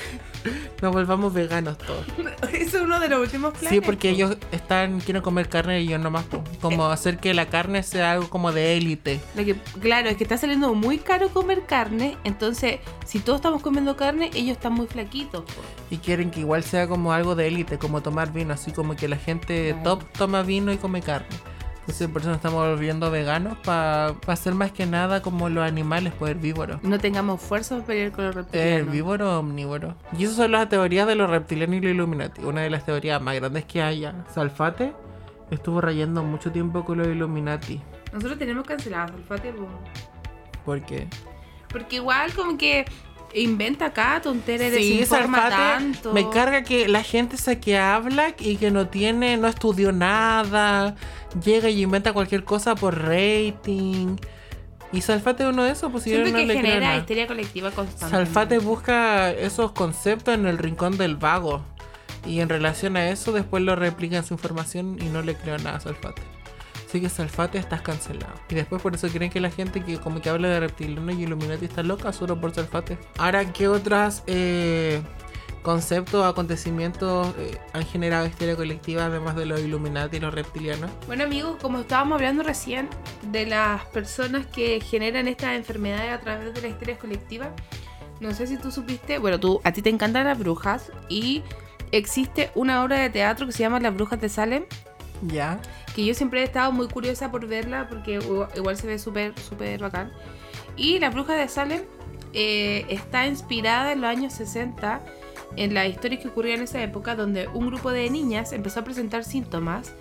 nos 0.82 0.92
volvamos 0.92 1.34
veganos 1.34 1.78
todos. 1.78 2.06
Es 2.54 2.74
uno 2.76 3.00
de 3.00 3.08
los 3.08 3.20
últimos 3.22 3.54
planes. 3.54 3.70
Sí, 3.70 3.82
porque 3.82 4.10
ellos 4.10 4.38
están 4.52 5.00
quieren 5.00 5.22
comer 5.22 5.48
carne 5.50 5.82
y 5.82 5.88
yo 5.88 5.98
nomás 5.98 6.26
como 6.62 6.86
hacer 6.88 7.18
que 7.18 7.34
la 7.34 7.48
carne 7.48 7.82
sea 7.84 8.12
algo 8.14 8.30
como 8.30 8.52
de 8.52 8.78
élite. 8.78 9.20
Lo 9.36 9.44
que, 9.46 9.56
claro, 9.80 10.10
es 10.10 10.18
que 10.18 10.24
está 10.24 10.38
saliendo 10.38 10.74
muy 10.74 10.98
caro 10.98 11.30
comer 11.30 11.66
carne, 11.66 12.18
entonces 12.24 12.80
si 13.06 13.20
todos 13.20 13.38
estamos 13.38 13.62
comiendo 13.62 13.96
carne, 13.96 14.30
ellos 14.34 14.58
están 14.58 14.74
muy 14.74 14.88
flaquitos. 14.88 15.44
Y 15.90 15.98
quieren 15.98 16.32
que 16.32 16.42
igual 16.42 16.64
sea 16.64 16.88
como 16.88 17.14
algo 17.14 17.36
de 17.36 17.48
élite, 17.48 17.78
como 17.78 18.02
tomar 18.02 18.34
vino, 18.34 18.54
así 18.54 18.72
como 18.72 18.96
que 18.96 19.08
la 19.08 19.18
gente 19.18 19.74
Claro. 19.82 19.84
top 20.00 20.12
toma 20.18 20.42
vino 20.44 20.72
y 20.74 20.78
come 20.78 21.02
carne. 21.02 21.28
Entonces 21.84 22.08
por 22.08 22.22
eso 22.22 22.30
nos 22.30 22.38
estamos 22.38 22.66
volviendo 22.66 23.12
veganos 23.12 23.58
para 23.58 24.16
hacer 24.28 24.54
más 24.56 24.72
que 24.72 24.86
nada 24.86 25.22
como 25.22 25.50
los 25.50 25.66
animales, 25.66 26.14
pues 26.18 26.32
herbívoros. 26.32 26.82
No 26.82 26.98
tengamos 26.98 27.42
fuerza 27.42 27.76
para 27.76 27.88
pelear 27.88 28.12
con 28.14 28.26
los 28.26 28.36
reptilianos. 28.36 28.88
Herbívoro 28.88 29.36
o 29.36 29.40
omnívoro. 29.40 29.96
Y 30.18 30.24
esas 30.24 30.38
son 30.38 30.54
las 30.54 30.70
teorías 30.70 31.06
de 31.08 31.16
los 31.16 31.30
reptilianos 31.30 31.76
y 31.76 31.82
los 31.82 31.92
Illuminati. 31.92 32.42
Una 32.42 32.62
de 32.62 32.70
las 32.70 32.86
teorías 32.86 33.22
más 33.22 33.36
grandes 33.36 33.66
que 33.66 33.82
haya. 33.82 34.16
Salfate 34.34 34.94
estuvo 35.52 35.82
rayando 35.82 36.24
mucho 36.24 36.54
tiempo 36.54 36.86
con 36.86 37.00
los 37.00 37.08
Illuminati. 37.08 37.82
Nosotros 38.14 38.40
tenemos 38.40 38.66
cancelado 38.66 39.14
a 39.14 39.18
Salfate 39.18 39.52
po. 39.52 39.68
Porque 40.64 41.08
porque 41.74 41.98
igual 41.98 42.32
como 42.34 42.58
que 42.58 42.86
inventa 43.36 43.88
acá 43.88 44.22
tonteras 44.22 44.68
y 44.70 44.98
desinforma 44.98 45.50
tanto. 45.50 46.14
me 46.14 46.30
carga 46.30 46.64
que 46.64 46.88
la 46.88 47.04
gente 47.04 47.36
esa 47.36 47.60
que 47.60 47.78
habla 47.78 48.36
y 48.40 48.58
que 48.58 48.72
no 48.72 48.88
tiene, 48.88 49.38
no 49.38 49.48
estudió 49.48 49.92
nada, 49.92 50.96
llega 51.44 51.70
y 51.70 51.82
inventa 51.82 52.14
cualquier 52.14 52.44
cosa 52.44 52.76
por 52.76 53.00
rating. 53.02 54.18
Y 54.92 55.02
Salfate 55.02 55.44
es 55.44 55.50
uno 55.50 55.64
de 55.64 55.72
esos, 55.72 55.92
pues 55.92 56.04
si 56.04 56.12
yo 56.12 56.20
no 56.20 56.26
que 56.26 56.32
le 56.32 56.46
creo 56.46 56.58
genera 56.58 56.80
nada. 56.80 56.98
histeria 56.98 57.26
colectiva 57.26 57.72
constante. 57.72 58.16
Salfate 58.16 58.60
busca 58.60 59.32
esos 59.32 59.72
conceptos 59.72 60.36
en 60.36 60.46
el 60.46 60.60
rincón 60.60 60.98
del 60.98 61.16
vago. 61.16 61.64
Y 62.26 62.40
en 62.40 62.48
relación 62.48 62.96
a 62.96 63.10
eso, 63.10 63.32
después 63.32 63.64
lo 63.64 63.76
replica 63.76 64.18
en 64.18 64.24
su 64.24 64.36
información 64.36 64.98
y 65.02 65.06
no 65.06 65.24
le 65.24 65.36
creo 65.36 65.58
nada 65.58 65.78
a 65.78 65.80
Salfate. 65.80 66.22
Que 67.02 67.10
Salfate 67.10 67.58
estás 67.58 67.82
cancelado. 67.82 68.34
Y 68.50 68.56
después 68.56 68.80
por 68.80 68.94
eso 68.94 69.08
creen 69.08 69.32
que 69.32 69.40
la 69.40 69.50
gente 69.50 69.82
que 69.82 69.98
como 69.98 70.22
que 70.22 70.30
habla 70.30 70.48
de 70.48 70.60
reptilianos 70.60 71.16
y 71.16 71.24
Illuminati 71.24 71.66
está 71.66 71.82
loca 71.82 72.14
solo 72.14 72.40
por 72.40 72.54
Salfate. 72.54 73.00
Ahora, 73.18 73.52
¿qué 73.52 73.68
otros 73.68 74.22
eh, 74.28 75.02
conceptos 75.64 76.24
acontecimientos 76.24 77.34
eh, 77.40 77.58
han 77.74 77.84
generado 77.86 78.28
histeria 78.28 78.56
colectiva 78.56 79.06
además 79.06 79.36
de 79.36 79.48
los 79.48 79.60
Illuminati 79.62 80.18
y 80.18 80.20
los 80.20 80.36
reptilianos? 80.36 80.92
Bueno 81.08 81.24
amigos, 81.24 81.58
como 81.60 81.80
estábamos 81.80 82.18
hablando 82.18 82.44
recién 82.44 82.88
de 83.32 83.48
las 83.48 83.84
personas 83.86 84.46
que 84.46 84.80
generan 84.80 85.28
estas 85.28 85.56
enfermedades 85.56 86.12
a 86.12 86.20
través 86.20 86.54
de 86.54 86.62
la 86.62 86.68
histeria 86.68 87.00
colectiva, 87.00 87.50
no 88.20 88.34
sé 88.36 88.46
si 88.46 88.58
tú 88.58 88.72
supiste, 88.72 89.18
bueno, 89.18 89.40
tú 89.40 89.62
a 89.64 89.72
ti 89.72 89.82
te 89.82 89.90
encantan 89.90 90.26
las 90.26 90.38
brujas 90.38 90.92
y 91.10 91.42
existe 91.92 92.52
una 92.54 92.84
obra 92.84 93.00
de 93.00 93.10
teatro 93.10 93.46
que 93.48 93.52
se 93.52 93.60
llama 93.60 93.80
Las 93.80 93.94
Brujas 93.94 94.20
de 94.20 94.30
Salem, 94.30 94.66
Ya. 95.28 95.60
que 95.96 96.06
yo 96.06 96.14
siempre 96.14 96.42
he 96.42 96.44
estado 96.44 96.72
muy 96.72 96.88
curiosa 96.88 97.32
por 97.32 97.48
verla 97.48 97.88
porque 97.88 98.20
igual 98.56 98.78
se 98.78 98.88
ve 98.88 99.00
súper, 99.00 99.38
súper 99.40 99.80
bacán. 99.80 100.12
Y 100.76 101.00
La 101.00 101.10
Bruja 101.10 101.36
de 101.36 101.48
Salem 101.48 101.82
eh, 102.34 102.86
está 102.90 103.28
inspirada 103.28 103.92
en 103.92 104.02
los 104.02 104.10
años 104.10 104.34
60 104.34 105.02
en 105.56 105.74
la 105.74 105.86
historia 105.86 106.20
que 106.20 106.28
ocurrió 106.28 106.56
en 106.56 106.64
esa 106.64 106.82
época 106.82 107.16
donde 107.16 107.48
un 107.48 107.68
grupo 107.68 107.92
de 107.92 108.10
niñas 108.10 108.54
empezó 108.54 108.80
a 108.80 108.84
presentar 108.84 109.24
síntomas 109.24 109.94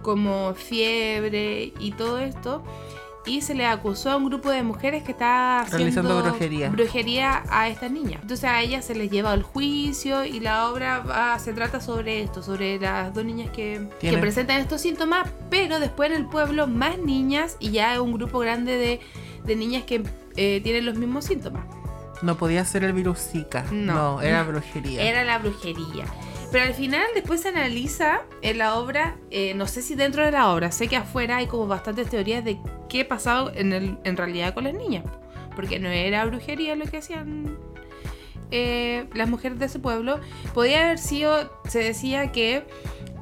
como 0.00 0.54
fiebre 0.54 1.72
y 1.78 1.92
todo 1.92 2.18
esto 2.18 2.62
y 3.24 3.40
se 3.42 3.54
le 3.54 3.66
acusó 3.66 4.10
a 4.10 4.16
un 4.16 4.26
grupo 4.28 4.50
de 4.50 4.62
mujeres 4.62 5.02
que 5.04 5.12
estaba 5.12 5.60
haciendo 5.60 5.78
Realizando 5.78 6.22
brujería. 6.22 6.68
brujería 6.70 7.42
a 7.50 7.68
estas 7.68 7.90
niñas. 7.90 8.20
Entonces 8.22 8.44
a 8.44 8.60
ellas 8.60 8.84
se 8.84 8.94
les 8.94 9.10
lleva 9.10 9.30
al 9.32 9.42
juicio 9.42 10.24
y 10.24 10.40
la 10.40 10.68
obra 10.68 11.00
va- 11.00 11.38
se 11.38 11.52
trata 11.52 11.80
sobre 11.80 12.22
esto, 12.22 12.42
sobre 12.42 12.80
las 12.80 13.14
dos 13.14 13.24
niñas 13.24 13.50
que, 13.50 13.88
que 14.00 14.18
presentan 14.18 14.60
estos 14.60 14.80
síntomas, 14.80 15.28
pero 15.50 15.78
después 15.78 16.10
en 16.10 16.16
el 16.16 16.26
pueblo 16.26 16.66
más 16.66 16.98
niñas 16.98 17.56
y 17.60 17.70
ya 17.70 18.00
un 18.02 18.12
grupo 18.12 18.40
grande 18.40 18.76
de, 18.76 19.00
de 19.44 19.56
niñas 19.56 19.84
que 19.84 20.02
eh, 20.36 20.60
tienen 20.64 20.84
los 20.86 20.96
mismos 20.96 21.24
síntomas. 21.24 21.64
No 22.22 22.36
podía 22.36 22.64
ser 22.64 22.84
el 22.84 22.92
virus 22.92 23.18
Zika. 23.18 23.64
No. 23.72 23.94
No, 24.16 24.22
era 24.22 24.42
brujería. 24.44 25.02
Era 25.02 25.24
la 25.24 25.38
brujería. 25.38 26.04
Pero 26.52 26.66
al 26.66 26.74
final 26.74 27.06
después 27.14 27.40
se 27.40 27.48
analiza 27.48 28.20
en 28.42 28.58
la 28.58 28.76
obra, 28.78 29.16
eh, 29.30 29.54
no 29.54 29.66
sé 29.66 29.80
si 29.82 29.94
dentro 29.94 30.24
de 30.24 30.30
la 30.30 30.52
obra, 30.52 30.70
sé 30.70 30.86
que 30.86 30.96
afuera 30.96 31.38
hay 31.38 31.46
como 31.46 31.66
bastantes 31.66 32.10
teorías 32.10 32.44
de 32.44 32.58
qué 32.90 33.06
pasaba 33.06 33.50
en, 33.54 33.72
el, 33.72 33.98
en 34.04 34.16
realidad 34.18 34.52
con 34.52 34.64
las 34.64 34.74
niñas. 34.74 35.04
Porque 35.56 35.78
no 35.78 35.88
era 35.88 36.24
brujería 36.26 36.76
lo 36.76 36.84
que 36.84 36.98
hacían 36.98 37.56
eh, 38.50 39.06
las 39.14 39.30
mujeres 39.30 39.58
de 39.58 39.66
ese 39.66 39.78
pueblo. 39.78 40.20
Podía 40.52 40.84
haber 40.84 40.98
sido, 40.98 41.50
se 41.66 41.78
decía 41.78 42.32
que 42.32 42.64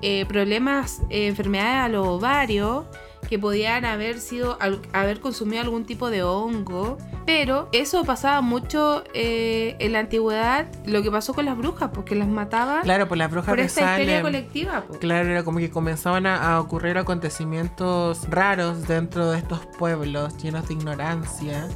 eh, 0.03 0.27
problemas, 0.27 1.03
eh, 1.09 1.29
enfermedades 1.29 1.85
a 1.85 1.89
los 1.89 2.07
ovarios, 2.07 2.87
que 3.29 3.39
podían 3.39 3.85
haber 3.85 4.19
sido, 4.21 4.57
al- 4.61 4.81
haber 4.93 5.21
consumido 5.21 5.63
algún 5.63 5.85
tipo 5.85 6.11
de 6.11 6.23
hongo. 6.23 6.99
Pero 7.27 7.69
eso 7.73 8.03
pasaba 8.05 8.41
mucho 8.41 9.05
eh, 9.15 9.77
en 9.79 9.93
la 9.93 10.01
antigüedad, 10.01 10.67
lo 10.87 11.03
que 11.03 11.11
pasó 11.13 11.33
con 11.33 11.45
las 11.45 11.57
brujas, 11.57 11.91
porque 11.95 12.17
las 12.17 12.27
mataban 12.27 12.83
Claro, 12.83 13.07
pues 13.07 13.19
las 13.19 13.31
brujas 13.31 13.51
por 13.51 13.61
esta 13.61 13.83
histeria 13.83 14.07
Salem. 14.19 14.23
colectiva. 14.23 14.81
po. 14.83 14.99
Claro, 14.99 15.29
era 15.31 15.45
como 15.45 15.59
que 15.59 15.71
comenzaban 15.71 16.27
a, 16.27 16.55
a 16.55 16.61
ocurrir 16.61 16.99
acontecimientos 16.99 18.29
raros 18.31 18.87
dentro 18.89 19.31
de 19.31 19.39
estos 19.39 19.61
pueblos 19.79 20.37
llenos 20.43 20.67
de 20.69 20.75
ignorancia. 20.75 21.69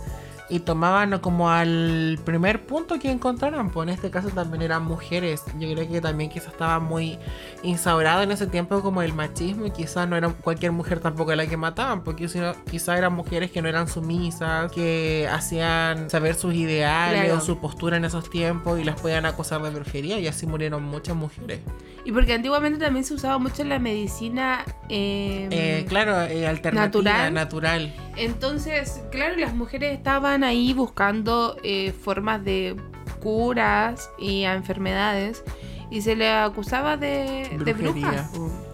Y 0.54 0.60
tomaban 0.60 1.18
como 1.18 1.50
al 1.50 2.16
primer 2.24 2.64
punto 2.64 3.00
que 3.00 3.10
encontraran, 3.10 3.70
pues 3.70 3.88
en 3.88 3.94
este 3.94 4.08
caso 4.08 4.28
también 4.28 4.62
eran 4.62 4.84
mujeres. 4.84 5.42
Yo 5.58 5.72
creo 5.74 5.88
que 5.88 6.00
también 6.00 6.30
quizás 6.30 6.52
estaba 6.52 6.78
muy 6.78 7.18
instaurado 7.64 8.22
en 8.22 8.30
ese 8.30 8.46
tiempo 8.46 8.80
como 8.80 9.02
el 9.02 9.12
machismo 9.14 9.66
y 9.66 9.72
quizás 9.72 10.08
no 10.08 10.16
era 10.16 10.28
cualquier 10.28 10.70
mujer 10.70 11.00
tampoco 11.00 11.34
la 11.34 11.48
que 11.48 11.56
mataban, 11.56 12.04
porque 12.04 12.28
quizás 12.70 12.96
eran 12.98 13.14
mujeres 13.14 13.50
que 13.50 13.62
no 13.62 13.68
eran 13.68 13.88
sumisas, 13.88 14.70
que 14.70 15.28
hacían 15.32 16.08
saber 16.08 16.36
sus 16.36 16.54
ideales 16.54 17.22
Claro. 17.24 17.38
o 17.38 17.40
su 17.40 17.58
postura 17.58 17.96
en 17.96 18.04
esos 18.04 18.30
tiempos 18.30 18.78
y 18.78 18.84
las 18.84 19.00
podían 19.00 19.26
acosar 19.26 19.60
de 19.60 19.70
brujería 19.70 20.20
y 20.20 20.28
así 20.28 20.46
murieron 20.46 20.84
muchas 20.84 21.16
mujeres. 21.16 21.58
Y 22.04 22.12
porque 22.12 22.32
antiguamente 22.34 22.78
también 22.78 23.04
se 23.04 23.14
usaba 23.14 23.38
mucho 23.38 23.64
la 23.64 23.80
medicina. 23.80 24.64
eh, 24.88 25.48
Eh, 25.50 25.86
claro, 25.88 26.22
eh, 26.22 26.46
alternativa, 26.46 27.02
Natural. 27.28 27.34
natural. 27.34 27.92
Entonces, 28.16 29.02
claro, 29.10 29.36
las 29.36 29.54
mujeres 29.54 29.92
estaban 29.92 30.44
ahí 30.44 30.72
buscando 30.72 31.56
eh, 31.62 31.92
formas 31.92 32.44
de 32.44 32.76
curas 33.22 34.10
y 34.18 34.44
a 34.44 34.54
enfermedades 34.54 35.42
y 35.90 36.02
se 36.02 36.16
le 36.16 36.30
acusaba 36.30 36.96
de, 36.96 37.48
de 37.64 37.72
Brujería. 37.72 38.28
brujas. 38.32 38.73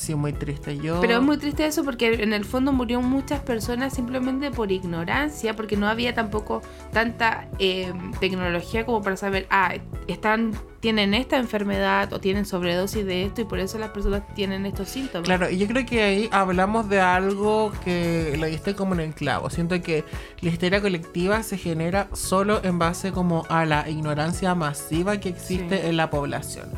Sí, 0.00 0.14
muy 0.14 0.32
triste. 0.32 0.78
Yo. 0.78 0.98
Pero 1.02 1.18
es 1.18 1.22
muy 1.22 1.36
triste 1.36 1.66
eso 1.66 1.84
porque 1.84 2.22
en 2.22 2.32
el 2.32 2.46
fondo 2.46 2.72
murieron 2.72 3.04
muchas 3.04 3.40
personas 3.40 3.92
simplemente 3.92 4.50
por 4.50 4.72
ignorancia, 4.72 5.54
porque 5.54 5.76
no 5.76 5.86
había 5.88 6.14
tampoco 6.14 6.62
tanta 6.90 7.48
eh, 7.58 7.92
tecnología 8.18 8.86
como 8.86 9.02
para 9.02 9.18
saber, 9.18 9.46
ah, 9.50 9.74
están, 10.08 10.52
tienen 10.80 11.12
esta 11.12 11.36
enfermedad 11.36 12.10
o 12.14 12.18
tienen 12.18 12.46
sobredosis 12.46 13.04
de 13.04 13.26
esto 13.26 13.42
y 13.42 13.44
por 13.44 13.58
eso 13.58 13.78
las 13.78 13.90
personas 13.90 14.22
tienen 14.34 14.64
estos 14.64 14.88
síntomas. 14.88 15.26
Claro, 15.26 15.50
y 15.50 15.58
yo 15.58 15.66
creo 15.66 15.84
que 15.84 16.02
ahí 16.02 16.28
hablamos 16.32 16.88
de 16.88 16.98
algo 17.02 17.70
que 17.84 18.36
lo 18.40 18.46
diste 18.46 18.74
como 18.74 18.94
en 18.94 19.00
el 19.00 19.12
clavo. 19.12 19.50
Siento 19.50 19.82
que 19.82 20.02
la 20.40 20.48
histeria 20.48 20.80
colectiva 20.80 21.42
se 21.42 21.58
genera 21.58 22.08
solo 22.14 22.60
en 22.64 22.78
base 22.78 23.12
como 23.12 23.44
a 23.50 23.66
la 23.66 23.86
ignorancia 23.90 24.54
masiva 24.54 25.18
que 25.20 25.28
existe 25.28 25.78
Sí. 25.82 25.86
en 25.88 25.98
la 25.98 26.08
población. 26.08 26.70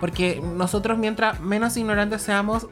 Porque 0.00 0.42
nosotros 0.42 0.98
mientras 0.98 1.40
menos 1.40 1.76
ignorantes 1.76 2.22
seamos, 2.22 2.66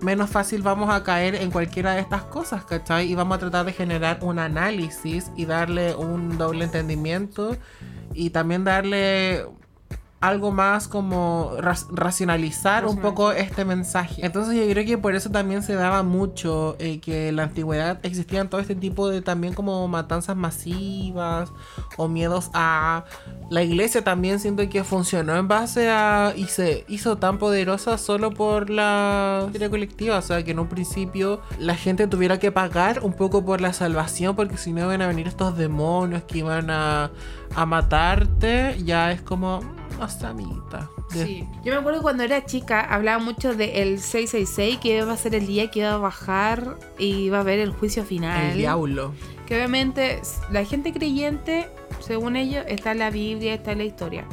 menos 0.00 0.30
fácil 0.30 0.62
vamos 0.62 0.90
a 0.90 1.02
caer 1.02 1.34
en 1.36 1.50
cualquiera 1.50 1.94
de 1.94 2.00
estas 2.00 2.22
cosas, 2.22 2.64
¿cachai? 2.64 3.10
Y 3.10 3.14
vamos 3.14 3.36
a 3.36 3.40
tratar 3.40 3.66
de 3.66 3.72
generar 3.72 4.18
un 4.22 4.38
análisis 4.38 5.30
y 5.36 5.46
darle 5.46 5.94
un 5.94 6.38
doble 6.38 6.64
entendimiento 6.64 7.56
y 8.14 8.30
también 8.30 8.64
darle 8.64 9.44
algo 10.20 10.50
más 10.50 10.88
como 10.88 11.52
racionalizar 11.92 12.86
un 12.86 12.98
poco 12.98 13.30
este 13.30 13.64
mensaje. 13.64 14.24
Entonces 14.26 14.56
yo 14.56 14.68
creo 14.68 14.84
que 14.84 14.98
por 14.98 15.14
eso 15.14 15.30
también 15.30 15.62
se 15.62 15.74
daba 15.74 16.02
mucho 16.02 16.74
eh, 16.80 16.98
que 16.98 17.28
en 17.28 17.36
la 17.36 17.44
antigüedad 17.44 18.00
existían 18.02 18.50
todo 18.50 18.60
este 18.60 18.74
tipo 18.74 19.08
de 19.08 19.22
también 19.22 19.54
como 19.54 19.86
matanzas 19.86 20.36
masivas 20.36 21.52
o 21.96 22.08
miedos 22.08 22.50
a... 22.52 23.04
La 23.48 23.62
iglesia 23.62 24.02
también 24.02 24.40
siento 24.40 24.68
que 24.68 24.82
funcionó 24.82 25.36
en 25.36 25.46
base 25.46 25.88
a... 25.88 26.32
y 26.36 26.46
se 26.46 26.84
hizo 26.88 27.18
tan 27.18 27.38
poderosa 27.38 27.96
solo 27.96 28.32
por 28.32 28.70
la 28.70 29.44
historia 29.46 29.70
colectiva. 29.70 30.18
O 30.18 30.22
sea, 30.22 30.42
que 30.42 30.50
en 30.50 30.58
un 30.58 30.68
principio 30.68 31.40
la 31.60 31.76
gente 31.76 32.08
tuviera 32.08 32.40
que 32.40 32.50
pagar 32.50 33.00
un 33.04 33.12
poco 33.12 33.44
por 33.44 33.60
la 33.60 33.72
salvación 33.72 34.34
porque 34.34 34.56
si 34.56 34.72
no 34.72 34.80
iban 34.80 35.00
a 35.00 35.06
venir 35.06 35.28
estos 35.28 35.56
demonios 35.56 36.24
que 36.24 36.38
iban 36.38 36.70
a, 36.70 37.12
a 37.54 37.66
matarte. 37.66 38.76
Ya 38.84 39.12
es 39.12 39.22
como... 39.22 39.77
"Mm, 39.98 40.02
O 40.02 40.08
sea, 40.08 40.28
amiguita. 40.30 40.90
de- 41.12 41.24
Sí. 41.26 41.48
Yo 41.64 41.72
me 41.72 41.78
acuerdo 41.78 42.02
cuando 42.02 42.22
era 42.22 42.44
chica, 42.44 42.80
hablaba 42.80 43.22
mucho 43.22 43.54
del 43.54 43.98
666, 44.00 44.78
que 44.78 44.98
iba 44.98 45.12
a 45.12 45.16
ser 45.16 45.34
el 45.34 45.46
día 45.46 45.70
que 45.70 45.80
iba 45.80 45.94
a 45.94 45.98
bajar 45.98 46.76
y 46.98 47.06
iba 47.26 47.38
a 47.38 47.40
haber 47.40 47.58
el 47.58 47.70
juicio 47.72 48.04
final. 48.04 48.52
El 48.52 48.58
diablo. 48.58 49.12
Que 49.46 49.56
obviamente 49.56 50.20
la 50.50 50.64
gente 50.64 50.92
creyente, 50.92 51.68
según 52.00 52.36
ellos, 52.36 52.64
está 52.68 52.92
en 52.92 52.98
la 52.98 53.10
Biblia, 53.10 53.54
está 53.54 53.72
en 53.72 53.78
la 53.78 53.84
historia. 53.84 54.24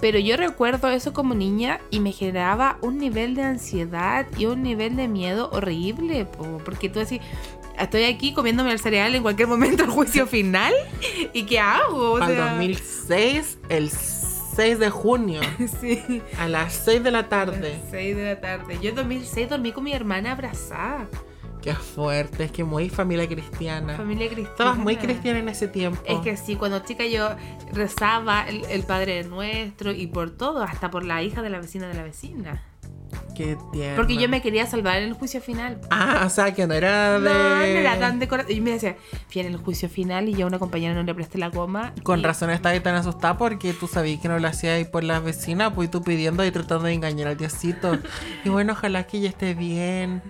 Pero 0.00 0.18
yo 0.18 0.36
recuerdo 0.38 0.88
eso 0.88 1.12
como 1.12 1.34
niña 1.34 1.80
y 1.90 2.00
me 2.00 2.12
generaba 2.12 2.78
un 2.80 2.96
nivel 2.96 3.34
de 3.34 3.42
ansiedad 3.42 4.26
y 4.38 4.46
un 4.46 4.62
nivel 4.62 4.96
de 4.96 5.08
miedo 5.08 5.50
horrible. 5.52 6.24
po, 6.24 6.58
porque 6.64 6.88
tú 6.88 7.00
decís, 7.00 7.20
estoy 7.78 8.04
aquí 8.04 8.32
comiéndome 8.32 8.72
el 8.72 8.78
cereal 8.78 9.14
en 9.14 9.22
cualquier 9.22 9.48
momento 9.48 9.84
el 9.84 9.90
juicio 9.90 10.26
final. 10.26 10.72
¿Y 11.34 11.42
qué 11.42 11.58
hago? 11.58 12.12
O 12.14 12.18
Para 12.18 12.30
el 12.32 12.36
sea, 12.38 12.50
2006, 12.52 13.58
el 13.68 13.90
6 14.54 14.78
de 14.78 14.90
junio, 14.90 15.40
Sí. 15.80 16.22
a 16.38 16.48
las 16.48 16.72
6 16.74 17.02
de 17.04 17.10
la 17.10 17.28
tarde. 17.28 17.78
6 17.90 18.16
de 18.16 18.24
la 18.24 18.40
tarde. 18.40 18.78
Yo 18.82 18.90
en 18.90 18.96
2006 18.96 19.48
dormí 19.50 19.72
con 19.72 19.84
mi 19.84 19.92
hermana 19.92 20.32
abrazada. 20.32 21.06
Qué 21.62 21.74
fuerte, 21.74 22.44
es 22.44 22.52
que 22.52 22.64
muy 22.64 22.88
familia 22.88 23.28
cristiana. 23.28 23.94
Familia 23.96 24.26
cristiana. 24.28 24.50
Estabas 24.50 24.78
muy 24.78 24.96
cristiana 24.96 25.40
en 25.40 25.48
ese 25.50 25.68
tiempo. 25.68 26.00
Es 26.06 26.18
que 26.20 26.36
sí, 26.38 26.56
cuando 26.56 26.78
chica 26.80 27.04
yo 27.04 27.28
rezaba 27.72 28.48
el, 28.48 28.64
el 28.64 28.82
Padre 28.84 29.24
Nuestro 29.24 29.92
y 29.92 30.06
por 30.06 30.30
todo, 30.30 30.62
hasta 30.62 30.90
por 30.90 31.04
la 31.04 31.22
hija 31.22 31.42
de 31.42 31.50
la 31.50 31.60
vecina 31.60 31.86
de 31.88 31.94
la 31.94 32.02
vecina. 32.02 32.62
Qué. 33.72 33.92
Porque 33.96 34.16
yo 34.16 34.28
me 34.28 34.42
quería 34.42 34.66
salvar 34.66 34.98
en 34.98 35.04
el 35.08 35.14
juicio 35.14 35.40
final. 35.40 35.80
Ah, 35.90 36.24
o 36.26 36.30
sea, 36.30 36.52
que 36.52 36.66
no 36.66 36.74
era 36.74 37.18
No, 37.18 37.24
de... 37.28 37.30
no 37.74 37.78
era 37.80 37.98
tan 37.98 38.18
de 38.18 38.28
corazón. 38.28 38.52
Y 38.52 38.60
me 38.60 38.72
decía, 38.72 38.96
fui 39.30 39.40
en 39.40 39.46
el 39.48 39.56
juicio 39.56 39.88
final 39.88 40.28
y 40.28 40.34
yo 40.34 40.44
a 40.44 40.48
una 40.48 40.58
compañera 40.58 40.94
no 40.94 41.02
le 41.02 41.14
presté 41.14 41.38
la 41.38 41.48
goma. 41.48 41.94
Con 42.02 42.20
y- 42.20 42.22
razón 42.22 42.50
estaba 42.50 42.78
tan 42.80 42.94
asustada 42.96 43.38
porque 43.38 43.72
tú 43.72 43.86
sabías 43.88 44.20
que 44.20 44.28
no 44.28 44.38
lo 44.38 44.46
hacía 44.48 44.74
ahí 44.74 44.84
por 44.84 45.04
la 45.04 45.20
vecina, 45.20 45.72
pues 45.74 45.90
tú 45.90 46.02
pidiendo 46.02 46.44
y 46.44 46.50
tratando 46.50 46.84
de 46.84 46.92
engañar 46.92 47.28
al 47.28 47.36
diosito. 47.36 47.98
y 48.44 48.48
bueno, 48.48 48.72
ojalá 48.74 49.04
que 49.04 49.18
ella 49.18 49.30
esté 49.30 49.54
bien. 49.54 50.22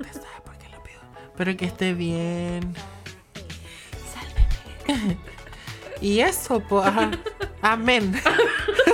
Usted 0.00 0.12
sabe 0.12 0.40
por 0.44 0.56
qué 0.58 0.68
lo 0.68 0.82
pido. 0.82 1.00
Pero 1.36 1.56
que 1.56 1.64
esté 1.64 1.92
bien. 1.94 2.74
y 6.00 6.20
eso, 6.20 6.60
pues. 6.60 6.88
Amén. 7.62 8.14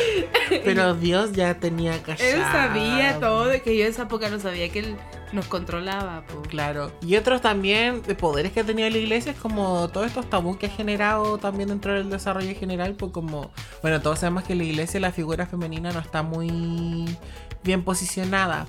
Pero 0.64 0.94
Dios 0.94 1.32
ya 1.32 1.54
tenía 1.58 2.02
callado. 2.02 2.30
Él 2.30 2.42
sabía 2.52 3.18
todo, 3.18 3.46
de 3.46 3.62
que 3.62 3.76
yo 3.76 3.84
en 3.84 3.90
esa 3.90 4.02
época 4.02 4.28
no 4.28 4.38
sabía 4.38 4.68
que 4.68 4.80
él 4.80 4.96
nos 5.32 5.46
controlaba. 5.46 6.22
po. 6.26 6.42
Claro. 6.42 6.92
Y 7.02 7.16
otros 7.16 7.40
también 7.40 8.02
de 8.02 8.14
poderes 8.14 8.52
que 8.52 8.60
ha 8.60 8.64
tenido 8.64 8.88
la 8.88 8.98
iglesia 8.98 9.32
es 9.32 9.38
como 9.38 9.88
todos 9.88 10.06
estos 10.06 10.28
tabús 10.28 10.56
que 10.56 10.66
ha 10.66 10.70
generado 10.70 11.38
también 11.38 11.68
dentro 11.68 11.92
del 11.92 12.10
desarrollo 12.10 12.54
general, 12.58 12.94
pues 12.94 13.12
como, 13.12 13.50
bueno, 13.82 14.00
todos 14.00 14.20
sabemos 14.20 14.44
que 14.44 14.52
en 14.52 14.58
la 14.58 14.64
iglesia 14.64 15.00
la 15.00 15.12
figura 15.12 15.46
femenina 15.46 15.92
no 15.92 16.00
está 16.00 16.22
muy 16.22 17.04
bien 17.62 17.82
posicionada 17.82 18.66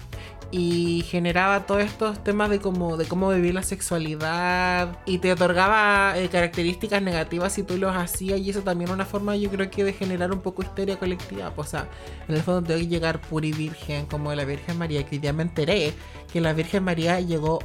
y 0.51 1.03
generaba 1.07 1.65
todos 1.65 1.83
estos 1.83 2.23
temas 2.23 2.49
de 2.49 2.59
cómo, 2.59 2.97
de 2.97 3.05
cómo 3.05 3.29
vivir 3.29 3.53
la 3.53 3.61
sexualidad 3.61 4.97
y 5.05 5.19
te 5.19 5.31
otorgaba 5.31 6.17
eh, 6.17 6.27
características 6.29 7.01
negativas 7.03 7.53
si 7.53 7.63
tú 7.63 7.77
los 7.77 7.95
hacías 7.95 8.39
y 8.39 8.49
eso 8.49 8.61
también 8.61 8.89
es 8.89 8.95
una 8.95 9.05
forma 9.05 9.35
yo 9.35 9.49
creo 9.51 9.69
que 9.69 9.83
de 9.83 9.93
generar 9.93 10.31
un 10.31 10.41
poco 10.41 10.63
histeria 10.63 10.97
colectiva, 10.97 11.53
pues, 11.53 11.67
o 11.67 11.71
sea, 11.71 11.89
en 12.27 12.35
el 12.35 12.41
fondo 12.41 12.63
tengo 12.63 12.79
que 12.79 12.87
llegar 12.87 13.21
puri 13.21 13.51
virgen 13.51 14.05
como 14.07 14.33
la 14.33 14.45
Virgen 14.45 14.77
María, 14.77 15.03
que 15.05 15.15
hoy 15.15 15.19
día 15.19 15.33
me 15.33 15.43
enteré 15.43 15.93
que 16.31 16.41
la 16.41 16.53
Virgen 16.53 16.83
María 16.83 17.19
llegó 17.19 17.59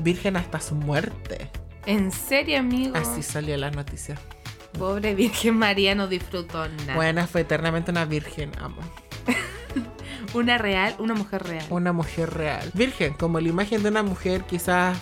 virgen 0.00 0.36
hasta 0.36 0.60
su 0.60 0.74
muerte. 0.74 1.50
En 1.86 2.10
serio, 2.10 2.58
amigo. 2.58 2.96
Así 2.96 3.22
salió 3.22 3.56
las 3.56 3.74
noticias. 3.74 4.18
Pobre 4.78 5.14
Virgen 5.14 5.56
María 5.56 5.94
no 5.94 6.08
disfrutó 6.08 6.68
nada. 6.68 6.94
Buena, 6.94 7.26
fue 7.26 7.42
eternamente 7.42 7.90
una 7.90 8.04
virgen, 8.04 8.52
amo. 8.58 8.80
Una 10.32 10.58
real, 10.58 10.94
una 10.98 11.14
mujer 11.14 11.42
real. 11.42 11.66
Una 11.70 11.92
mujer 11.92 12.32
real. 12.32 12.70
Virgen, 12.74 13.14
como 13.14 13.40
la 13.40 13.48
imagen 13.48 13.82
de 13.82 13.88
una 13.88 14.02
mujer 14.02 14.44
quizás 14.44 14.96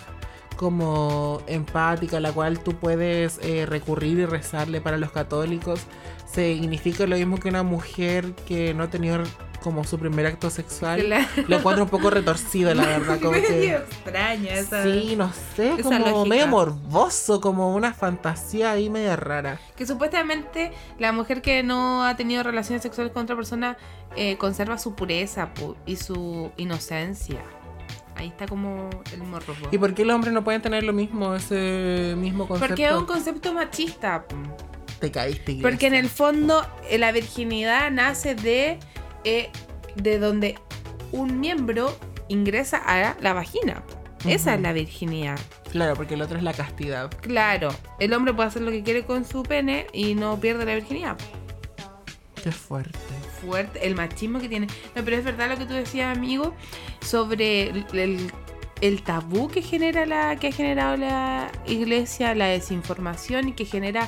como 0.55 1.41
empática, 1.47 2.19
la 2.19 2.33
cual 2.33 2.59
tú 2.59 2.73
puedes 2.73 3.39
eh, 3.43 3.65
recurrir 3.65 4.19
y 4.19 4.25
rezarle 4.25 4.81
para 4.81 4.97
los 4.97 5.11
católicos, 5.11 5.85
significa 6.25 7.05
lo 7.05 7.15
mismo 7.15 7.37
que 7.37 7.49
una 7.49 7.63
mujer 7.63 8.33
que 8.47 8.73
no 8.73 8.83
ha 8.83 8.89
tenido 8.89 9.23
como 9.61 9.83
su 9.83 9.99
primer 9.99 10.25
acto 10.25 10.49
sexual. 10.49 11.01
Claro. 11.01 11.25
Lo 11.47 11.57
encuentro 11.57 11.83
un 11.83 11.89
poco 11.89 12.09
retorcido, 12.09 12.73
la 12.73 12.85
verdad. 12.85 13.19
Como 13.21 13.31
medio 13.33 13.47
que... 13.47 13.75
extraña 13.75 14.53
esa. 14.53 14.83
Sí, 14.83 15.15
no 15.17 15.31
sé, 15.55 15.73
esa 15.73 15.83
como 15.83 15.99
lógica. 15.99 16.25
medio 16.29 16.47
morboso, 16.47 17.41
como 17.41 17.75
una 17.75 17.93
fantasía 17.93 18.71
ahí 18.71 18.89
media 18.89 19.15
rara. 19.15 19.59
Que 19.75 19.85
supuestamente 19.85 20.71
la 20.97 21.11
mujer 21.11 21.41
que 21.41 21.63
no 21.63 22.03
ha 22.05 22.15
tenido 22.15 22.43
relaciones 22.43 22.81
sexuales 22.83 23.11
con 23.13 23.23
otra 23.23 23.35
persona 23.35 23.77
eh, 24.15 24.37
conserva 24.37 24.77
su 24.77 24.95
pureza 24.95 25.53
pu- 25.53 25.75
y 25.85 25.95
su 25.97 26.51
inocencia. 26.57 27.41
Ahí 28.15 28.27
está 28.27 28.47
como 28.47 28.89
el 29.13 29.23
morbo. 29.23 29.53
¿Y 29.71 29.77
por 29.77 29.93
qué 29.93 30.03
los 30.03 30.13
hombres 30.15 30.33
no 30.33 30.43
pueden 30.43 30.61
tener 30.61 30.83
lo 30.83 30.91
mismo, 30.93 31.35
ese 31.35 32.15
mismo 32.17 32.47
concepto? 32.47 32.67
Porque 32.69 32.85
es 32.87 32.93
un 32.93 33.05
concepto 33.05 33.53
machista. 33.53 34.25
Te 34.99 35.09
caíste, 35.11 35.53
iglesia. 35.53 35.61
Porque 35.69 35.87
en 35.87 35.93
el 35.93 36.09
fondo 36.09 36.61
eh, 36.89 36.97
la 36.97 37.13
virginidad 37.13 37.89
nace 37.91 38.35
de, 38.35 38.77
eh, 39.23 39.49
de 39.95 40.19
donde 40.19 40.55
un 41.11 41.39
miembro 41.39 41.97
ingresa 42.27 42.77
a 42.77 43.15
la 43.19 43.33
vagina. 43.33 43.83
Esa 44.25 44.55
es 44.55 44.61
la 44.61 44.73
virginidad. 44.73 45.39
Claro, 45.71 45.95
porque 45.95 46.15
el 46.15 46.21
otro 46.21 46.37
es 46.37 46.43
la 46.43 46.53
castidad. 46.53 47.09
Claro, 47.21 47.69
el 47.99 48.13
hombre 48.13 48.33
puede 48.33 48.49
hacer 48.49 48.61
lo 48.63 48.71
que 48.71 48.83
quiere 48.83 49.05
con 49.05 49.23
su 49.25 49.43
pene 49.43 49.87
y 49.93 50.13
no 50.15 50.37
pierde 50.39 50.65
la 50.65 50.75
virginidad. 50.75 51.17
Qué 52.43 52.51
fuerte. 52.51 52.97
fuerte, 53.41 53.85
el 53.87 53.95
machismo 53.95 54.39
que 54.39 54.49
tiene. 54.49 54.67
No, 54.95 55.03
pero 55.05 55.15
es 55.17 55.23
verdad 55.23 55.49
lo 55.49 55.57
que 55.57 55.65
tú 55.65 55.73
decías, 55.73 56.15
amigo, 56.15 56.53
sobre 57.01 57.69
el, 57.69 57.85
el- 57.93 58.31
el 58.81 59.03
tabú 59.03 59.49
que 59.49 59.61
genera 59.61 60.05
la, 60.05 60.37
que 60.37 60.47
ha 60.47 60.51
generado 60.53 60.95
la 60.95 61.51
iglesia, 61.67 62.33
la 62.33 62.45
desinformación 62.47 63.49
y 63.49 63.51
que 63.53 63.65
genera 63.65 64.07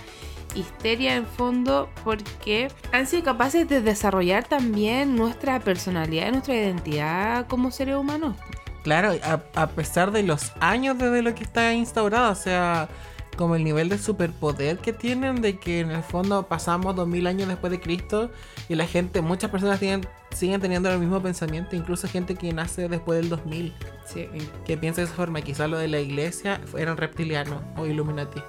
histeria 0.55 1.15
en 1.15 1.25
fondo 1.25 1.89
porque 2.03 2.69
han 2.91 3.07
sido 3.07 3.23
capaces 3.23 3.67
de 3.67 3.81
desarrollar 3.81 4.43
también 4.43 5.15
nuestra 5.15 5.59
personalidad, 5.59 6.31
nuestra 6.31 6.55
identidad 6.55 7.47
como 7.47 7.71
seres 7.71 7.95
humanos. 7.95 8.35
Claro, 8.83 9.11
a, 9.23 9.41
a 9.61 9.67
pesar 9.67 10.11
de 10.11 10.23
los 10.23 10.51
años 10.59 10.97
desde 10.97 11.21
lo 11.21 11.35
que 11.35 11.43
está 11.43 11.73
instaurado, 11.73 12.31
o 12.31 12.35
sea, 12.35 12.89
como 13.37 13.55
el 13.55 13.63
nivel 13.63 13.89
de 13.89 13.97
superpoder 13.97 14.79
que 14.79 14.91
tienen, 14.93 15.41
de 15.41 15.57
que 15.57 15.79
en 15.79 15.91
el 15.91 16.03
fondo 16.03 16.47
pasamos 16.47 16.95
2000 16.95 17.27
años 17.27 17.47
después 17.47 17.71
de 17.71 17.79
Cristo 17.79 18.31
y 18.69 18.75
la 18.75 18.85
gente, 18.87 19.21
muchas 19.21 19.51
personas 19.51 19.79
tienen, 19.79 20.07
siguen 20.31 20.61
teniendo 20.61 20.91
el 20.91 20.99
mismo 20.99 21.21
pensamiento, 21.21 21.75
incluso 21.75 22.07
gente 22.07 22.35
que 22.35 22.51
nace 22.53 22.87
después 22.89 23.19
del 23.19 23.29
2000, 23.29 23.73
Sí. 24.05 24.27
que 24.65 24.75
piensa 24.77 25.01
de 25.01 25.05
esa 25.07 25.15
forma, 25.15 25.41
quizás 25.41 25.69
lo 25.69 25.77
de 25.77 25.87
la 25.87 25.99
iglesia 25.99 26.59
eran 26.77 26.97
reptilianos 26.97 27.61
o 27.77 27.85
Illuminati. 27.85 28.41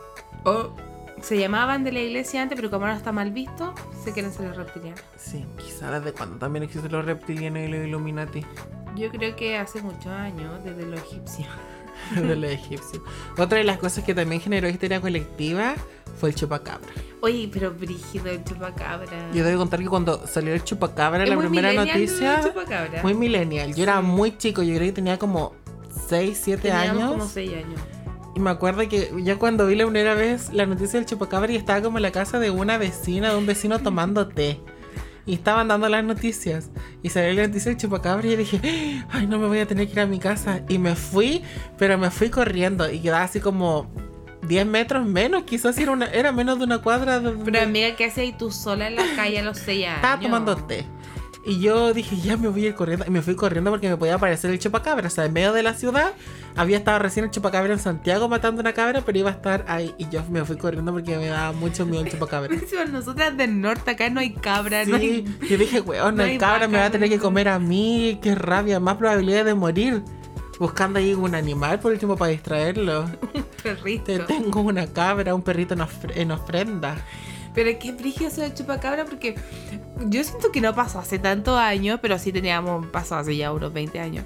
O 0.44 0.70
se 1.22 1.38
llamaban 1.38 1.84
de 1.84 1.92
la 1.92 2.00
iglesia 2.00 2.42
antes, 2.42 2.56
pero 2.56 2.70
como 2.70 2.84
ahora 2.84 2.96
está 2.96 3.12
mal 3.12 3.30
visto, 3.30 3.74
se 4.04 4.12
quieren 4.12 4.32
ser 4.32 4.48
los 4.48 4.56
reptilianos. 4.56 5.00
Sí, 5.16 5.44
quizás 5.56 5.92
desde 5.92 6.12
cuando 6.12 6.36
también 6.38 6.64
existen 6.64 6.92
los 6.92 7.04
reptilianos 7.04 7.62
y 7.62 7.68
los 7.68 7.86
Illuminati. 7.86 8.44
Yo 8.96 9.10
creo 9.10 9.34
que 9.36 9.56
hace 9.56 9.80
muchos 9.80 10.06
años, 10.08 10.62
desde 10.64 10.84
los 10.86 11.00
egipcios. 11.00 11.48
de 12.14 12.36
los 12.36 12.50
egipcios. 12.50 13.02
Otra 13.38 13.58
de 13.58 13.64
las 13.64 13.78
cosas 13.78 14.04
que 14.04 14.14
también 14.14 14.40
generó 14.40 14.68
histeria 14.68 15.00
colectiva 15.00 15.74
fue 16.18 16.30
el 16.30 16.34
chupacabra. 16.34 16.88
Oye, 17.20 17.48
pero 17.52 17.72
brígido 17.72 18.28
el 18.30 18.42
chupacabra. 18.44 19.30
Yo 19.32 19.44
debo 19.44 19.58
contar 19.60 19.80
que 19.80 19.86
cuando 19.86 20.26
salió 20.26 20.52
el 20.52 20.64
chupacabra, 20.64 21.22
Es 21.22 21.28
la 21.28 21.36
muy 21.36 21.46
primera 21.46 21.72
noticia, 21.72 22.40
el 22.40 22.46
chupacabra. 22.48 23.02
muy 23.02 23.14
millennial. 23.14 23.74
Yo 23.74 23.84
era 23.84 24.00
muy 24.00 24.36
chico, 24.36 24.62
yo 24.62 24.74
creo 24.74 24.88
que 24.88 24.92
tenía 24.92 25.18
como 25.18 25.54
6, 26.08 26.40
7 26.42 26.62
Teníamos 26.62 26.90
años. 26.90 27.10
como 27.12 27.26
6 27.26 27.52
años. 27.54 27.80
Y 28.34 28.40
me 28.40 28.50
acuerdo 28.50 28.88
que 28.88 29.12
yo 29.24 29.38
cuando 29.38 29.66
vi 29.66 29.74
la 29.76 29.84
primera 29.84 30.14
vez 30.14 30.52
la 30.52 30.64
noticia 30.66 30.98
del 30.98 31.06
chupacabra 31.06 31.52
y 31.52 31.56
estaba 31.56 31.82
como 31.82 31.98
en 31.98 32.02
la 32.02 32.12
casa 32.12 32.38
de 32.38 32.50
una 32.50 32.78
vecina, 32.78 33.30
de 33.30 33.36
un 33.36 33.46
vecino 33.46 33.78
tomando 33.80 34.28
té. 34.28 34.60
Y 35.26 35.34
estaban 35.34 35.68
dando 35.68 35.88
las 35.88 36.02
noticias. 36.02 36.70
Y 37.02 37.10
salió 37.10 37.32
la 37.34 37.46
noticia 37.46 37.70
del 37.70 37.78
chupacabra 37.78 38.26
y 38.26 38.30
yo 38.32 38.36
dije, 38.38 39.04
ay, 39.10 39.26
no 39.26 39.38
me 39.38 39.46
voy 39.48 39.58
a 39.58 39.66
tener 39.66 39.86
que 39.86 39.92
ir 39.92 40.00
a 40.00 40.06
mi 40.06 40.18
casa. 40.18 40.62
Y 40.68 40.78
me 40.78 40.96
fui, 40.96 41.42
pero 41.78 41.98
me 41.98 42.10
fui 42.10 42.30
corriendo 42.30 42.90
y 42.90 43.00
quedaba 43.00 43.24
así 43.24 43.38
como 43.38 43.88
10 44.48 44.66
metros 44.66 45.06
menos, 45.06 45.44
quizás 45.44 45.78
era, 45.78 45.92
una, 45.92 46.06
era 46.06 46.32
menos 46.32 46.58
de 46.58 46.64
una 46.64 46.78
cuadra. 46.78 47.20
de- 47.20 47.30
Pero 47.44 47.60
amiga, 47.60 47.94
¿qué 47.94 48.06
haces 48.06 48.18
ahí 48.18 48.32
tú 48.32 48.50
sola 48.50 48.88
en 48.88 48.96
la 48.96 49.04
calle 49.14 49.38
a 49.38 49.42
los 49.42 49.58
6 49.58 49.84
años? 49.86 49.96
Estaba 49.96 50.20
tomando 50.20 50.56
té. 50.56 50.84
Y 51.44 51.58
yo 51.58 51.92
dije, 51.92 52.16
ya 52.20 52.36
me 52.36 52.46
voy 52.48 52.66
a 52.66 52.68
ir 52.68 52.74
corriendo. 52.76 53.04
Y 53.04 53.10
me 53.10 53.20
fui 53.20 53.34
corriendo 53.34 53.70
porque 53.72 53.88
me 53.88 53.96
podía 53.96 54.14
aparecer 54.14 54.50
el 54.52 54.60
chupacabra. 54.60 55.08
O 55.08 55.10
sea, 55.10 55.24
en 55.24 55.32
medio 55.32 55.52
de 55.52 55.64
la 55.64 55.74
ciudad 55.74 56.12
había 56.54 56.76
estado 56.76 57.00
recién 57.00 57.24
el 57.24 57.32
chupacabra 57.32 57.72
en 57.72 57.80
Santiago 57.80 58.28
matando 58.28 58.60
una 58.60 58.72
cabra, 58.72 59.00
pero 59.04 59.18
iba 59.18 59.30
a 59.30 59.32
estar 59.32 59.64
ahí. 59.66 59.92
Y 59.98 60.08
yo 60.08 60.22
me 60.30 60.44
fui 60.44 60.56
corriendo 60.56 60.92
porque 60.92 61.16
me 61.18 61.26
daba 61.26 61.50
mucho 61.52 61.84
miedo 61.84 62.04
el 62.04 62.10
chupacabra. 62.12 62.48
Nosotras 62.92 63.36
del 63.36 63.60
norte, 63.60 63.90
acá 63.90 64.08
no 64.08 64.20
hay 64.20 64.34
cabra, 64.34 64.84
no 64.84 64.98
Sí, 64.98 65.24
hay 65.40 65.48
yo 65.48 65.58
dije, 65.58 65.80
weón, 65.80 66.16
no 66.16 66.22
el 66.22 66.30
hay 66.30 66.38
cabra 66.38 66.68
me 66.68 66.78
va 66.78 66.86
a 66.86 66.90
tener 66.90 67.08
que 67.08 67.16
no. 67.16 67.22
comer 67.22 67.48
a 67.48 67.58
mí, 67.58 68.20
qué 68.22 68.36
rabia, 68.36 68.78
más 68.78 68.94
probabilidad 68.96 69.44
de 69.44 69.54
morir. 69.54 70.02
Buscando 70.60 71.00
ahí 71.00 71.12
un 71.12 71.34
animal 71.34 71.80
por 71.80 71.90
último 71.90 72.16
para 72.16 72.30
distraerlo. 72.30 73.06
perrito. 73.64 74.04
Te 74.04 74.18
tengo 74.20 74.60
una 74.60 74.86
cabra, 74.86 75.34
un 75.34 75.42
perrito 75.42 75.74
en, 75.74 75.80
ofre- 75.80 76.12
en 76.14 76.30
ofrenda. 76.30 76.96
Pero 77.54 77.70
es 77.70 77.76
que 77.78 77.92
brillo 77.92 78.28
eso 78.28 78.40
de 78.40 78.54
chupacabra 78.54 79.04
porque 79.04 79.34
yo 80.06 80.24
siento 80.24 80.50
que 80.52 80.60
no 80.60 80.74
pasó 80.74 80.98
hace 80.98 81.18
tantos 81.18 81.58
años, 81.58 81.98
pero 82.00 82.18
sí 82.18 82.32
teníamos, 82.32 82.86
pasó 82.86 83.16
hace 83.16 83.36
ya 83.36 83.52
unos 83.52 83.72
20 83.72 84.00
años. 84.00 84.24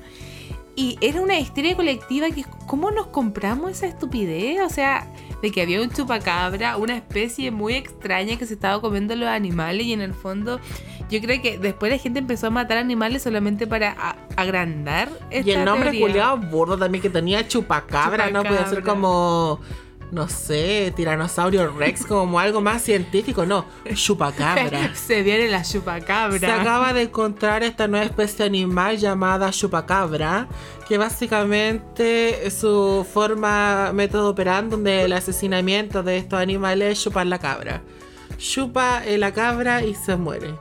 Y 0.79 0.99
era 1.01 1.23
una 1.23 1.39
histeria 1.39 1.75
colectiva 1.75 2.31
que, 2.31 2.45
¿cómo 2.67 2.91
nos 2.91 3.07
compramos 3.07 3.71
esa 3.71 3.87
estupidez? 3.87 4.61
O 4.61 4.69
sea, 4.69 5.07
de 5.41 5.51
que 5.51 5.63
había 5.63 5.81
un 5.81 5.91
chupacabra, 5.91 6.77
una 6.77 6.97
especie 6.97 7.51
muy 7.51 7.75
extraña 7.75 8.37
que 8.37 8.47
se 8.47 8.55
estaba 8.55 8.81
comiendo 8.81 9.17
los 9.17 9.29
animales 9.29 9.87
y 9.87 9.95
en 9.95 10.03
el 10.03 10.13
fondo 10.13 10.61
yo 11.09 11.21
creo 11.21 11.41
que 11.41 11.59
después 11.59 11.91
la 11.91 11.99
gente 11.99 12.19
empezó 12.19 12.49
a 12.49 12.51
matar 12.51 12.79
animales 12.79 13.23
solamente 13.23 13.67
para 13.67 14.17
agrandar 14.37 15.09
esta 15.31 15.49
Y 15.49 15.53
el 15.55 15.65
nombre 15.65 15.99
culiado 15.99 16.37
burdo 16.39 16.77
también 16.77 17.01
que 17.01 17.11
tenía 17.11 17.47
chupacabra, 17.47 18.31
¿no? 18.31 18.43
Puede 18.43 18.59
ser 18.59 18.81
Chupacabra. 18.81 18.95
como, 18.95 19.61
no 20.11 20.29
sé, 20.29 20.93
tiranosaurio 20.95 21.71
rex, 21.73 22.07
como 22.07 22.39
algo 22.39 22.61
más 22.61 22.83
científico, 22.83 23.45
no, 23.45 23.65
chupacabra. 23.95 24.95
se 24.95 25.23
viene 25.23 25.49
la 25.49 25.63
chupacabra. 25.63 26.39
Se 26.39 26.47
acaba 26.47 26.93
de 26.93 27.03
encontrar 27.03 27.63
esta 27.63 27.89
nueva 27.89 28.07
especie 28.07 28.45
animal 28.45 28.99
llamada 28.99 29.51
chupacabra, 29.51 30.49
que 30.89 30.99
básicamente 30.99 32.51
su 32.51 33.07
forma, 33.13 33.93
método 33.93 34.31
operando 34.31 34.77
del 34.77 35.13
asesinamiento 35.13 36.03
de 36.03 36.19
estos 36.19 36.39
animales 36.39 36.93
es 36.93 37.03
chupar 37.03 37.27
la 37.27 37.39
cabra. 37.39 37.83
Chupa 38.39 39.03
la 39.07 39.33
cabra 39.33 39.83
y 39.83 39.95
se 39.95 40.17
muere. 40.17 40.55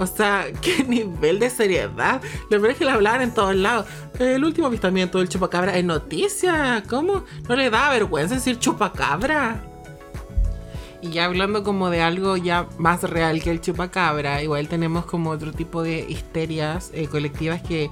O 0.00 0.06
sea, 0.06 0.46
qué 0.62 0.82
nivel 0.82 1.38
de 1.38 1.50
seriedad. 1.50 2.20
Lo 2.48 2.58
peor 2.58 2.70
es 2.70 2.78
que 2.78 2.84
lo 2.86 2.92
hablaban 2.92 3.20
en 3.20 3.34
todos 3.34 3.54
lados. 3.54 3.86
El 4.18 4.44
último 4.44 4.66
avistamiento 4.66 5.18
del 5.18 5.28
chupacabra 5.28 5.78
en 5.78 5.86
noticia. 5.86 6.82
¿Cómo? 6.88 7.24
¿No 7.48 7.54
le 7.54 7.70
da 7.70 7.90
vergüenza 7.90 8.34
decir 8.34 8.58
chupacabra? 8.58 9.62
Y 11.02 11.10
ya 11.10 11.26
hablando 11.26 11.62
como 11.62 11.90
de 11.90 12.02
algo 12.02 12.36
ya 12.36 12.66
más 12.78 13.02
real 13.02 13.42
que 13.42 13.50
el 13.50 13.60
chupacabra, 13.60 14.42
igual 14.42 14.68
tenemos 14.68 15.06
como 15.06 15.30
otro 15.30 15.52
tipo 15.52 15.82
de 15.82 16.04
histerias 16.08 16.90
eh, 16.92 17.06
colectivas 17.06 17.62
que 17.62 17.90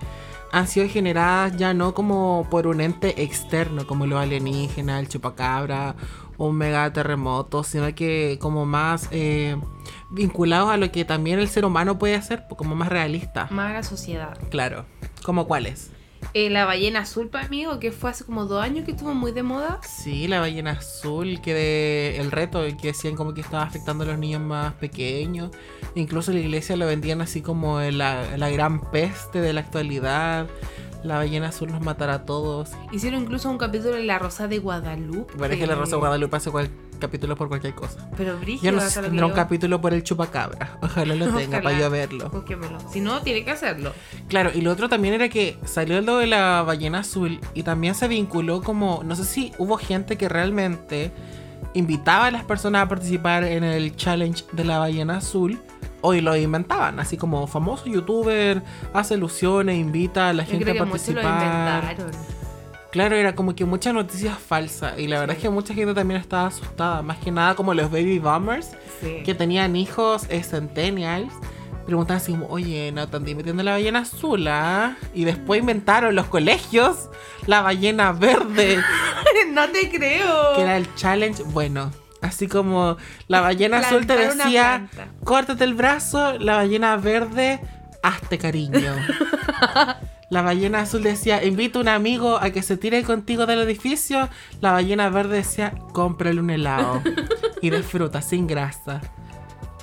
han 0.50 0.66
sido 0.66 0.88
generadas 0.88 1.56
ya 1.56 1.74
no 1.74 1.94
como 1.94 2.46
por 2.50 2.66
un 2.66 2.80
ente 2.80 3.22
externo, 3.22 3.86
como 3.86 4.06
los 4.06 4.18
alienígenas, 4.18 5.00
el 5.00 5.08
chupacabra, 5.08 5.94
un 6.38 6.56
mega 6.56 6.90
terremoto, 6.92 7.64
sino 7.64 7.94
que 7.94 8.38
como 8.40 8.64
más 8.64 9.08
eh, 9.10 9.56
vinculados 10.10 10.70
a 10.70 10.76
lo 10.76 10.90
que 10.90 11.04
también 11.04 11.38
el 11.38 11.48
ser 11.48 11.64
humano 11.64 11.98
puede 11.98 12.14
hacer, 12.14 12.44
pues, 12.48 12.56
como 12.56 12.74
más 12.74 12.88
realista. 12.88 13.48
Más 13.50 13.70
a 13.70 13.74
la 13.74 13.82
sociedad. 13.82 14.38
Claro. 14.48 14.86
¿Como 15.24 15.46
cuáles? 15.46 15.90
Eh, 16.34 16.50
la 16.50 16.64
ballena 16.64 17.00
azul, 17.00 17.28
para 17.28 17.46
amigo, 17.46 17.78
que 17.78 17.90
fue 17.90 18.10
hace 18.10 18.24
como 18.24 18.44
dos 18.44 18.62
años 18.62 18.84
que 18.84 18.90
estuvo 18.92 19.14
muy 19.14 19.32
de 19.32 19.42
moda. 19.42 19.80
Sí, 19.82 20.28
la 20.28 20.40
ballena 20.40 20.72
azul, 20.72 21.40
que 21.40 21.54
de 21.54 22.16
el 22.18 22.30
reto, 22.30 22.64
que 22.80 22.88
decían 22.88 23.16
como 23.16 23.34
que 23.34 23.40
estaba 23.40 23.62
afectando 23.62 24.04
a 24.04 24.08
los 24.08 24.18
niños 24.18 24.40
más 24.40 24.74
pequeños. 24.74 25.50
Incluso 25.94 26.32
la 26.32 26.40
iglesia 26.40 26.76
lo 26.76 26.86
vendían 26.86 27.20
así 27.20 27.40
como 27.40 27.80
la, 27.80 28.36
la 28.36 28.50
gran 28.50 28.90
peste 28.90 29.40
de 29.40 29.52
la 29.52 29.60
actualidad. 29.60 30.48
La 31.04 31.16
ballena 31.16 31.48
azul 31.48 31.70
nos 31.70 31.80
matará 31.80 32.14
a 32.14 32.24
todos. 32.24 32.70
Hicieron 32.92 33.22
incluso 33.22 33.48
un 33.50 33.56
capítulo 33.58 33.94
de 33.94 34.02
La 34.04 34.18
Rosa 34.18 34.48
de 34.48 34.58
Guadalupe. 34.58 35.32
Bueno, 35.36 35.54
es 35.54 35.60
que 35.60 35.66
la 35.66 35.76
Rosa 35.76 35.92
de 35.92 35.98
Guadalupe 36.00 36.36
hace 36.36 36.50
cual, 36.50 36.70
capítulo 36.98 37.36
por 37.36 37.46
cualquier 37.48 37.74
cosa. 37.74 38.10
Pero 38.16 38.32
Yo 38.34 38.40
brígido. 38.40 38.72
no 38.72 38.80
sé 38.80 38.90
si 38.90 39.00
tendrá 39.00 39.26
un 39.26 39.30
yo- 39.30 39.36
capítulo 39.36 39.80
por 39.80 39.94
el 39.94 40.02
chupacabra. 40.02 40.76
Ojalá 40.82 41.14
lo 41.14 41.26
tenga 41.26 41.38
Ojalá. 41.58 41.62
para 41.62 41.78
yo 41.78 41.88
verlo. 41.90 42.28
Búsquemelo. 42.30 42.78
Si 42.92 43.00
no, 43.00 43.20
tiene 43.22 43.44
que 43.44 43.52
hacerlo. 43.52 43.92
Claro, 44.28 44.50
y 44.52 44.60
lo 44.60 44.72
otro 44.72 44.88
también 44.88 45.14
era 45.14 45.28
que 45.28 45.56
salió 45.64 46.00
lo 46.00 46.18
de 46.18 46.26
la 46.26 46.62
ballena 46.62 46.98
azul 47.00 47.38
y 47.54 47.62
también 47.62 47.94
se 47.94 48.08
vinculó 48.08 48.60
como, 48.62 49.02
no 49.04 49.14
sé 49.14 49.24
si 49.24 49.52
hubo 49.58 49.76
gente 49.78 50.16
que 50.18 50.28
realmente 50.28 51.12
invitaba 51.74 52.26
a 52.26 52.30
las 52.30 52.44
personas 52.44 52.82
a 52.84 52.88
participar 52.88 53.44
en 53.44 53.64
el 53.64 53.94
challenge 53.96 54.44
de 54.52 54.64
la 54.64 54.78
ballena 54.78 55.18
azul 55.18 55.58
o 56.00 56.14
y 56.14 56.20
lo 56.20 56.36
inventaban, 56.36 57.00
así 57.00 57.16
como 57.16 57.46
famoso 57.46 57.86
youtuber 57.86 58.62
hace 58.94 59.14
ilusiones, 59.14 59.76
invita 59.78 60.28
a 60.28 60.32
la 60.32 60.44
Yo 60.44 60.50
gente 60.52 60.64
creo 60.64 60.74
que 60.76 60.80
a 60.80 60.84
muchos 60.84 61.08
lo 61.08 61.14
participar. 61.22 61.82
inventaron. 61.84 62.38
Claro, 62.90 63.16
era 63.16 63.34
como 63.34 63.54
que 63.54 63.64
muchas 63.66 63.92
noticias 63.92 64.38
falsas 64.38 64.98
y 64.98 65.08
la 65.08 65.20
verdad 65.20 65.36
es 65.36 65.42
que 65.42 65.50
mucha 65.50 65.74
gente 65.74 65.92
también 65.92 66.20
estaba 66.20 66.46
asustada, 66.46 67.02
más 67.02 67.18
que 67.18 67.30
nada 67.30 67.54
como 67.54 67.74
los 67.74 67.90
baby 67.90 68.18
boomers 68.18 68.70
Sí. 69.00 69.22
que 69.24 69.34
tenían 69.34 69.76
hijos 69.76 70.26
eh, 70.30 70.42
centennials 70.42 71.32
preguntaban 71.88 72.20
así 72.20 72.32
como, 72.32 72.46
oye, 72.48 72.92
no 72.92 73.04
están 73.04 73.22
metiendo 73.22 73.62
la 73.62 73.72
ballena 73.72 74.00
azul, 74.00 74.46
¿ah?". 74.46 74.94
Y 75.14 75.24
después 75.24 75.60
inventaron 75.60 76.14
los 76.14 76.26
colegios 76.26 77.08
la 77.46 77.62
ballena 77.62 78.12
verde, 78.12 78.78
no 79.52 79.66
te 79.70 79.90
creo. 79.90 80.54
que 80.54 80.60
era 80.60 80.76
el 80.76 80.94
challenge. 80.96 81.42
Bueno, 81.44 81.90
así 82.20 82.46
como 82.46 82.98
la 83.26 83.40
ballena 83.40 83.78
azul 83.80 84.06
te 84.06 84.18
decía, 84.18 84.86
córtate 85.24 85.64
el 85.64 85.72
brazo, 85.72 86.38
la 86.38 86.56
ballena 86.56 86.94
verde, 86.96 87.58
hazte 88.02 88.38
cariño. 88.38 88.94
La 90.30 90.42
ballena 90.42 90.80
azul 90.80 91.02
decía, 91.02 91.42
invita 91.42 91.78
a 91.78 91.80
un 91.80 91.88
amigo 91.88 92.36
a 92.36 92.50
que 92.50 92.60
se 92.60 92.76
tire 92.76 93.02
contigo 93.02 93.46
del 93.46 93.60
edificio. 93.60 94.28
La 94.60 94.72
ballena 94.72 95.08
verde 95.08 95.38
decía, 95.38 95.72
cómprale 95.94 96.38
un 96.38 96.50
helado. 96.50 97.02
y 97.62 97.70
de 97.70 97.82
fruta, 97.82 98.20
sin 98.20 98.46
grasa. 98.46 99.00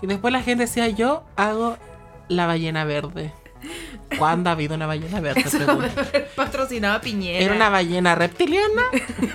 Y 0.03 0.05
después 0.05 0.31
la 0.31 0.43
gente 0.43 0.65
decía, 0.65 0.87
yo 0.87 1.23
hago 1.35 1.79
la 2.27 2.45
ballena 2.45 2.85
verde. 2.85 3.33
¿Cuándo 4.17 4.49
ha 4.49 4.53
habido 4.53 4.75
una 4.75 4.85
ballena 4.85 5.19
verde? 5.19 5.43
Pregunto. 5.51 5.89
Patrocinaba 6.35 7.01
Piñera. 7.01 7.39
¿Era 7.43 7.55
una 7.55 7.69
ballena 7.69 8.15
reptiliana? 8.15 8.83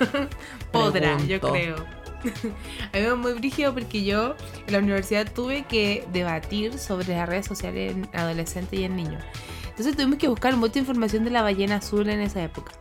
Podrá, 0.73 1.19
yo 1.19 1.41
Pregunto. 1.41 1.53
creo. 1.53 2.01
A 2.93 2.99
mí 2.99 3.03
me 3.03 3.15
muy 3.15 3.33
brígido 3.33 3.73
porque 3.73 4.05
yo 4.05 4.37
en 4.67 4.73
la 4.73 4.79
universidad 4.79 5.31
tuve 5.33 5.65
que 5.65 6.07
debatir 6.13 6.79
sobre 6.79 7.09
las 7.09 7.29
redes 7.29 7.47
sociales 7.47 7.93
en 7.93 8.09
adolescentes 8.13 8.79
y 8.79 8.85
en 8.85 8.97
niños. 8.97 9.23
Entonces 9.71 9.97
tuvimos 9.97 10.19
que 10.19 10.29
buscar 10.29 10.57
mucha 10.57 10.79
información 10.79 11.25
de 11.25 11.31
la 11.31 11.43
ballena 11.43 11.77
azul 11.77 12.09
en 12.11 12.21
esa 12.21 12.43
época. 12.43 12.73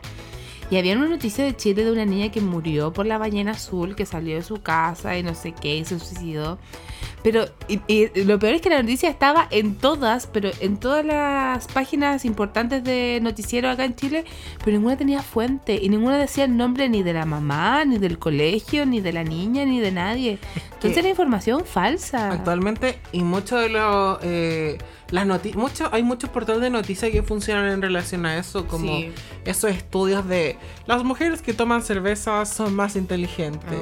Y 0.70 0.76
había 0.76 0.94
una 0.96 1.08
noticia 1.08 1.44
de 1.44 1.56
Chile 1.56 1.84
de 1.84 1.90
una 1.90 2.04
niña 2.04 2.30
que 2.30 2.40
murió 2.40 2.92
por 2.92 3.06
la 3.06 3.18
ballena 3.18 3.52
azul, 3.52 3.96
que 3.96 4.06
salió 4.06 4.36
de 4.36 4.42
su 4.42 4.62
casa 4.62 5.16
y 5.16 5.22
no 5.22 5.34
sé 5.34 5.52
qué, 5.52 5.76
y 5.76 5.84
se 5.84 5.98
suicidó. 5.98 6.58
Pero 7.22 7.44
y- 7.68 7.80
y 7.86 8.24
lo 8.24 8.38
peor 8.38 8.54
es 8.54 8.62
que 8.62 8.70
la 8.70 8.80
noticia 8.80 9.10
estaba 9.10 9.46
en 9.50 9.74
todas, 9.74 10.26
pero 10.26 10.50
en 10.60 10.78
todas 10.78 11.04
las 11.04 11.66
páginas 11.68 12.24
importantes 12.24 12.82
de 12.82 13.18
noticiero 13.22 13.68
acá 13.68 13.84
en 13.84 13.94
Chile, 13.94 14.24
pero 14.64 14.76
ninguna 14.76 14.96
tenía 14.96 15.22
fuente 15.22 15.78
y 15.80 15.88
ninguna 15.90 16.16
decía 16.18 16.44
el 16.44 16.56
nombre 16.56 16.88
ni 16.88 17.02
de 17.02 17.12
la 17.12 17.26
mamá, 17.26 17.84
ni 17.84 17.98
del 17.98 18.18
colegio, 18.18 18.86
ni 18.86 19.00
de 19.00 19.12
la 19.12 19.22
niña, 19.24 19.64
ni 19.66 19.80
de 19.80 19.92
nadie. 19.92 20.38
Entonces 20.74 20.96
era 20.96 21.08
información 21.10 21.64
falsa. 21.66 22.32
Actualmente, 22.32 22.98
y 23.12 23.22
muchos 23.22 23.60
de 23.60 23.68
los. 23.68 24.18
eh, 24.22 24.78
las 25.10 25.26
noti- 25.26 25.54
mucho, 25.54 25.88
hay 25.92 26.02
muchos 26.02 26.30
portales 26.30 26.60
de 26.62 26.70
noticias 26.70 27.10
que 27.10 27.22
funcionan 27.22 27.66
en 27.72 27.82
relación 27.82 28.26
a 28.26 28.36
eso, 28.38 28.66
como 28.66 28.86
Sí. 28.98 29.12
esos 29.44 29.70
estudios 29.70 30.26
de 30.28 30.56
las 30.86 31.02
mujeres 31.04 31.42
que 31.42 31.52
toman 31.52 31.82
cerveza 31.82 32.44
son 32.46 32.74
más 32.74 32.96
inteligentes. 32.96 33.80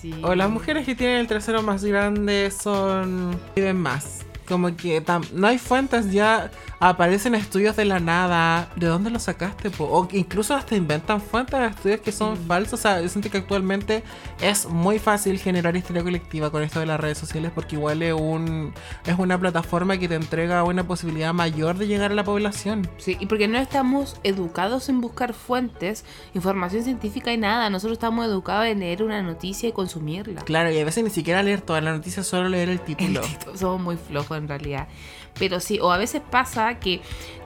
Sí. 0.00 0.14
O 0.22 0.34
las 0.34 0.50
mujeres 0.50 0.84
que 0.86 0.94
tienen 0.94 1.18
el 1.18 1.26
trasero 1.26 1.62
más 1.62 1.84
grande 1.84 2.50
son. 2.50 3.40
viven 3.56 3.76
más. 3.80 4.20
Como 4.48 4.76
que 4.76 5.02
tam- 5.04 5.30
no 5.32 5.46
hay 5.46 5.56
fuentes, 5.58 6.10
ya 6.12 6.50
aparecen 6.82 7.36
estudios 7.36 7.76
de 7.76 7.84
la 7.84 8.00
nada. 8.00 8.68
¿De 8.74 8.88
dónde 8.88 9.08
los 9.08 9.22
sacaste? 9.22 9.70
po? 9.70 9.84
O 9.84 10.08
incluso 10.10 10.54
hasta 10.54 10.74
inventan 10.74 11.20
fuentes 11.20 11.58
de 11.60 11.66
estudios 11.66 12.00
que 12.00 12.10
son 12.10 12.36
falsos. 12.36 12.80
O 12.80 12.82
sea, 12.82 13.00
yo 13.00 13.08
siento 13.08 13.30
que 13.30 13.38
actualmente 13.38 14.02
es 14.40 14.66
muy 14.66 14.98
fácil 14.98 15.38
generar 15.38 15.76
historia 15.76 16.02
colectiva 16.02 16.50
con 16.50 16.62
esto 16.64 16.80
de 16.80 16.86
las 16.86 16.98
redes 16.98 17.18
sociales 17.18 17.52
porque 17.54 17.76
igual 17.76 18.02
es, 18.02 18.12
un, 18.12 18.74
es 19.06 19.16
una 19.16 19.38
plataforma 19.38 19.96
que 19.96 20.08
te 20.08 20.16
entrega 20.16 20.64
una 20.64 20.84
posibilidad 20.84 21.32
mayor 21.32 21.78
de 21.78 21.86
llegar 21.86 22.10
a 22.10 22.14
la 22.14 22.24
población. 22.24 22.88
Sí, 22.98 23.16
y 23.20 23.26
porque 23.26 23.46
no 23.46 23.58
estamos 23.58 24.16
educados 24.24 24.88
en 24.88 25.00
buscar 25.00 25.34
fuentes, 25.34 26.04
información 26.34 26.82
científica 26.82 27.32
y 27.32 27.38
nada. 27.38 27.70
Nosotros 27.70 27.92
estamos 27.94 28.26
educados 28.26 28.66
en 28.66 28.80
leer 28.80 29.04
una 29.04 29.22
noticia 29.22 29.68
y 29.68 29.72
consumirla. 29.72 30.40
Claro, 30.40 30.72
y 30.72 30.80
a 30.80 30.84
veces 30.84 31.04
ni 31.04 31.10
siquiera 31.10 31.44
leer 31.44 31.60
toda 31.60 31.80
la 31.80 31.92
noticia, 31.92 32.24
solo 32.24 32.48
leer 32.48 32.70
el 32.70 32.80
título. 32.80 33.20
Somos 33.54 33.80
muy 33.80 33.96
flojos 33.96 34.36
en 34.36 34.48
realidad. 34.48 34.88
Pero 35.38 35.60
sí, 35.60 35.78
o 35.80 35.90
a 35.92 35.98
veces 35.98 36.22
pasa 36.30 36.78
que 36.78 37.00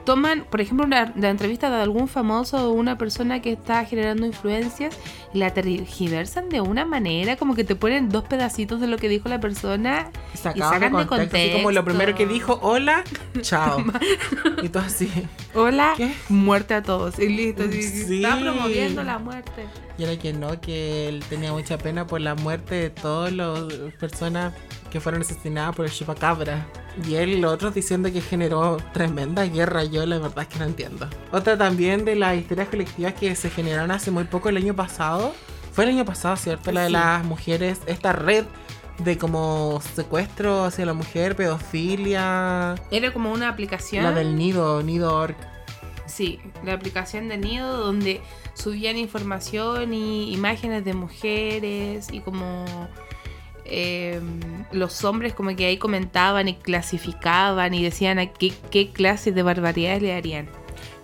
toman, 0.07 0.45
por 0.49 0.61
ejemplo, 0.61 0.85
una, 0.85 1.13
la 1.17 1.29
entrevista 1.29 1.69
de 1.69 1.81
algún 1.81 2.07
famoso 2.07 2.69
o 2.69 2.71
una 2.71 2.97
persona 2.97 3.41
que 3.41 3.51
está 3.51 3.83
generando 3.83 4.25
influencias 4.25 4.97
y 5.33 5.39
la 5.39 5.53
tergiversan 5.53 6.47
de 6.47 6.61
una 6.61 6.85
manera, 6.85 7.35
como 7.35 7.55
que 7.55 7.65
te 7.65 7.75
ponen 7.75 8.07
dos 8.07 8.23
pedacitos 8.23 8.79
de 8.79 8.87
lo 8.87 8.95
que 8.95 9.09
dijo 9.09 9.27
la 9.27 9.41
persona 9.41 10.09
y 10.33 10.59
sacan 10.59 10.95
de 10.95 11.07
contexto. 11.07 11.35
Así 11.35 11.51
como 11.51 11.71
lo 11.71 11.83
primero 11.83 12.15
que 12.15 12.25
dijo, 12.25 12.57
hola, 12.61 13.03
chao. 13.41 13.83
y 14.63 14.69
todo 14.69 14.83
así. 14.83 15.11
Hola, 15.53 15.93
¿Qué? 15.97 16.13
muerte 16.29 16.73
a 16.73 16.81
todos. 16.81 17.19
Y 17.19 17.27
listo. 17.27 17.63
Sí. 17.69 18.23
Está 18.23 18.39
promoviendo 18.39 19.03
la 19.03 19.19
muerte. 19.19 19.65
Y 19.97 20.03
era 20.03 20.17
que 20.17 20.31
no, 20.31 20.61
que 20.61 21.09
él 21.09 21.21
tenía 21.27 21.51
mucha 21.51 21.77
pena 21.77 22.07
por 22.07 22.21
la 22.21 22.33
muerte 22.35 22.75
de 22.75 22.89
todas 22.91 23.33
las 23.33 23.65
personas 23.99 24.53
que 24.89 25.01
fueron 25.01 25.19
asesinadas 25.19 25.75
por 25.75 25.85
el 25.85 25.91
chupacabra. 25.91 26.65
Y 27.05 27.15
él 27.15 27.43
otros 27.45 27.73
diciendo 27.73 28.11
que 28.11 28.21
generó 28.21 28.77
tremenda 28.93 29.43
guerra. 29.45 29.83
Yo 29.83 30.05
la 30.05 30.17
verdad 30.19 30.41
es 30.43 30.47
que 30.47 30.59
no 30.59 30.65
entiendo. 30.65 31.07
Otra 31.31 31.57
también 31.57 32.05
de 32.05 32.15
las 32.15 32.35
historias 32.37 32.69
colectivas 32.69 33.13
que 33.13 33.35
se 33.35 33.49
generaron 33.49 33.91
hace 33.91 34.09
muy 34.11 34.23
poco 34.23 34.49
el 34.49 34.57
año 34.57 34.75
pasado. 34.75 35.33
Fue 35.73 35.83
el 35.83 35.91
año 35.91 36.05
pasado, 36.05 36.35
¿cierto? 36.37 36.71
La 36.71 36.81
de 36.81 36.87
Sí. 36.87 36.93
las 36.93 37.23
mujeres, 37.23 37.79
esta 37.85 38.13
red 38.13 38.45
de 38.99 39.17
como 39.19 39.79
secuestro 39.93 40.63
hacia 40.63 40.85
la 40.87 40.93
mujer, 40.93 41.35
pedofilia. 41.35 42.75
Era 42.91 43.13
como 43.13 43.31
una 43.31 43.49
aplicación. 43.49 44.03
La 44.03 44.11
del 44.11 44.35
nido, 44.35 44.81
nido.org. 44.81 45.35
Sí, 46.07 46.39
la 46.63 46.73
aplicación 46.73 47.27
de 47.27 47.37
Nido 47.37 47.77
donde 47.77 48.21
subían 48.53 48.97
información 48.97 49.93
y 49.93 50.31
imágenes 50.33 50.83
de 50.85 50.93
mujeres 50.93 52.07
y 52.11 52.21
como 52.21 52.65
eh, 53.69 54.19
los 54.71 55.03
hombres 55.03 55.33
como 55.33 55.55
que 55.55 55.65
ahí 55.65 55.77
comentaban 55.77 56.47
y 56.47 56.55
clasificaban 56.55 57.73
y 57.73 57.83
decían 57.83 58.19
a 58.19 58.27
qué, 58.27 58.53
qué 58.71 58.89
clase 58.89 59.31
de 59.31 59.43
barbaridades 59.43 60.01
le 60.01 60.13
harían. 60.13 60.49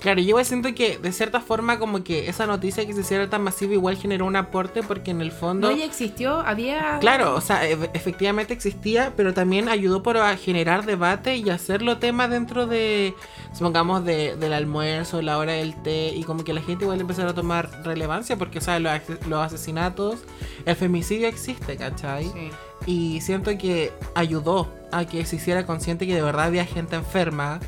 Claro, 0.03 0.19
yo 0.19 0.27
igual 0.27 0.43
siento 0.43 0.75
que 0.75 0.97
de 0.97 1.13
cierta 1.13 1.39
forma 1.39 1.79
como 1.79 2.03
que 2.03 2.27
esa 2.27 2.45
noticia 2.45 2.85
que 2.85 2.91
se 2.91 2.99
hiciera 2.99 3.29
tan 3.29 3.41
masiva 3.41 3.71
igual 3.71 3.95
generó 3.95 4.25
un 4.25 4.35
aporte 4.35 4.83
porque 4.83 5.11
en 5.11 5.21
el 5.21 5.31
fondo... 5.31 5.71
No, 5.71 5.77
ya 5.77 5.85
existió, 5.85 6.41
había... 6.41 6.97
Claro, 6.99 7.33
o 7.33 7.39
sea, 7.39 7.65
e- 7.65 7.89
efectivamente 7.93 8.53
existía, 8.53 9.13
pero 9.15 9.33
también 9.33 9.69
ayudó 9.69 10.03
para 10.03 10.35
generar 10.35 10.85
debate 10.85 11.37
y 11.37 11.49
hacerlo 11.49 11.99
tema 11.99 12.27
dentro 12.27 12.67
de, 12.67 13.15
supongamos, 13.53 14.03
de, 14.03 14.35
del 14.35 14.51
almuerzo, 14.51 15.21
la 15.21 15.37
hora 15.37 15.53
del 15.53 15.73
té, 15.83 16.09
y 16.13 16.25
como 16.25 16.43
que 16.43 16.51
la 16.51 16.61
gente 16.61 16.83
igual 16.83 16.99
empezó 16.99 17.25
a 17.25 17.33
tomar 17.33 17.69
relevancia 17.85 18.35
porque, 18.35 18.57
o 18.57 18.61
sea, 18.61 18.79
los, 18.79 18.91
los 19.29 19.39
asesinatos, 19.39 20.19
el 20.65 20.75
femicidio 20.75 21.29
existe, 21.29 21.77
¿cachai? 21.77 22.25
Sí. 22.25 22.51
Y 22.85 23.21
siento 23.21 23.57
que 23.57 23.93
ayudó 24.15 24.67
a 24.91 25.05
que 25.05 25.25
se 25.25 25.37
hiciera 25.37 25.65
consciente 25.65 26.05
que 26.05 26.13
de 26.13 26.21
verdad 26.21 26.47
había 26.47 26.65
gente 26.65 26.97
enferma 26.97 27.61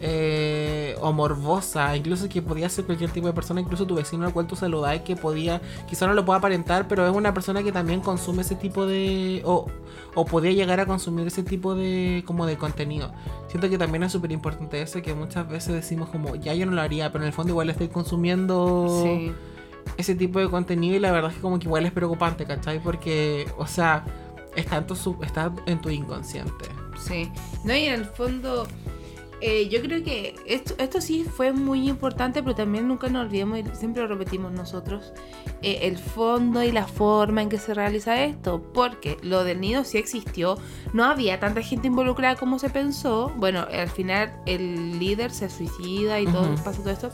eh, 0.00 0.96
o 1.00 1.12
morbosa, 1.12 1.96
incluso 1.96 2.28
que 2.28 2.40
podía 2.42 2.68
ser 2.68 2.84
cualquier 2.84 3.10
tipo 3.10 3.26
de 3.26 3.32
persona, 3.32 3.60
incluso 3.60 3.86
tu 3.86 3.94
vecino 3.96 4.26
al 4.26 4.32
cual 4.32 4.46
tú 4.46 4.54
saludás 4.56 5.00
que 5.00 5.16
podía, 5.16 5.60
quizá 5.88 6.06
no 6.06 6.14
lo 6.14 6.24
pueda 6.24 6.38
aparentar, 6.38 6.86
pero 6.88 7.06
es 7.08 7.14
una 7.14 7.34
persona 7.34 7.62
que 7.62 7.72
también 7.72 8.00
consume 8.00 8.42
ese 8.42 8.54
tipo 8.54 8.86
de... 8.86 9.42
o, 9.44 9.66
o 10.14 10.24
podía 10.24 10.52
llegar 10.52 10.80
a 10.80 10.86
consumir 10.86 11.26
ese 11.26 11.42
tipo 11.42 11.74
de 11.74 12.22
como 12.26 12.46
de 12.46 12.56
contenido. 12.56 13.12
Siento 13.48 13.68
que 13.68 13.78
también 13.78 14.02
es 14.04 14.12
súper 14.12 14.32
importante 14.32 14.80
eso, 14.82 15.02
que 15.02 15.14
muchas 15.14 15.48
veces 15.48 15.74
decimos 15.74 16.08
como, 16.10 16.34
ya 16.36 16.54
yo 16.54 16.66
no 16.66 16.72
lo 16.72 16.80
haría, 16.80 17.10
pero 17.12 17.24
en 17.24 17.28
el 17.28 17.32
fondo 17.32 17.52
igual 17.52 17.70
estoy 17.70 17.88
consumiendo 17.88 19.02
Sí. 19.02 19.32
ese 19.96 20.14
tipo 20.14 20.38
de 20.38 20.48
contenido 20.48 20.96
y 20.96 20.98
la 21.00 21.12
verdad 21.12 21.30
es 21.30 21.36
que 21.36 21.42
como 21.42 21.58
que 21.58 21.66
igual 21.66 21.86
es 21.86 21.92
preocupante, 21.92 22.44
¿cachai? 22.46 22.80
Porque, 22.80 23.46
o 23.58 23.66
sea, 23.66 24.04
está 24.56 24.76
en 24.78 24.86
tu, 24.86 24.94
está 25.22 25.52
en 25.66 25.80
tu 25.80 25.88
inconsciente. 25.90 26.66
Sí. 27.00 27.30
No, 27.64 27.74
y 27.74 27.84
en 27.84 27.94
el 27.94 28.04
fondo, 28.04 28.66
eh, 29.40 29.68
yo 29.68 29.80
creo 29.82 30.02
que 30.02 30.34
esto, 30.46 30.74
esto 30.78 31.00
sí 31.00 31.24
fue 31.24 31.52
muy 31.52 31.88
importante, 31.88 32.42
pero 32.42 32.54
también 32.54 32.88
nunca 32.88 33.08
nos 33.08 33.26
olvidemos, 33.26 33.58
y 33.58 33.64
siempre 33.74 34.02
lo 34.02 34.08
repetimos 34.08 34.52
nosotros, 34.52 35.12
eh, 35.62 35.80
el 35.82 35.98
fondo 35.98 36.62
y 36.62 36.72
la 36.72 36.86
forma 36.86 37.42
en 37.42 37.48
que 37.48 37.58
se 37.58 37.74
realiza 37.74 38.22
esto. 38.24 38.62
Porque 38.72 39.16
lo 39.22 39.44
del 39.44 39.60
nido 39.60 39.84
sí 39.84 39.98
existió, 39.98 40.58
no 40.92 41.04
había 41.04 41.40
tanta 41.40 41.62
gente 41.62 41.86
involucrada 41.88 42.36
como 42.36 42.58
se 42.58 42.70
pensó. 42.70 43.32
Bueno, 43.36 43.66
al 43.72 43.88
final 43.88 44.32
el 44.46 44.98
líder 44.98 45.30
se 45.30 45.48
suicida 45.50 46.20
y 46.20 46.26
todo, 46.26 46.52
Ujú. 46.52 46.62
pasa 46.64 46.78
todo 46.78 46.90
esto. 46.90 47.10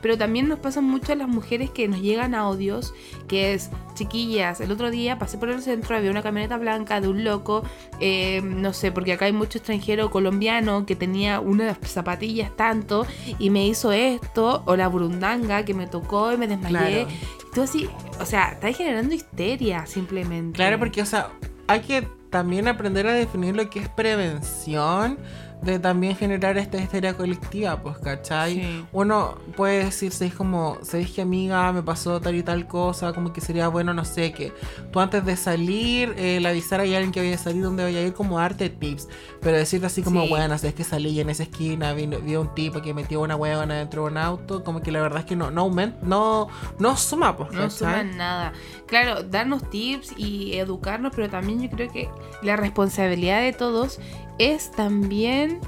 Pero 0.00 0.18
también 0.18 0.48
nos 0.48 0.58
pasan 0.58 0.84
mucho 0.84 1.12
a 1.12 1.16
las 1.16 1.28
mujeres 1.28 1.70
que 1.70 1.88
nos 1.88 2.00
llegan 2.00 2.34
audios, 2.34 2.94
que 3.28 3.54
es, 3.54 3.70
chiquillas, 3.94 4.60
el 4.60 4.70
otro 4.72 4.90
día 4.90 5.18
pasé 5.18 5.38
por 5.38 5.48
el 5.48 5.62
centro, 5.62 5.96
había 5.96 6.10
una 6.10 6.22
camioneta 6.22 6.56
blanca 6.56 7.00
de 7.00 7.08
un 7.08 7.24
loco, 7.24 7.62
eh, 8.00 8.42
no 8.42 8.72
sé, 8.72 8.90
porque 8.92 9.12
acá 9.12 9.26
hay 9.26 9.32
mucho 9.32 9.58
extranjero 9.58 10.10
colombiano 10.10 10.84
que 10.84 10.96
tenía 10.96 11.40
unas 11.64 11.78
zapatillas 11.88 12.54
tanto 12.56 13.06
y 13.38 13.50
me 13.50 13.66
hizo 13.66 13.92
esto, 13.92 14.62
o 14.66 14.76
la 14.76 14.88
burundanga 14.88 15.64
que 15.64 15.74
me 15.74 15.86
tocó 15.86 16.32
y 16.32 16.36
me 16.36 16.46
desmayé. 16.46 17.04
Claro. 17.04 17.18
Tú 17.54 17.62
así, 17.62 17.88
o 18.20 18.26
sea, 18.26 18.52
estás 18.52 18.76
generando 18.76 19.14
histeria 19.14 19.86
simplemente. 19.86 20.56
Claro, 20.56 20.78
porque, 20.78 21.02
o 21.02 21.06
sea, 21.06 21.30
hay 21.66 21.80
que 21.80 22.06
también 22.30 22.66
aprender 22.66 23.06
a 23.06 23.12
definir 23.12 23.54
lo 23.54 23.70
que 23.70 23.78
es 23.78 23.88
prevención 23.88 25.18
de 25.64 25.78
también 25.78 26.16
generar 26.16 26.56
esta 26.58 26.76
histeria 26.78 27.14
colectiva, 27.16 27.80
pues, 27.80 27.98
¿cachai? 27.98 28.54
Sí. 28.54 28.84
Uno 28.92 29.38
puede 29.56 29.84
decirse, 29.84 30.26
es 30.26 30.34
como, 30.34 30.78
se 30.82 30.98
dije 30.98 31.22
amiga, 31.22 31.72
me 31.72 31.82
pasó 31.82 32.20
tal 32.20 32.34
y 32.34 32.42
tal 32.42 32.66
cosa, 32.66 33.12
como 33.12 33.32
que 33.32 33.40
sería 33.40 33.68
bueno, 33.68 33.94
no 33.94 34.04
sé, 34.04 34.32
que 34.32 34.52
tú 34.92 35.00
antes 35.00 35.24
de 35.24 35.36
salir, 35.36 36.14
eh, 36.16 36.38
le 36.40 36.48
avisar 36.48 36.80
a 36.80 36.82
alguien 36.84 37.12
que 37.12 37.20
vaya 37.20 37.34
a 37.34 37.38
salir, 37.38 37.62
donde 37.62 37.82
vaya 37.84 37.98
a 37.98 38.02
ir, 38.02 38.12
como 38.12 38.38
darte 38.38 38.68
tips, 38.70 39.08
pero 39.40 39.56
decirte 39.56 39.86
así 39.86 40.02
como, 40.02 40.22
Sí. 40.22 40.28
bueno, 40.28 40.56
sabes 40.58 40.74
que 40.74 40.84
salí 40.84 41.10
y 41.10 41.20
en 41.20 41.30
esa 41.30 41.44
esquina, 41.44 41.92
vi, 41.92 42.06
vi 42.06 42.36
un 42.36 42.54
tipo 42.54 42.82
que 42.82 42.92
metió 42.94 43.20
una 43.20 43.36
huevona 43.36 43.74
dentro 43.76 44.04
de 44.04 44.10
un 44.10 44.18
auto, 44.18 44.62
como 44.64 44.80
que 44.80 44.92
la 44.92 45.00
verdad 45.00 45.20
es 45.20 45.24
que 45.26 45.36
no, 45.36 45.50
no 45.50 45.62
aumenta, 45.62 45.98
no, 46.02 46.48
no 46.78 46.96
suma, 46.96 47.36
pues, 47.36 47.50
No 47.52 47.62
¿cachai? 47.62 47.70
suman 47.78 48.16
nada. 48.16 48.52
Claro, 48.86 49.22
darnos 49.22 49.68
tips 49.70 50.14
y 50.16 50.54
educarnos, 50.54 51.12
pero 51.14 51.28
también 51.30 51.60
yo 51.62 51.70
creo 51.70 51.90
que 51.90 52.08
la 52.42 52.56
responsabilidad 52.56 53.40
de 53.42 53.52
todos 53.52 53.98
es 54.38 54.70
también 54.70 55.60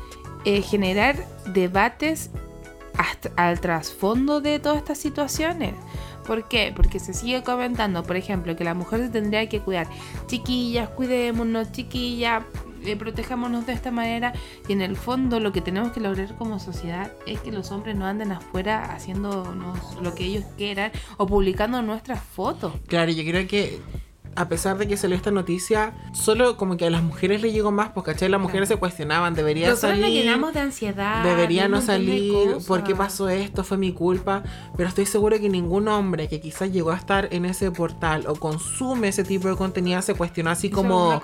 eh, 0.44 0.62
generar 0.62 1.16
debates 1.52 2.30
al 3.36 3.60
trasfondo 3.60 4.40
de 4.40 4.58
todas 4.58 4.78
estas 4.78 4.98
situaciones. 4.98 5.74
¿Por 6.26 6.48
qué? 6.48 6.72
Porque 6.74 6.98
se 6.98 7.14
sigue 7.14 7.42
comentando, 7.42 8.02
por 8.02 8.16
ejemplo, 8.16 8.56
que 8.56 8.64
la 8.64 8.74
mujer 8.74 9.00
se 9.00 9.08
tendría 9.10 9.48
que 9.48 9.60
cuidar. 9.60 9.86
Chiquillas, 10.26 10.88
cuidémonos, 10.88 11.70
chiquillas, 11.72 12.42
eh, 12.84 12.96
protejámonos 12.96 13.66
de 13.66 13.72
esta 13.72 13.90
manera. 13.90 14.32
Y 14.68 14.72
en 14.72 14.82
el 14.82 14.96
fondo 14.96 15.38
lo 15.40 15.52
que 15.52 15.60
tenemos 15.60 15.92
que 15.92 16.00
lograr 16.00 16.34
como 16.36 16.58
sociedad 16.58 17.12
es 17.26 17.40
que 17.40 17.52
los 17.52 17.70
hombres 17.70 17.96
no 17.96 18.06
anden 18.06 18.32
afuera 18.32 18.92
haciéndonos 18.92 20.00
lo 20.02 20.14
que 20.14 20.24
ellos 20.24 20.44
quieran 20.56 20.90
o 21.16 21.26
publicando 21.26 21.80
nuestras 21.82 22.20
fotos. 22.20 22.72
Claro, 22.88 23.12
yo 23.12 23.22
creo 23.24 23.46
que 23.46 23.80
a 24.36 24.48
pesar 24.48 24.78
de 24.78 24.86
que 24.86 24.96
salió 24.96 25.16
esta 25.16 25.30
noticia, 25.30 25.94
solo 26.12 26.56
como 26.56 26.76
que 26.76 26.86
a 26.86 26.90
las 26.90 27.02
mujeres 27.02 27.42
le 27.42 27.52
llegó 27.52 27.72
más, 27.72 27.88
porque 27.90 28.12
¿cachai? 28.12 28.28
Las 28.28 28.40
mujeres 28.40 28.68
se 28.68 28.76
cuestionaban, 28.76 29.34
debería 29.34 29.70
Nosotros 29.70 29.92
nos 29.98 30.02
salir. 30.02 30.22
llenamos 30.22 30.52
de 30.54 30.60
ansiedad. 30.60 31.24
Debería 31.24 31.68
no 31.68 31.80
salir. 31.80 32.58
¿por 32.66 32.84
qué 32.84 32.94
pasó 32.94 33.28
esto? 33.28 33.64
Fue 33.64 33.78
mi 33.78 33.92
culpa. 33.92 34.42
Pero 34.76 34.88
estoy 34.88 35.06
seguro 35.06 35.38
que 35.40 35.48
ningún 35.48 35.88
hombre 35.88 36.28
que 36.28 36.40
quizás 36.40 36.70
llegó 36.72 36.90
a 36.90 36.96
estar 36.96 37.28
en 37.32 37.44
ese 37.46 37.70
portal 37.70 38.24
o 38.28 38.36
consume 38.36 39.08
ese 39.08 39.24
tipo 39.24 39.48
de 39.48 39.56
contenido 39.56 40.00
se 40.02 40.14
cuestionó 40.14 40.50
así 40.50 40.70
como... 40.70 41.20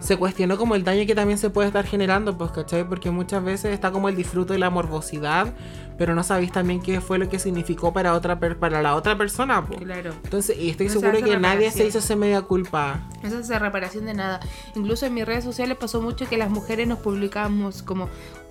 Se 0.00 0.16
cuestionó 0.16 0.56
como 0.56 0.74
el 0.74 0.84
daño 0.84 1.06
que 1.06 1.14
también 1.14 1.38
se 1.38 1.50
puede 1.50 1.68
estar 1.68 1.84
generando, 1.84 2.38
pues, 2.38 2.50
¿cachai? 2.52 2.88
Porque 2.88 3.10
muchas 3.10 3.42
veces 3.42 3.72
está 3.72 3.90
como 3.90 4.08
el 4.08 4.16
disfrute 4.16 4.52
de 4.52 4.58
la 4.58 4.70
morbosidad, 4.70 5.52
pero 5.98 6.14
no 6.14 6.22
sabéis 6.22 6.52
también 6.52 6.80
qué 6.80 7.00
fue 7.00 7.18
lo 7.18 7.28
que 7.28 7.38
significó 7.38 7.92
para 7.92 8.14
otra 8.14 8.38
per- 8.38 8.58
para 8.58 8.82
la 8.82 8.94
otra 8.94 9.16
persona, 9.16 9.64
pues. 9.64 9.80
Claro. 9.80 10.12
Entonces, 10.24 10.56
y 10.58 10.70
estoy 10.70 10.86
No 10.86 10.92
se 10.94 10.98
seguro 11.00 11.18
hace 11.18 11.26
que 11.30 11.38
nadie 11.38 11.70
se 11.70 11.86
hizo 11.86 11.98
ese 11.98 12.16
media 12.16 12.42
culpa. 12.42 13.00
Eso 13.22 13.38
es 13.38 13.48
reparación 13.48 14.04
de 14.06 14.14
nada. 14.14 14.40
Incluso 14.74 15.06
en 15.06 15.14
mis 15.14 15.24
redes 15.26 15.44
sociales 15.44 15.76
pasó 15.78 16.00
mucho 16.00 16.28
que 16.28 16.36
las 16.36 16.50
mujeres 16.50 16.86
nos 16.88 16.98
publicamos 16.98 17.82
como 17.82 18.08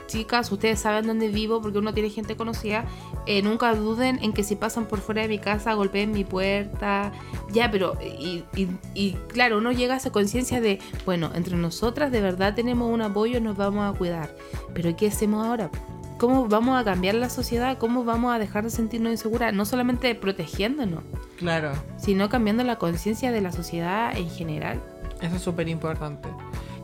chicas, 0.08 0.52
ustedes 0.52 0.80
saben 0.80 1.08
dónde 1.08 1.30
vivo 1.30 1.64
porque 1.64 1.80
uno 1.80 1.92
tiene 1.94 2.12
gente 2.12 2.36
conocida. 2.36 2.86
eh, 3.28 3.42
nunca 3.42 3.74
duden 3.74 4.20
en 4.24 4.34
que 4.34 4.44
si 4.44 4.56
pasan 4.56 4.86
por 4.86 5.00
fuera 5.00 5.24
de 5.24 5.28
mi 5.28 5.40
casa 5.40 5.74
golpeen 5.74 6.12
mi 6.12 6.24
puerta. 6.24 7.12
Ya, 7.52 7.72
pero 7.72 7.98
y, 8.00 8.44
y- 8.56 8.68
y 8.94 9.14
claro, 9.30 9.58
uno 9.58 9.72
llega 9.72 9.96
a 9.96 9.98
esa 9.98 10.12
conciencia 10.12 10.62
de, 10.62 10.78
bueno, 11.08 11.32
entre 11.34 11.56
nosotras 11.58 12.12
de 12.12 12.22
verdad 12.22 12.54
tenemos 12.54 12.94
un 12.94 13.02
apoyo, 13.02 13.42
nos 13.42 13.58
vamos 13.58 13.92
a 13.92 13.98
cuidar. 13.98 14.30
Pero 14.76 14.96
¿qué 14.96 15.08
hacemos 15.08 15.44
ahora? 15.44 15.72
¿Cómo 16.18 16.48
vamos 16.48 16.80
a 16.80 16.84
cambiar 16.86 17.16
la 17.16 17.30
sociedad? 17.30 17.78
¿Cómo 17.78 18.04
vamos 18.06 18.34
a 18.34 18.40
dejar 18.40 18.64
de 18.64 18.70
sentirnos 18.70 19.12
inseguras? 19.12 19.54
No 19.54 19.66
solamente 19.66 20.14
protegiéndonos, 20.16 21.04
Claro, 21.38 21.72
sino 21.98 22.30
cambiando 22.30 22.64
la 22.64 22.78
conciencia 22.78 23.32
de 23.32 23.42
la 23.42 23.52
sociedad 23.52 24.16
en 24.18 24.30
general. 24.30 24.82
eso 25.22 25.36
es 25.36 25.42
súper 25.42 25.68
importante. 25.68 26.30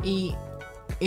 Y 0.04 0.34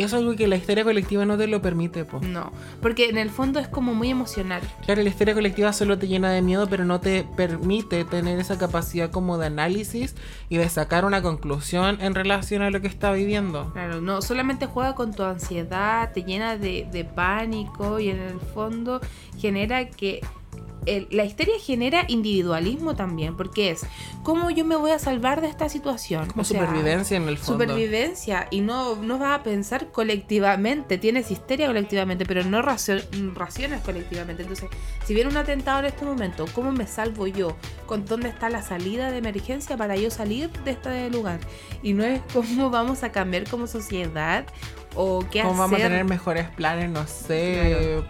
es 0.03 0.13
algo 0.13 0.35
que 0.37 0.47
la 0.47 0.57
historia 0.57 0.85
colectiva 0.85 1.25
no 1.25 1.37
te 1.39 1.47
lo 1.47 1.63
permite, 1.63 2.05
po. 2.05 2.21
No, 2.21 2.53
porque 2.83 3.09
en 3.09 3.19
el 3.19 3.31
fondo 3.31 3.61
es 3.61 3.69
como 3.69 3.95
muy 3.95 4.11
emocional. 4.11 4.63
Claro, 4.85 5.03
la 5.03 5.09
historia 5.09 5.35
colectiva 5.35 5.73
solo 5.73 5.99
te 5.99 6.09
llena 6.09 6.31
de 6.33 6.43
miedo, 6.43 6.67
pero 6.69 6.85
no 6.85 7.01
te 7.01 7.25
permite 7.37 8.05
tener 8.05 8.39
esa 8.39 8.59
capacidad 8.59 9.11
como 9.11 9.39
de 9.39 9.47
análisis 9.47 10.15
y 10.49 10.57
de 10.57 10.69
sacar 10.69 11.05
una 11.05 11.23
conclusión 11.23 12.01
en 12.01 12.15
relación 12.15 12.63
a 12.63 12.71
lo 12.71 12.81
que 12.81 12.89
está 12.89 13.13
viviendo. 13.13 13.73
Claro, 13.73 14.01
no 14.01 14.23
solamente 14.23 14.67
juega 14.67 14.95
con 14.95 15.13
tu 15.13 15.23
ansiedad, 15.23 16.13
te 16.13 16.25
llena 16.25 16.57
de, 16.57 16.89
de 16.91 17.05
pánico 17.05 18.01
y 18.01 18.09
en 18.09 18.19
el 18.19 18.41
fondo 18.41 19.01
genera 19.39 19.89
que 19.89 20.21
el- 20.87 21.09
la 21.11 21.25
historia 21.25 21.55
genera 21.61 22.05
individualismo 22.09 22.95
también, 22.97 23.37
porque 23.37 23.71
es 23.71 23.83
cómo 24.23 24.51
yo 24.51 24.65
me 24.65 24.77
voy 24.77 24.91
a 24.91 24.99
salvar 24.99 25.41
de 25.41 25.49
esta 25.49 25.69
situación. 25.69 26.27
Como 26.29 26.43
O 26.43 26.45
sea, 26.45 26.61
supervivencia 26.61 27.17
en 27.17 27.29
el 27.29 27.39
fondo. 27.39 27.65
Supervivencia 27.65 28.47
y 28.51 28.61
no, 28.61 28.97
no 28.97 29.19
vas 29.19 29.41
a 29.41 29.43
pensar 29.43 29.89
colectivamente, 29.93 30.99
tienes 30.99 31.31
histeria 31.31 31.67
colectivamente, 31.67 32.25
pero 32.27 32.45
no 32.45 32.63
racio- 32.63 33.03
raciones 33.35 33.81
colectivamente. 33.83 34.43
Entonces, 34.43 34.69
si 35.05 35.15
viene 35.15 35.31
un 35.31 35.37
atentado 35.37 35.81
en 35.81 35.87
este 35.87 36.05
momento, 36.05 36.45
¿cómo 36.55 36.73
me 36.73 36.87
salvo 36.87 37.27
yo? 37.27 37.57
¿Con 37.87 38.05
dónde 38.07 38.29
está 38.29 38.49
la 38.51 38.63
salida 38.63 39.11
de 39.11 39.19
emergencia 39.19 39.77
para 39.77 39.97
yo 39.97 40.11
salir 40.11 40.51
de 40.65 40.71
este 40.73 41.11
lugar? 41.11 41.41
Y 41.83 41.93
no 41.93 42.05
es 42.05 42.21
cómo 42.33 42.71
vamos 42.71 43.03
a 43.03 43.13
cambiar 43.13 43.49
como 43.49 43.67
sociedad 43.67 44.47
o 44.95 45.21
qué 45.31 45.41
¿Cómo 45.43 45.51
hacer. 45.55 45.59
vamos 45.59 45.81
a 45.81 45.83
tener 45.83 46.05
mejores 46.05 46.49
planes, 46.51 46.89
no 46.91 47.07
sé, 47.07 48.03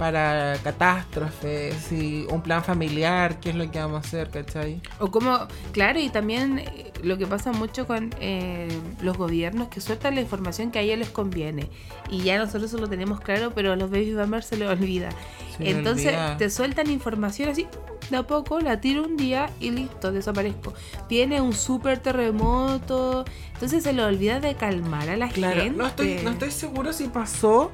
para 0.00 0.56
catástrofes 0.64 1.92
y 1.92 2.26
un 2.30 2.40
plan 2.42 2.64
familiar? 2.64 3.38
¿Qué 3.38 3.50
es 3.50 3.54
lo 3.54 3.70
que 3.70 3.78
vamos 3.78 3.96
a 3.96 4.00
hacer, 4.08 4.30
cachai? 4.30 4.80
O 4.98 5.10
como, 5.10 5.46
claro, 5.72 6.00
y 6.00 6.08
también 6.08 6.58
eh, 6.58 6.90
lo 7.02 7.18
que 7.18 7.26
pasa 7.26 7.52
mucho 7.52 7.86
con 7.86 8.08
eh, 8.18 8.66
los 9.02 9.18
gobiernos 9.18 9.68
que 9.68 9.82
sueltan 9.82 10.14
la 10.14 10.22
información 10.22 10.70
que 10.70 10.78
a 10.78 10.82
ellos 10.82 10.98
les 10.98 11.10
conviene. 11.10 11.68
Y 12.08 12.22
ya 12.22 12.38
nosotros 12.38 12.64
eso 12.64 12.78
lo 12.78 12.88
tenemos 12.88 13.20
claro, 13.20 13.52
pero 13.54 13.72
a 13.72 13.76
los 13.76 13.90
baby 13.90 14.14
boomers 14.14 14.46
se 14.46 14.56
les 14.56 14.70
olvida. 14.70 15.10
Se 15.58 15.68
Entonces 15.70 16.06
olvida. 16.06 16.36
te 16.38 16.48
sueltan 16.48 16.90
información 16.90 17.50
así, 17.50 17.66
de 18.08 18.16
a 18.16 18.22
poco, 18.22 18.58
la 18.58 18.80
tiro 18.80 19.04
un 19.04 19.18
día 19.18 19.50
y 19.60 19.70
listo, 19.70 20.12
desaparezco. 20.12 20.72
Viene 21.10 21.42
un 21.42 21.52
súper 21.52 21.98
terremoto. 21.98 23.26
Entonces 23.52 23.82
se 23.84 23.92
le 23.92 24.02
olvida 24.02 24.40
de 24.40 24.54
calmar 24.54 25.10
a 25.10 25.16
la 25.18 25.28
Claro, 25.28 25.60
gente. 25.60 25.76
no 25.78 25.86
estoy, 25.86 26.20
no 26.24 26.30
estoy 26.30 26.50
seguro 26.52 26.94
si 26.94 27.08
pasó 27.08 27.70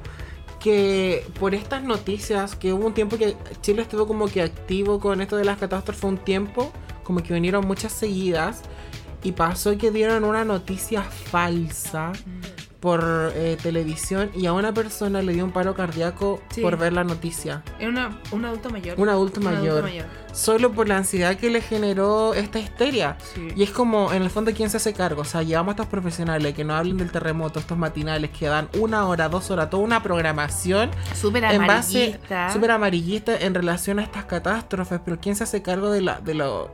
que 0.67 1.25
por 1.39 1.55
estas 1.55 1.81
noticias, 1.81 2.57
que 2.57 2.73
hubo 2.73 2.87
un 2.87 2.93
tiempo 2.93 3.17
que 3.17 3.37
Chile 3.61 3.83
estuvo 3.83 4.05
como 4.05 4.27
que 4.27 4.41
activo 4.41 4.99
con 4.99 5.21
esto 5.21 5.37
de 5.37 5.45
las 5.45 5.57
catástrofes 5.57 6.03
un 6.03 6.17
tiempo, 6.17 6.73
como 7.03 7.23
que 7.23 7.33
vinieron 7.33 7.65
muchas 7.65 7.93
seguidas, 7.93 8.63
y 9.23 9.31
pasó 9.31 9.77
que 9.77 9.91
dieron 9.91 10.25
una 10.25 10.43
noticia 10.43 11.03
falsa 11.03 12.11
por 12.79 13.31
eh, 13.35 13.57
televisión 13.61 14.29
y 14.35 14.45
a 14.45 14.53
una 14.53 14.73
persona 14.73 15.21
le 15.21 15.33
dio 15.33 15.43
un 15.43 15.51
paro 15.51 15.73
cardíaco 15.75 16.39
Sí. 16.51 16.61
por 16.61 16.77
ver 16.77 16.93
la 16.93 17.03
noticia. 17.03 17.63
Es 17.79 17.87
una- 17.87 18.19
un 18.31 18.45
adulto 18.45 18.69
mayor. 18.69 18.99
Un 18.99 19.09
adulto 19.09 19.41
mayor. 19.41 19.89
Solo 20.31 20.71
por 20.71 20.87
la 20.87 20.97
ansiedad 20.97 21.35
que 21.37 21.49
le 21.49 21.61
generó 21.61 22.35
esta 22.35 22.59
histeria. 22.59 23.17
Sí. 23.33 23.47
Y 23.55 23.63
es 23.63 23.71
como, 23.71 24.13
en 24.13 24.21
el 24.21 24.29
fondo, 24.29 24.51
¿quién 24.53 24.69
se 24.69 24.77
hace 24.77 24.93
cargo? 24.93 25.21
O 25.21 25.25
sea, 25.25 25.41
llevamos 25.41 25.69
a 25.69 25.73
estos 25.73 25.87
profesionales 25.87 26.53
que 26.53 26.63
no 26.63 26.75
hablen 26.75 26.97
del 26.97 27.09
terremoto, 27.11 27.59
estos 27.59 27.77
matinales 27.77 28.29
que 28.29 28.45
dan 28.47 28.69
una 28.79 29.07
hora, 29.07 29.29
dos 29.29 29.49
horas, 29.49 29.69
toda 29.71 29.81
una 29.83 30.03
programación 30.03 30.91
Súper 31.15 31.45
amarillista. 31.45 32.53
súper 32.53 32.71
amarillista 32.71 33.35
en 33.37 33.55
relación 33.55 33.97
a 33.99 34.03
estas 34.03 34.25
catástrofes. 34.25 34.99
Pero 35.03 35.17
¿quién 35.19 35.35
se 35.35 35.43
hace 35.45 35.63
cargo 35.63 35.89
de, 35.89 36.01
la, 36.01 36.19
de, 36.19 36.35
lo, 36.35 36.69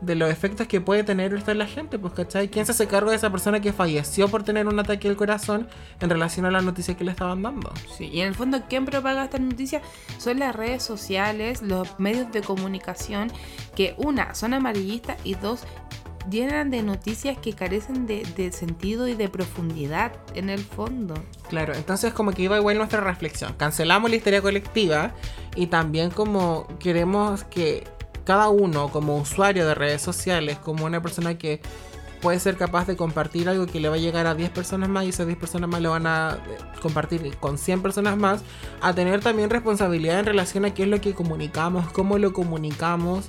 de 0.00 0.14
los 0.14 0.30
efectos 0.30 0.66
que 0.66 0.80
puede 0.80 1.02
tener 1.04 1.34
esto 1.34 1.50
en 1.50 1.58
la 1.58 1.66
gente? 1.66 1.98
Pues, 1.98 2.12
¿cachai? 2.14 2.48
¿Quién 2.48 2.66
se 2.66 2.72
hace 2.72 2.86
cargo 2.86 3.10
de 3.10 3.16
esa 3.16 3.30
persona 3.30 3.60
que 3.60 3.72
falleció 3.72 4.28
por 4.28 4.42
tener 4.42 4.66
un 4.66 4.78
ataque 4.78 5.08
al 5.08 5.16
corazón 5.16 5.68
en 6.00 6.10
relación 6.10 6.46
a 6.46 6.50
la 6.50 6.60
noticia 6.60 6.96
que 6.96 7.04
le 7.04 7.10
estaban 7.10 7.42
dando? 7.42 7.72
Sí, 7.96 8.08
y 8.12 8.20
en 8.20 8.28
el 8.28 8.34
fondo, 8.34 8.62
¿quién 8.68 8.84
propaga 8.84 9.24
estas 9.24 9.40
noticias? 9.40 9.82
Son 10.18 10.38
las 10.38 10.54
redes 10.54 10.82
sociales, 10.82 11.62
los 11.62 11.98
medios 11.98 12.30
de 12.32 12.42
comunicación, 12.42 13.32
que 13.74 13.94
una, 13.96 14.34
son 14.34 14.54
amarillistas 14.54 15.18
y 15.24 15.34
dos, 15.34 15.64
llenan 16.30 16.70
de 16.70 16.82
noticias 16.82 17.38
que 17.38 17.54
carecen 17.54 18.06
de, 18.06 18.22
de 18.36 18.52
sentido 18.52 19.08
y 19.08 19.14
de 19.14 19.28
profundidad 19.28 20.12
en 20.34 20.50
el 20.50 20.60
fondo. 20.60 21.14
Claro, 21.48 21.74
entonces 21.74 22.12
como 22.12 22.32
que 22.32 22.42
iba 22.42 22.56
igual 22.56 22.76
nuestra 22.76 23.00
reflexión. 23.00 23.54
Cancelamos 23.56 24.10
la 24.10 24.16
histeria 24.16 24.42
colectiva 24.42 25.14
y 25.56 25.68
también 25.68 26.10
como 26.10 26.66
queremos 26.78 27.44
que 27.44 27.84
cada 28.28 28.50
uno 28.50 28.90
como 28.90 29.16
usuario 29.16 29.66
de 29.66 29.74
redes 29.74 30.02
sociales, 30.02 30.58
como 30.58 30.84
una 30.84 31.00
persona 31.00 31.38
que 31.38 31.62
puede 32.20 32.38
ser 32.38 32.58
capaz 32.58 32.86
de 32.86 32.94
compartir 32.94 33.48
algo 33.48 33.64
que 33.64 33.80
le 33.80 33.88
va 33.88 33.94
a 33.94 33.98
llegar 33.98 34.26
a 34.26 34.34
10 34.34 34.50
personas 34.50 34.90
más 34.90 35.06
y 35.06 35.08
esas 35.08 35.26
10 35.26 35.38
personas 35.38 35.70
más 35.70 35.80
lo 35.80 35.92
van 35.92 36.06
a 36.06 36.36
eh, 36.46 36.58
compartir 36.82 37.34
con 37.38 37.56
100 37.56 37.80
personas 37.80 38.18
más, 38.18 38.42
a 38.82 38.92
tener 38.92 39.20
también 39.20 39.48
responsabilidad 39.48 40.18
en 40.18 40.26
relación 40.26 40.66
a 40.66 40.74
qué 40.74 40.82
es 40.82 40.90
lo 40.90 41.00
que 41.00 41.14
comunicamos, 41.14 41.90
cómo 41.90 42.18
lo 42.18 42.34
comunicamos 42.34 43.24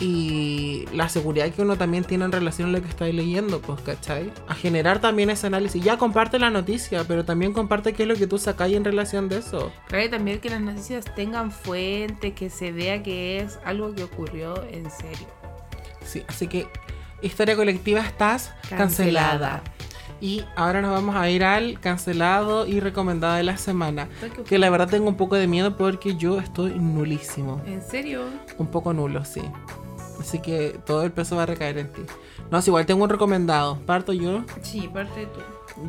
y 0.00 0.86
la 0.94 1.10
seguridad 1.10 1.50
que 1.50 1.60
uno 1.60 1.76
también 1.76 2.04
tiene 2.04 2.24
en 2.24 2.32
relación 2.32 2.70
a 2.70 2.72
lo 2.72 2.82
que 2.82 2.88
está 2.88 3.04
leyendo, 3.04 3.60
pues, 3.60 3.82
¿cachai? 3.82 4.32
A 4.48 4.54
generar 4.54 5.00
también 5.00 5.28
ese 5.28 5.46
análisis. 5.46 5.84
Ya 5.84 5.98
comparte 5.98 6.38
la 6.38 6.48
noticia, 6.48 7.04
pero 7.06 7.26
también 7.26 7.52
comparte 7.52 7.92
qué 7.92 8.04
es 8.04 8.08
lo 8.08 8.14
que 8.14 8.26
tú 8.26 8.38
sacáis 8.38 8.76
en 8.76 8.84
relación 8.84 9.28
de 9.28 9.38
eso. 9.38 9.70
Claro, 9.88 10.04
y 10.06 10.08
también 10.08 10.40
que 10.40 10.48
las 10.48 10.62
noticias 10.62 11.04
tengan 11.14 11.52
fuente, 11.52 12.32
que 12.32 12.48
se 12.48 12.72
vea 12.72 13.02
que 13.02 13.40
es 13.40 13.58
algo 13.62 13.94
que 13.94 14.02
ocurrió 14.02 14.64
en 14.64 14.90
serio. 14.90 15.26
Sí, 16.04 16.22
así 16.26 16.48
que 16.48 16.66
historia 17.20 17.54
colectiva 17.54 18.00
estás 18.00 18.54
cancelada. 18.70 18.78
Cancelada. 18.78 19.62
Y 20.22 20.44
ahora 20.54 20.82
nos 20.82 20.90
vamos 20.90 21.16
a 21.16 21.30
ir 21.30 21.44
al 21.44 21.80
cancelado 21.80 22.66
y 22.66 22.80
recomendado 22.80 23.36
de 23.36 23.42
la 23.42 23.56
semana. 23.56 24.08
Que 24.46 24.58
la 24.58 24.68
verdad 24.68 24.88
tengo 24.88 25.08
un 25.08 25.16
poco 25.16 25.36
de 25.36 25.46
miedo 25.46 25.76
porque 25.76 26.16
yo 26.16 26.38
estoy 26.38 26.72
nulísimo. 26.78 27.62
¿En 27.66 27.82
serio? 27.82 28.24
Un 28.58 28.66
poco 28.66 28.92
nulo, 28.92 29.24
sí. 29.24 29.42
Así 30.20 30.38
que 30.38 30.78
todo 30.84 31.02
el 31.02 31.12
peso 31.12 31.36
va 31.36 31.44
a 31.44 31.46
recaer 31.46 31.78
en 31.78 31.92
ti. 31.92 32.02
No, 32.50 32.60
si 32.60 32.70
igual 32.70 32.84
tengo 32.86 33.02
un 33.02 33.10
recomendado. 33.10 33.78
Parto 33.86 34.12
yo. 34.12 34.44
Sí, 34.62 34.88
parte 34.92 35.26
tú. 35.26 35.40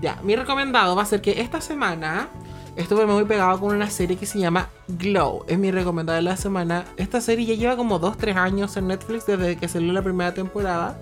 Ya, 0.01 0.19
mi 0.23 0.35
recomendado 0.35 0.95
va 0.95 1.03
a 1.03 1.05
ser 1.05 1.21
que 1.21 1.41
esta 1.41 1.59
semana 1.59 2.29
estuve 2.75 3.05
muy 3.05 3.25
pegado 3.25 3.59
con 3.59 3.75
una 3.75 3.89
serie 3.89 4.15
que 4.15 4.25
se 4.25 4.39
llama 4.39 4.69
Glow. 4.87 5.43
Es 5.47 5.59
mi 5.59 5.71
recomendado 5.71 6.15
de 6.15 6.21
la 6.21 6.37
semana. 6.37 6.85
Esta 6.97 7.19
serie 7.19 7.45
ya 7.45 7.55
lleva 7.55 7.75
como 7.75 7.99
2-3 7.99 8.35
años 8.35 8.77
en 8.77 8.87
Netflix 8.87 9.25
desde 9.25 9.57
que 9.57 9.67
salió 9.67 9.91
la 9.91 10.01
primera 10.01 10.33
temporada. 10.33 10.97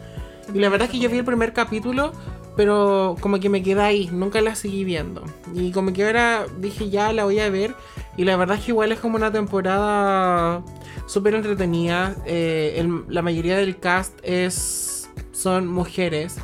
Y 0.53 0.59
la 0.59 0.69
verdad 0.69 0.87
es 0.87 0.91
que 0.91 0.99
yo 0.99 1.09
vi 1.09 1.19
el 1.19 1.25
primer 1.25 1.53
capítulo, 1.53 2.11
pero 2.55 3.15
como 3.21 3.39
que 3.39 3.49
me 3.49 3.61
quedé 3.61 3.81
ahí, 3.81 4.09
nunca 4.11 4.41
la 4.41 4.55
seguí 4.55 4.83
viendo. 4.83 5.23
Y 5.53 5.71
como 5.71 5.93
que 5.93 6.05
ahora 6.05 6.45
dije 6.57 6.89
ya 6.89 7.13
la 7.13 7.25
voy 7.25 7.39
a 7.39 7.49
ver. 7.49 7.75
Y 8.17 8.25
la 8.25 8.35
verdad 8.35 8.57
es 8.57 8.65
que 8.65 8.71
igual 8.71 8.91
es 8.91 8.99
como 8.99 9.17
una 9.17 9.31
temporada 9.31 10.63
súper 11.09 11.33
entretenida. 11.33 12.15
Eh, 12.25 12.75
el- 12.77 13.03
la 13.09 13.21
mayoría 13.21 13.57
del 13.57 13.79
cast 13.79 14.13
es 14.23 15.09
son 15.31 15.67
mujeres. 15.67 16.35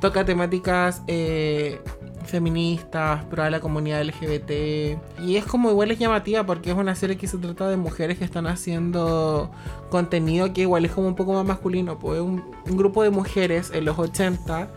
Toca 0.00 0.24
temáticas 0.24 1.02
eh, 1.06 1.80
feministas, 2.24 3.24
pro 3.26 3.42
a 3.44 3.50
la 3.50 3.60
comunidad 3.60 4.00
LGBT. 4.02 4.98
Y 5.22 5.36
es 5.36 5.44
como 5.44 5.70
igual 5.70 5.90
es 5.90 5.98
llamativa 5.98 6.44
porque 6.44 6.70
es 6.70 6.76
una 6.76 6.94
serie 6.94 7.16
que 7.16 7.26
se 7.26 7.38
trata 7.38 7.68
de 7.68 7.76
mujeres 7.76 8.18
que 8.18 8.24
están 8.24 8.46
haciendo 8.46 9.50
contenido 9.90 10.52
que 10.52 10.62
igual 10.62 10.84
es 10.84 10.92
como 10.92 11.08
un 11.08 11.14
poco 11.14 11.32
más 11.32 11.44
masculino. 11.46 11.98
Pues 11.98 12.18
es 12.18 12.24
un, 12.24 12.44
un 12.68 12.76
grupo 12.76 13.02
de 13.02 13.10
mujeres 13.10 13.70
en 13.74 13.84
los 13.84 13.98
80 13.98 14.68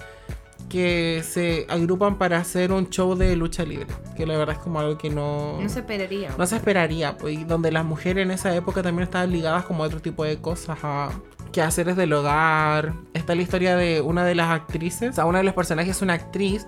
que 0.72 1.22
se 1.28 1.66
agrupan 1.68 2.18
para 2.18 2.38
hacer 2.38 2.72
un 2.72 2.90
show 2.90 3.16
de 3.16 3.36
lucha 3.36 3.66
libre. 3.66 3.88
Que 4.16 4.26
la 4.26 4.38
verdad 4.38 4.56
es 4.56 4.62
como 4.62 4.80
algo 4.80 4.98
que 4.98 5.10
no... 5.10 5.60
No 5.62 5.68
se 5.68 5.80
esperaría. 5.80 6.34
No 6.38 6.48
se 6.48 6.56
esperaría, 6.56 7.18
pues, 7.18 7.38
y 7.38 7.44
donde 7.44 7.74
las 7.74 7.84
mujeres 7.84 8.24
en 8.24 8.32
esa 8.32 8.56
época 8.56 8.82
también 8.82 9.04
estaban 9.04 9.32
ligadas 9.32 9.66
como 9.66 9.84
a 9.84 9.88
otro 9.88 10.00
tipo 10.00 10.24
de 10.24 10.38
cosas, 10.40 10.78
a 10.82 11.10
quehaceres 11.52 11.98
del 11.98 12.14
hogar. 12.14 12.94
Está 13.14 13.36
la 13.36 13.42
historia 13.42 13.76
de 13.76 14.00
una 14.00 14.24
de 14.24 14.34
las 14.34 14.50
actrices, 14.50 15.10
o 15.10 15.14
sea, 15.14 15.26
una 15.26 15.40
de 15.40 15.44
los 15.44 15.54
personajes 15.54 15.98
es 15.98 16.02
una 16.02 16.14
actriz 16.14 16.66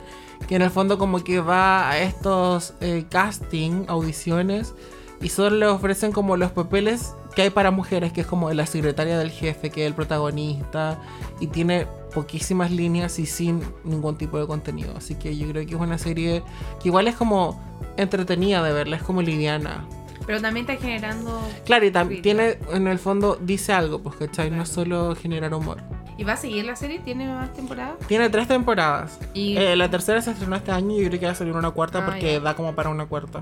que 0.50 0.58
en 0.58 0.64
el 0.64 0.70
fondo 0.70 0.98
como 0.98 1.24
que 1.24 1.40
va 1.40 1.90
a 1.90 2.00
estos 2.00 2.74
eh, 2.82 3.06
casting, 3.10 3.86
audiciones, 3.88 4.76
y 5.22 5.30
solo 5.30 5.56
le 5.56 5.68
ofrecen 5.68 6.12
como 6.12 6.36
los 6.36 6.52
papeles 6.52 7.16
que 7.36 7.44
hay 7.44 7.52
para 7.52 7.72
mujeres, 7.72 8.12
que 8.12 8.20
es 8.20 8.28
como 8.28 8.52
la 8.52 8.66
secretaria 8.66 9.18
del 9.18 9.32
jefe, 9.32 9.70
que 9.70 9.84
es 9.84 9.88
el 9.88 9.94
protagonista, 9.94 11.00
y 11.40 11.48
tiene 11.48 11.88
poquísimas 12.14 12.72
líneas 12.72 13.20
y 13.20 13.26
sin 13.26 13.62
ningún 13.84 14.18
tipo 14.18 14.40
de 14.40 14.48
contenido. 14.48 14.94
Así 14.98 15.16
que 15.16 15.36
yo 15.38 15.48
creo 15.50 15.66
que 15.66 15.74
es 15.76 15.80
una 15.82 15.98
serie 15.98 16.44
que 16.82 16.90
igual 16.90 17.08
es 17.08 17.16
como 17.16 17.62
entretenida 17.98 18.64
de 18.64 18.74
verla, 18.74 18.98
es 18.98 19.04
como 19.04 19.22
liviana. 19.22 19.86
Pero 20.26 20.40
también 20.42 20.66
está 20.70 20.82
generando. 20.82 21.42
Claro, 21.66 21.86
y 21.86 21.92
también 21.92 22.22
tiene, 22.22 22.58
en 22.72 22.88
el 22.88 22.98
fondo, 22.98 23.38
dice 23.42 23.74
algo, 23.74 24.00
pues, 24.02 24.16
¿cachai? 24.16 24.50
No 24.52 24.64
es 24.64 24.70
solo 24.70 25.16
generar 25.16 25.54
humor. 25.54 25.82
¿Y 26.18 26.24
va 26.24 26.34
a 26.34 26.38
seguir 26.38 26.64
la 26.64 26.76
serie? 26.76 27.00
¿Tiene 27.00 27.28
más 27.28 27.52
temporadas? 27.54 27.98
Tiene 28.08 28.30
tres 28.30 28.48
temporadas. 28.48 29.20
Y- 29.34 29.58
Eh, 29.58 29.76
la 29.76 29.90
tercera 29.90 30.22
se 30.22 30.32
estrenó 30.32 30.56
este 30.56 30.72
año 30.72 30.92
y 30.96 31.02
yo 31.04 31.08
creo 31.10 31.20
que 31.20 31.26
va 31.26 31.32
a 31.32 31.36
salir 31.36 31.54
una 31.54 31.72
cuarta 31.72 32.00
Ah, 32.00 32.06
porque 32.06 32.34
ya. 32.34 32.40
da 32.40 32.56
como 32.56 32.74
para 32.76 32.90
una 32.90 33.06
cuarta. 33.08 33.42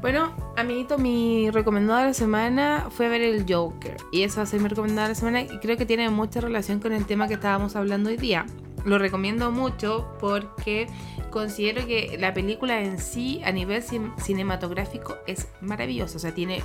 Bueno, 0.00 0.32
amiguito, 0.56 0.96
mi 0.96 1.50
recomendado 1.50 2.00
de 2.00 2.06
la 2.06 2.14
semana 2.14 2.86
fue 2.90 3.08
ver 3.08 3.20
el 3.20 3.44
Joker. 3.46 3.96
Y 4.12 4.22
eso 4.22 4.36
va 4.38 4.44
a 4.44 4.46
ser 4.46 4.60
mi 4.60 4.68
recomendado 4.68 5.08
de 5.08 5.10
la 5.10 5.14
semana. 5.14 5.42
Y 5.42 5.58
creo 5.60 5.76
que 5.76 5.84
tiene 5.84 6.08
mucha 6.08 6.40
relación 6.40 6.80
con 6.80 6.92
el 6.92 7.04
tema 7.04 7.28
que 7.28 7.34
estábamos 7.34 7.76
hablando 7.76 8.08
hoy 8.08 8.16
día. 8.16 8.46
Lo 8.86 8.98
recomiendo 8.98 9.50
mucho 9.52 10.08
porque 10.18 10.86
considero 11.30 11.86
que 11.86 12.16
la 12.18 12.32
película 12.32 12.80
en 12.80 12.98
sí, 12.98 13.42
a 13.44 13.52
nivel 13.52 13.82
cin- 13.82 14.16
cinematográfico, 14.18 15.16
es 15.26 15.48
maravillosa. 15.60 16.16
O 16.16 16.20
sea, 16.20 16.32
tiene 16.34 16.62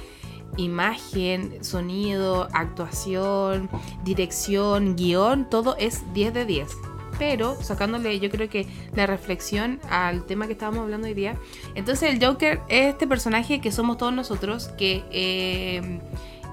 imagen, 0.56 1.62
sonido, 1.62 2.48
actuación, 2.54 3.70
dirección, 4.06 4.96
guion, 4.96 5.50
todo 5.50 5.76
es 5.78 6.04
10 6.14 6.34
de 6.34 6.46
10. 6.46 6.70
Pero 7.18 7.56
sacándole, 7.62 8.20
yo 8.20 8.30
creo 8.30 8.50
que 8.50 8.68
la 8.96 9.08
reflexión 9.08 9.80
al 9.90 10.26
tema 10.26 10.48
que 10.48 10.54
estábamos 10.54 10.82
hablando 10.82 11.08
hoy 11.08 11.14
día. 11.14 11.36
Entonces, 11.76 12.14
el 12.14 12.24
Joker 12.24 12.60
es 12.70 12.94
este 12.94 13.08
personaje 13.08 13.62
que 13.62 13.72
somos 13.72 13.98
todos 13.98 14.14
nosotros, 14.14 14.70
que 14.78 15.04
eh, 15.12 16.00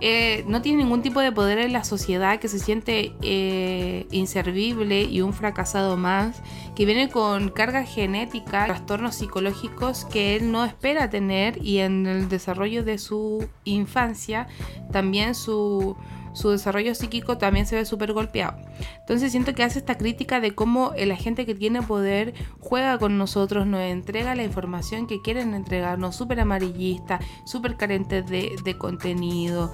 eh, 0.04 0.44
no 0.48 0.62
tiene 0.62 0.82
ningún 0.82 1.00
tipo 1.00 1.20
de 1.20 1.30
poder 1.30 1.58
en 1.58 1.72
la 1.72 1.84
sociedad, 1.84 2.40
que 2.40 2.48
se 2.48 2.58
siente 2.58 3.12
eh, 3.22 4.08
inservible 4.10 5.04
y 5.04 5.20
un 5.20 5.32
fracasado 5.32 5.96
más, 5.96 6.42
que 6.74 6.84
viene 6.84 7.08
con 7.08 7.50
carga 7.50 7.84
genética, 7.84 8.64
trastornos 8.64 9.14
psicológicos 9.14 10.04
que 10.06 10.34
él 10.34 10.50
no 10.50 10.64
espera 10.64 11.08
tener 11.08 11.64
y 11.64 11.78
en 11.78 12.08
el 12.08 12.28
desarrollo 12.28 12.82
de 12.82 12.98
su 12.98 13.48
infancia 13.62 14.48
también 14.90 15.36
su, 15.36 15.96
su 16.32 16.50
desarrollo 16.50 16.94
psíquico 16.94 17.38
también 17.38 17.66
se 17.66 17.76
ve 17.76 17.84
súper 17.84 18.12
golpeado. 18.12 18.56
Entonces 19.00 19.30
siento 19.30 19.54
que 19.54 19.62
hace 19.62 19.78
esta 19.78 19.96
crítica 19.96 20.40
de 20.40 20.54
cómo 20.54 20.92
la 20.96 21.16
gente 21.16 21.46
que 21.46 21.54
tiene 21.54 21.82
poder 21.82 22.34
juega 22.60 22.98
con 22.98 23.18
nosotros, 23.18 23.66
nos 23.66 23.80
entrega 23.80 24.34
la 24.34 24.44
información 24.44 25.06
que 25.06 25.20
quieren 25.20 25.54
entregarnos, 25.54 26.16
súper 26.16 26.40
amarillista, 26.40 27.20
súper 27.44 27.76
carente 27.76 28.22
de, 28.22 28.52
de 28.64 28.78
contenido. 28.78 29.72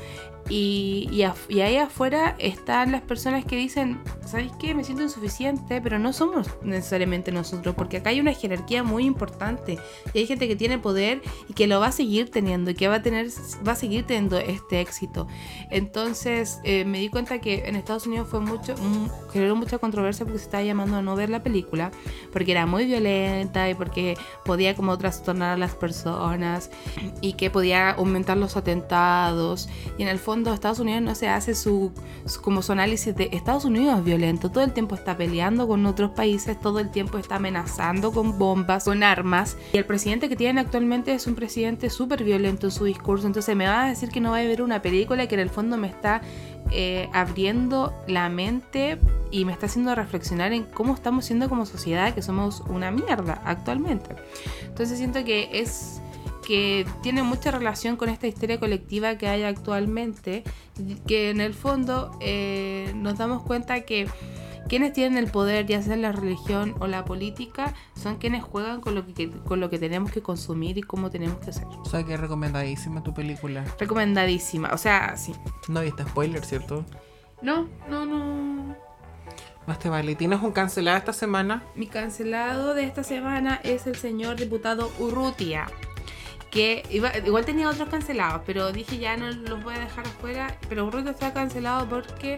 Y, 0.49 1.09
y, 1.11 1.25
y 1.55 1.61
ahí 1.61 1.77
afuera 1.77 2.35
están 2.39 2.93
las 2.93 3.03
personas 3.03 3.45
que 3.45 3.57
dicen, 3.57 4.01
¿sabéis 4.27 4.53
qué? 4.59 4.75
Me 4.75 4.85
siento 4.85 5.03
insuficiente, 5.03 5.81
pero 5.81 5.99
no 5.99 6.13
somos 6.13 6.49
necesariamente 6.63 7.33
nosotros, 7.33 7.75
porque 7.75 7.99
acá 7.99 8.11
hay 8.11 8.21
una 8.21 8.33
jerarquía 8.33 8.83
muy 8.83 9.05
importante. 9.05 9.79
Y 10.13 10.19
hay 10.19 10.27
gente 10.27 10.49
que 10.49 10.57
tiene 10.57 10.79
poder 10.79 11.23
y 11.49 11.55
que 11.55 11.67
lo 11.67 11.81
va 11.81 11.89
a 11.89 11.93
seguir 11.93 12.31
teniendo 12.31 12.71
y 12.71 12.75
que 12.75 12.89
va 12.89 12.97
a, 12.97 13.03
tener, 13.03 13.29
va 13.67 13.73
a 13.73 13.77
seguir 13.77 14.07
teniendo 14.07 14.39
este 14.39 14.81
éxito. 14.81 15.27
Entonces 15.71 16.61
eh, 16.65 16.85
me 16.85 16.99
di 16.99 17.09
cuenta 17.09 17.41
que 17.41 17.65
en 17.67 17.77
Estados 17.77 18.07
Unidos 18.07 18.29
fue 18.29 18.41
mucho, 18.41 18.75
mm, 18.75 19.31
generó 19.33 19.57
mucha 19.57 19.79
controversia 19.79 20.25
porque 20.25 20.39
se 20.39 20.45
estaba 20.45 20.63
llamando 20.63 20.97
a 20.97 21.03
no 21.03 21.17
ver 21.17 21.31
la 21.31 21.43
película, 21.43 21.91
porque 22.33 22.53
era 22.53 22.67
muy 22.67 22.87
violenta 22.87 23.69
y 23.69 23.75
porque 23.75 24.17
podía 24.45 24.75
como 24.75 24.97
trastornar 24.99 25.55
a 25.55 25.57
las 25.57 25.75
personas 25.75 26.71
y 27.21 27.35
que 27.35 27.51
podía 27.51 27.91
aumentar 27.91 28.37
los 28.37 28.57
atentados. 28.57 29.69
Y 29.97 30.03
en 30.03 30.09
el 30.09 30.19
fondo 30.19 30.38
Estados 30.47 30.79
Unidos 30.79 31.03
no 31.03 31.15
se 31.15 31.29
hace 31.29 31.55
su, 31.55 31.93
su- 32.27 32.41
como 32.41 32.63
su 32.63 32.73
análisis 32.73 33.15
de 33.15 33.29
Estados 33.33 33.65
Unidos 33.65 33.99
es 33.99 34.05
violento, 34.05 34.51
todo 34.51 34.65
el 34.65 34.73
tiempo 34.73 34.95
está 34.95 35.17
peleando 35.17 35.67
con 35.69 35.85
otros 35.87 36.11
países, 36.13 36.61
todo 36.61 36.79
el 36.79 36.91
tiempo 36.91 37.19
está 37.19 37.37
amenazando 37.37 38.13
con 38.13 38.39
bombas, 38.39 38.85
con 38.85 39.03
armas. 39.03 39.57
Y 39.73 39.79
el 39.79 39.85
presidente 39.85 40.29
que 40.29 40.37
tienen 40.37 40.59
actualmente 40.59 41.13
es 41.15 41.27
un 41.27 41.35
presidente 41.35 41.91
súper 41.91 42.25
violento 42.25 42.67
en 42.67 42.71
su 42.73 42.85
discurso. 42.85 43.27
Entonces 43.27 43.55
me 43.57 43.67
va 43.67 43.85
a 43.85 43.89
decir 43.89 44.09
que 44.11 44.21
no 44.21 44.31
va 44.33 44.39
a 44.39 44.43
ver 44.43 44.63
una 44.63 44.81
película 44.83 45.27
que 45.27 45.35
en 45.35 45.41
el 45.41 45.51
fondo 45.51 45.77
me 45.77 45.89
está 45.89 46.21
eh, 46.71 47.09
abriendo 47.13 47.95
la 48.07 48.29
mente 48.29 48.99
y 49.31 49.45
me 49.45 49.53
está 49.53 49.67
haciendo 49.67 49.95
reflexionar 49.95 50.53
en 50.53 50.65
cómo 50.65 50.95
estamos 50.95 51.25
siendo 51.25 51.49
como 51.49 51.67
sociedad, 51.67 52.15
que 52.15 52.23
somos 52.23 52.63
una 52.69 52.91
mierda 52.91 53.41
actualmente. 53.45 54.17
Entonces 54.67 54.99
siento 54.99 55.25
que 55.25 55.49
es 55.53 56.01
que 56.49 56.87
tiene 57.03 57.23
mucha 57.23 57.51
relación 57.51 57.99
con 57.99 58.09
esta 58.09 58.27
histeria 58.27 58.59
colectiva 58.59 59.19
que 59.19 59.29
hay 59.29 59.43
actualmente, 59.43 60.45
que 61.07 61.29
en 61.29 61.43
el 61.43 61.53
fondo 61.53 62.11
eh, 62.23 62.91
nos 62.97 63.19
damos 63.19 63.43
cuenta 63.43 63.83
que 63.83 64.09
quienes 64.67 64.95
tienen 64.95 65.19
el 65.19 65.31
poder, 65.31 65.67
ya 65.67 65.83
sea 65.83 65.93
en 65.93 66.01
la 66.01 66.11
religión 66.11 66.75
o 66.81 66.87
la 66.87 67.05
política, 67.05 67.75
son 67.95 68.17
quienes 68.17 68.43
juegan 68.43 68.81
con 68.81 68.95
lo 68.95 69.05
que, 69.07 69.29
con 69.31 69.61
lo 69.61 69.69
que 69.69 69.79
tenemos 69.79 70.11
que 70.11 70.23
consumir 70.23 70.79
y 70.79 70.83
cómo 70.83 71.11
tenemos 71.11 71.37
que 71.37 71.51
hacer. 71.51 71.67
O 71.67 71.85
sea 71.85 72.03
que 72.05 72.17
recomendadísima 72.17 73.03
tu 73.03 73.13
película. 73.13 73.67
Recomendadísima, 73.79 74.71
o 74.73 74.79
sea, 74.79 75.19
sí. 75.19 75.35
No 75.69 75.83
viste 75.83 76.03
spoiler, 76.05 76.47
¿cierto? 76.47 76.83
No, 77.43 77.69
no, 77.91 78.07
no. 78.07 78.75
Más 79.67 79.79
te 79.79 79.91
vale. 79.91 80.15
¿Tienes 80.15 80.41
un 80.41 80.53
cancelado 80.53 80.97
esta 80.97 81.13
semana? 81.13 81.63
Mi 81.75 81.89
cancelado 81.89 82.73
de 82.73 82.85
esta 82.85 83.05
semana 83.05 83.61
es 83.65 83.87
el 83.87 83.97
señor 83.97 84.37
diputado 84.37 84.91
Urrutia. 84.99 85.67
Que 86.51 86.83
iba- 86.91 87.13
igual 87.19 87.45
tenía 87.45 87.69
otros 87.69 87.89
cancelados, 87.89 88.43
pero 88.47 88.73
dije 88.73 88.99
ya 88.99 89.17
no 89.17 89.31
los 89.31 89.63
voy 89.63 89.75
a 89.75 89.81
dejar 89.81 90.07
afuera. 90.07 90.57
Pero 90.69 90.87
Urrutia 90.87 91.11
está 91.11 91.33
cancelado 91.35 91.89
porque 91.89 92.37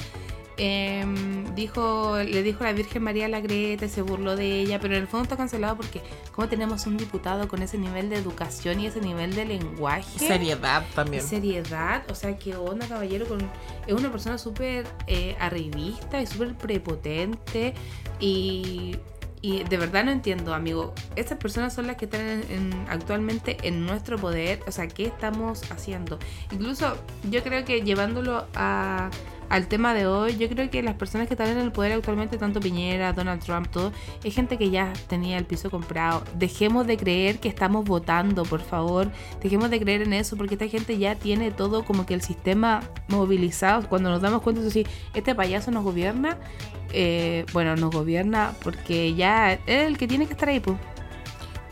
em, 0.63 1.55
dijo, 1.55 2.19
le 2.19 2.43
dijo 2.43 2.65
la 2.65 2.73
Virgen 2.73 3.03
María 3.03 3.25
a 3.27 3.29
la 3.29 3.41
Greta, 3.41 3.89
se 3.89 4.03
burló 4.03 4.37
de 4.37 4.61
ella, 4.61 4.79
pero 4.79 4.95
en 4.95 5.01
el 5.03 5.07
fondo 5.09 5.23
está 5.23 5.37
cancelado 5.39 5.77
porque 5.77 6.03
como 6.33 6.49
tenemos 6.49 6.87
un 6.87 6.97
diputado 6.99 7.49
con 7.49 7.63
ese 7.63 7.79
nivel 7.79 8.11
de 8.11 8.17
educación 8.17 8.79
y 8.81 8.87
ese 8.87 9.01
nivel 9.01 9.35
de 9.35 9.47
lenguaje 9.47 10.19
Seriedad 10.19 10.85
también. 10.95 11.23
seriedad, 11.23 12.03
o 12.11 12.15
sea, 12.15 12.37
qué 12.37 12.57
onda, 12.57 12.87
caballero, 12.89 13.27
con, 13.27 13.39
es 13.87 13.95
una 13.95 14.11
persona 14.11 14.37
súper 14.37 14.87
eh, 15.07 15.35
arribista 15.41 16.21
y 16.21 16.27
súper 16.27 16.55
prepotente 16.57 17.73
y, 18.19 18.97
y 19.43 19.65
de 19.65 19.77
verdad 19.79 20.05
no 20.05 20.11
entiendo, 20.11 20.53
amigo, 20.55 20.93
estas 21.17 21.39
personas 21.39 21.73
son 21.75 21.87
las 21.87 21.97
que 21.97 22.05
están 22.05 22.21
en- 22.21 22.45
en- 22.51 22.87
actualmente 22.89 23.57
en 23.63 23.87
nuestro 23.87 24.19
poder, 24.19 24.61
o 24.67 24.73
sea, 24.73 24.87
¿qué 24.89 25.07
estamos 25.07 25.63
haciendo? 25.71 26.19
Incluso 26.53 26.97
yo 27.31 27.43
creo 27.43 27.65
que 27.65 27.81
llevándolo 27.83 28.47
a, 28.55 29.11
al 29.51 29.67
tema 29.67 29.95
de 29.95 30.07
hoy, 30.07 30.37
yo 30.37 30.49
creo 30.49 30.71
que 30.71 30.81
las 30.81 30.95
personas 30.95 31.27
que 31.27 31.35
están 31.35 31.49
en 31.49 31.59
el 31.59 31.73
poder 31.73 31.91
actualmente, 31.91 32.39
tanto 32.39 32.61
Piñera, 32.61 33.13
Donald 33.13 33.43
Trump, 33.43 33.67
todo, 33.67 33.93
es 34.23 34.33
gente 34.33 34.57
que 34.57 34.71
ya 34.71 34.93
tenía 35.09 35.37
el 35.39 35.45
piso 35.45 35.71
comprado. 35.71 36.23
Dejemos 36.37 36.87
de 36.87 36.97
creer 36.97 37.41
que 37.41 37.49
estamos 37.49 37.85
votando, 37.85 38.45
por 38.45 38.61
favor. 38.61 39.11
Dejemos 39.43 39.69
de 39.69 39.81
creer 39.81 40.03
en 40.03 40.13
eso, 40.13 40.37
porque 40.37 40.55
esta 40.55 40.69
gente 40.69 40.97
ya 40.99 41.17
tiene 41.17 41.51
todo 41.51 41.85
como 41.85 42.07
que 42.07 42.15
el 42.15 42.23
sistema 42.23 42.81
movilizado. 43.09 43.89
Cuando 43.89 44.09
nos 44.09 44.23
damos 44.23 44.41
cuenta 44.43 44.63
de 44.63 44.71
si 44.71 44.87
este 45.15 45.35
payaso 45.35 45.73
nos 45.73 45.83
gobierna, 45.83 46.39
eh, 46.93 47.45
bueno, 47.53 47.75
nos 47.75 47.91
gobierna 47.91 48.55
porque 48.63 49.15
ya 49.15 49.55
es 49.55 49.61
el 49.67 49.99
que 49.99 50.07
tiene 50.07 50.27
que 50.27 50.35
estar 50.35 50.49
ahí, 50.49 50.61
pues. 50.61 50.77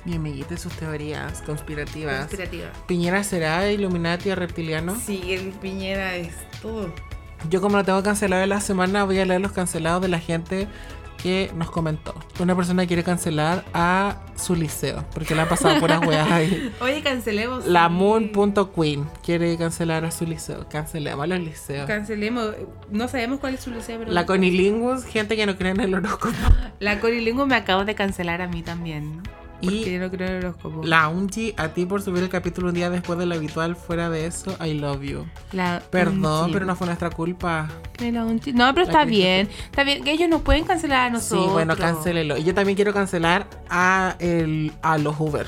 Mi 0.05 0.17
amiguita 0.17 0.57
sus 0.57 0.73
teorías 0.73 1.43
conspirativas. 1.43 2.19
Conspirativa. 2.27 2.73
¿Piñera 2.89 3.23
será 3.23 3.71
Illuminati 3.71 4.31
o 4.31 4.35
reptiliano? 4.35 4.97
Sí, 4.99 5.21
el 5.29 5.51
Piñera 5.51 6.17
es 6.17 6.35
todo. 6.61 6.93
Yo 7.51 7.61
como 7.61 7.77
lo 7.77 7.85
tengo 7.85 8.03
cancelado 8.03 8.41
de 8.41 8.49
la 8.49 8.61
semana, 8.61 9.05
voy 9.05 9.19
a 9.19 9.25
leer 9.25 9.41
los 9.41 9.53
cancelados 9.53 10.03
de 10.03 10.09
la 10.09 10.19
gente 10.19 10.69
que 11.23 11.51
nos 11.55 11.71
comentó. 11.71 12.15
Una 12.39 12.57
persona 12.57 12.87
quiere 12.87 13.03
cancelar 13.03 13.65
a 13.75 14.21
su 14.37 14.55
liceo, 14.55 15.05
porque 15.13 15.35
le 15.35 15.43
han 15.43 15.49
pasado 15.49 15.79
puras 15.81 16.01
weas 16.07 16.31
ahí. 16.31 16.73
Oye, 16.81 17.03
cancelemos. 17.03 17.67
La. 17.67 17.89
Moon.queen 17.89 19.07
quiere 19.23 19.57
cancelar 19.59 20.05
a 20.05 20.11
su 20.11 20.25
liceo. 20.25 20.69
Cancelemos 20.69 21.25
a 21.25 21.27
los 21.27 21.41
liceos. 21.41 21.87
Cancelemos. 21.87 22.55
No 22.91 23.09
sabemos 23.09 23.41
cuál 23.41 23.55
es 23.55 23.61
su 23.61 23.71
liceo, 23.71 23.99
pero. 23.99 24.13
La 24.13 24.25
Conilingus, 24.25 25.05
gente 25.05 25.37
que 25.37 25.45
no 25.45 25.57
cree 25.57 25.73
en 25.73 25.81
el 25.81 25.95
horóscopo. 25.95 26.35
La 26.79 27.01
Corilingo 27.01 27.47
me 27.47 27.57
acabo 27.57 27.85
de 27.85 27.95
cancelar 27.95 28.41
a 28.41 28.49
mí 28.49 28.63
también. 28.63 29.23
Porque 29.61 29.77
Y 29.77 29.93
yo 29.95 29.99
no 29.99 30.11
creo 30.11 30.29
en 30.29 30.35
el 30.37 30.45
horóscopo. 30.45 30.83
la 30.85 31.09
Unji, 31.09 31.53
a 31.57 31.69
ti 31.69 31.85
por 31.85 32.01
subir 32.01 32.23
el 32.23 32.29
capítulo 32.29 32.69
un 32.69 32.75
día 32.75 32.91
después 32.91 33.19
de 33.19 33.27
lo 33.27 33.35
habitual. 33.35 33.75
Fuera 33.75 34.09
de 34.09 34.27
eso, 34.27 34.57
I 34.65 34.75
love 34.75 35.03
you. 35.03 35.27
La 35.53 35.83
Perdón, 35.91 36.43
Unchi. 36.45 36.53
pero 36.53 36.65
no 36.67 36.77
fue 36.77 36.87
nuestra 36.87 37.11
culpa. 37.11 37.69
Que 37.93 38.13
la 38.13 38.25
Unchi- 38.25 38.53
No, 38.55 38.73
pero 38.75 38.87
La 38.87 38.93
está 38.93 39.05
bien. 39.05 39.49
Está 39.65 39.83
bien. 39.83 40.05
Que 40.05 40.13
ellos 40.13 40.29
nos 40.29 40.43
pueden 40.43 40.65
cancelar 40.65 41.09
a 41.09 41.11
nosotros. 41.11 41.47
Sí, 41.47 41.53
bueno, 41.53 41.77
cancélelo. 41.77 42.37
Y 42.37 42.45
yo 42.45 42.55
también 42.55 42.77
quiero 42.77 42.93
cancelar 42.95 43.49
a, 43.69 44.15
el, 44.21 44.73
a 44.83 44.97
los 44.99 45.19
Uber. 45.19 45.47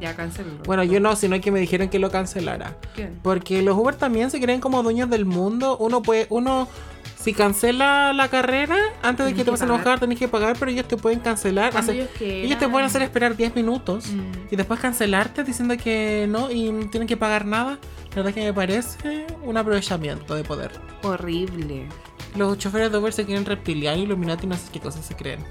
Ya, 0.00 0.14
cancélalo. 0.16 0.58
Bueno, 0.64 0.82
yo 0.84 0.98
no, 1.00 1.14
sino 1.16 1.38
que 1.40 1.50
me 1.50 1.58
dijeron 1.60 1.88
que 1.88 1.98
lo 1.98 2.10
cancelara. 2.10 2.76
¿Quién? 2.94 3.18
Porque 3.22 3.62
los 3.62 3.76
Uber 3.76 3.94
también 3.96 4.30
se 4.30 4.40
creen 4.40 4.60
como 4.60 4.82
dueños 4.82 5.10
del 5.10 5.24
mundo. 5.26 5.76
Uno 5.78 6.00
puede, 6.02 6.26
uno, 6.30 6.68
si 7.20 7.34
cancela 7.34 8.12
la 8.14 8.28
carrera, 8.28 8.76
antes 9.02 9.26
de 9.26 9.34
que 9.34 9.44
te 9.44 9.50
pasen 9.50 9.68
a 9.70 9.74
buscar, 9.74 10.00
tenés 10.00 10.18
que 10.18 10.26
pagar, 10.28 10.56
pero 10.58 10.70
ellos 10.70 10.88
te 10.88 10.96
pueden 10.96 11.20
cancelar. 11.20 11.76
Hacer- 11.76 11.94
ellos 11.96 12.08
ellos 12.20 12.58
te 12.58 12.68
pueden 12.68 12.86
hacer 12.86 13.02
esperar 13.02 13.36
10 13.36 13.54
minutos 13.54 14.06
Mm. 14.08 14.52
y 14.52 14.56
después 14.56 14.80
cancelarte 14.80 15.44
diciendo 15.44 15.76
que 15.76 16.26
no 16.28 16.50
y 16.50 16.70
no 16.72 16.88
tienen 16.88 17.06
que 17.06 17.16
pagar 17.16 17.44
nada. 17.44 17.78
La 18.10 18.16
verdad 18.16 18.28
es 18.30 18.34
que 18.34 18.44
me 18.44 18.52
parece 18.54 19.26
un 19.44 19.56
aprovechamiento 19.56 20.34
de 20.34 20.44
poder. 20.44 20.72
Horrible. 21.02 21.86
Los 22.36 22.58
choferes 22.58 22.90
de 22.90 22.98
Uber 22.98 23.12
se 23.12 23.24
creen 23.24 23.44
reptilianos, 23.44 24.02
Illuminati, 24.04 24.46
no 24.46 24.56
sé 24.56 24.64
qué 24.72 24.80
cosas 24.80 25.04
se 25.04 25.14
creen. 25.14 25.44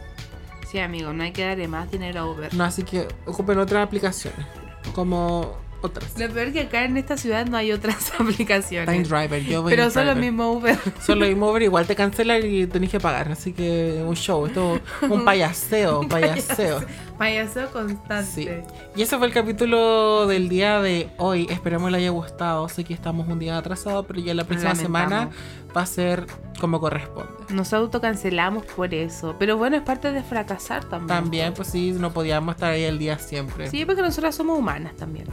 Sí, 0.71 0.79
amigo, 0.79 1.13
no 1.13 1.23
hay 1.23 1.31
que 1.31 1.45
darle 1.45 1.67
más 1.67 1.89
dinero 1.91 2.19
a 2.21 2.25
Uber. 2.31 2.53
No, 2.53 2.63
así 2.63 2.83
que 2.83 3.07
ocupen 3.25 3.57
otras 3.59 3.85
aplicaciones. 3.85 4.45
Como 4.93 5.57
otras. 5.81 6.17
Lo 6.19 6.29
peor 6.29 6.51
que 6.51 6.61
acá 6.61 6.85
en 6.85 6.97
esta 6.97 7.17
ciudad 7.17 7.45
no 7.45 7.57
hay 7.57 7.71
otras 7.71 8.11
aplicaciones. 8.19 8.87
Time 8.89 9.03
Driver, 9.03 9.43
yo 9.43 9.61
voy 9.61 9.71
Pero 9.71 9.83
en 9.85 9.91
son 9.91 10.05
los 10.05 10.15
Driver. 10.15 10.31
mismos 10.31 10.57
Uber. 10.57 10.77
Solo 11.05 11.25
el 11.25 11.41
Uber 11.41 11.61
igual 11.61 11.87
te 11.87 11.95
cancelan 11.95 12.41
y 12.45 12.67
tenés 12.67 12.89
que 12.89 12.99
pagar. 12.99 13.31
Así 13.31 13.53
que 13.53 14.03
un 14.05 14.15
show, 14.15 14.45
esto 14.45 14.79
un 15.09 15.25
payaseo, 15.25 15.99
un 16.01 16.09
payaseo. 16.09 16.81
Payaseo 17.17 17.69
constante. 17.71 18.25
Sí. 18.31 18.49
Y 18.95 19.01
ese 19.01 19.17
fue 19.17 19.27
el 19.27 19.33
capítulo 19.33 20.27
del 20.27 20.49
día 20.49 20.79
de 20.81 21.09
hoy. 21.17 21.47
Esperemos 21.49 21.91
le 21.91 21.97
haya 21.97 22.09
gustado. 22.11 22.67
Sé 22.69 22.83
que 22.83 22.93
estamos 22.93 23.27
un 23.27 23.39
día 23.39 23.57
atrasados, 23.57 24.05
pero 24.07 24.19
ya 24.19 24.33
la 24.33 24.43
próxima 24.45 24.75
semana 24.75 25.29
va 25.75 25.81
a 25.81 25.85
ser 25.85 26.25
como 26.59 26.79
corresponde. 26.79 27.31
Nos 27.49 27.73
autocancelamos 27.73 28.65
por 28.65 28.93
eso. 28.93 29.35
Pero 29.39 29.57
bueno, 29.57 29.75
es 29.77 29.83
parte 29.83 30.11
de 30.11 30.23
fracasar 30.23 30.85
también. 30.85 31.07
También, 31.07 31.53
pues 31.53 31.67
sí, 31.69 31.91
no 31.91 32.11
podíamos 32.11 32.55
estar 32.55 32.71
ahí 32.71 32.83
el 32.83 32.97
día 32.99 33.17
siempre. 33.19 33.69
Sí, 33.69 33.85
porque 33.85 34.01
nosotras 34.01 34.35
somos 34.35 34.57
humanas 34.57 34.95
también. 34.95 35.27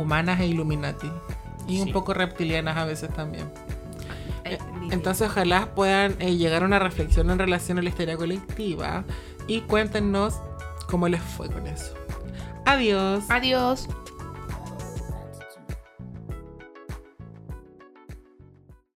Humanas 0.00 0.40
e 0.40 0.46
Illuminati. 0.46 1.10
Y 1.68 1.76
Sí. 1.76 1.82
un 1.82 1.92
poco 1.92 2.14
reptilianas 2.14 2.76
a 2.76 2.84
veces 2.84 3.10
también. 3.14 3.50
Eh, 4.44 4.58
Entonces 4.90 5.28
ojalá 5.28 5.74
puedan 5.74 6.16
eh, 6.18 6.36
llegar 6.36 6.62
a 6.62 6.66
una 6.66 6.78
reflexión 6.80 7.30
en 7.30 7.38
relación 7.38 7.78
a 7.78 7.82
la 7.82 7.90
historia 7.90 8.16
colectiva 8.16 9.04
y 9.46 9.60
cuéntenos 9.60 10.34
cómo 10.88 11.06
les 11.08 11.20
fue 11.22 11.48
con 11.48 11.66
eso. 11.66 11.94
Adiós. 12.64 13.24
Adiós. 13.28 13.86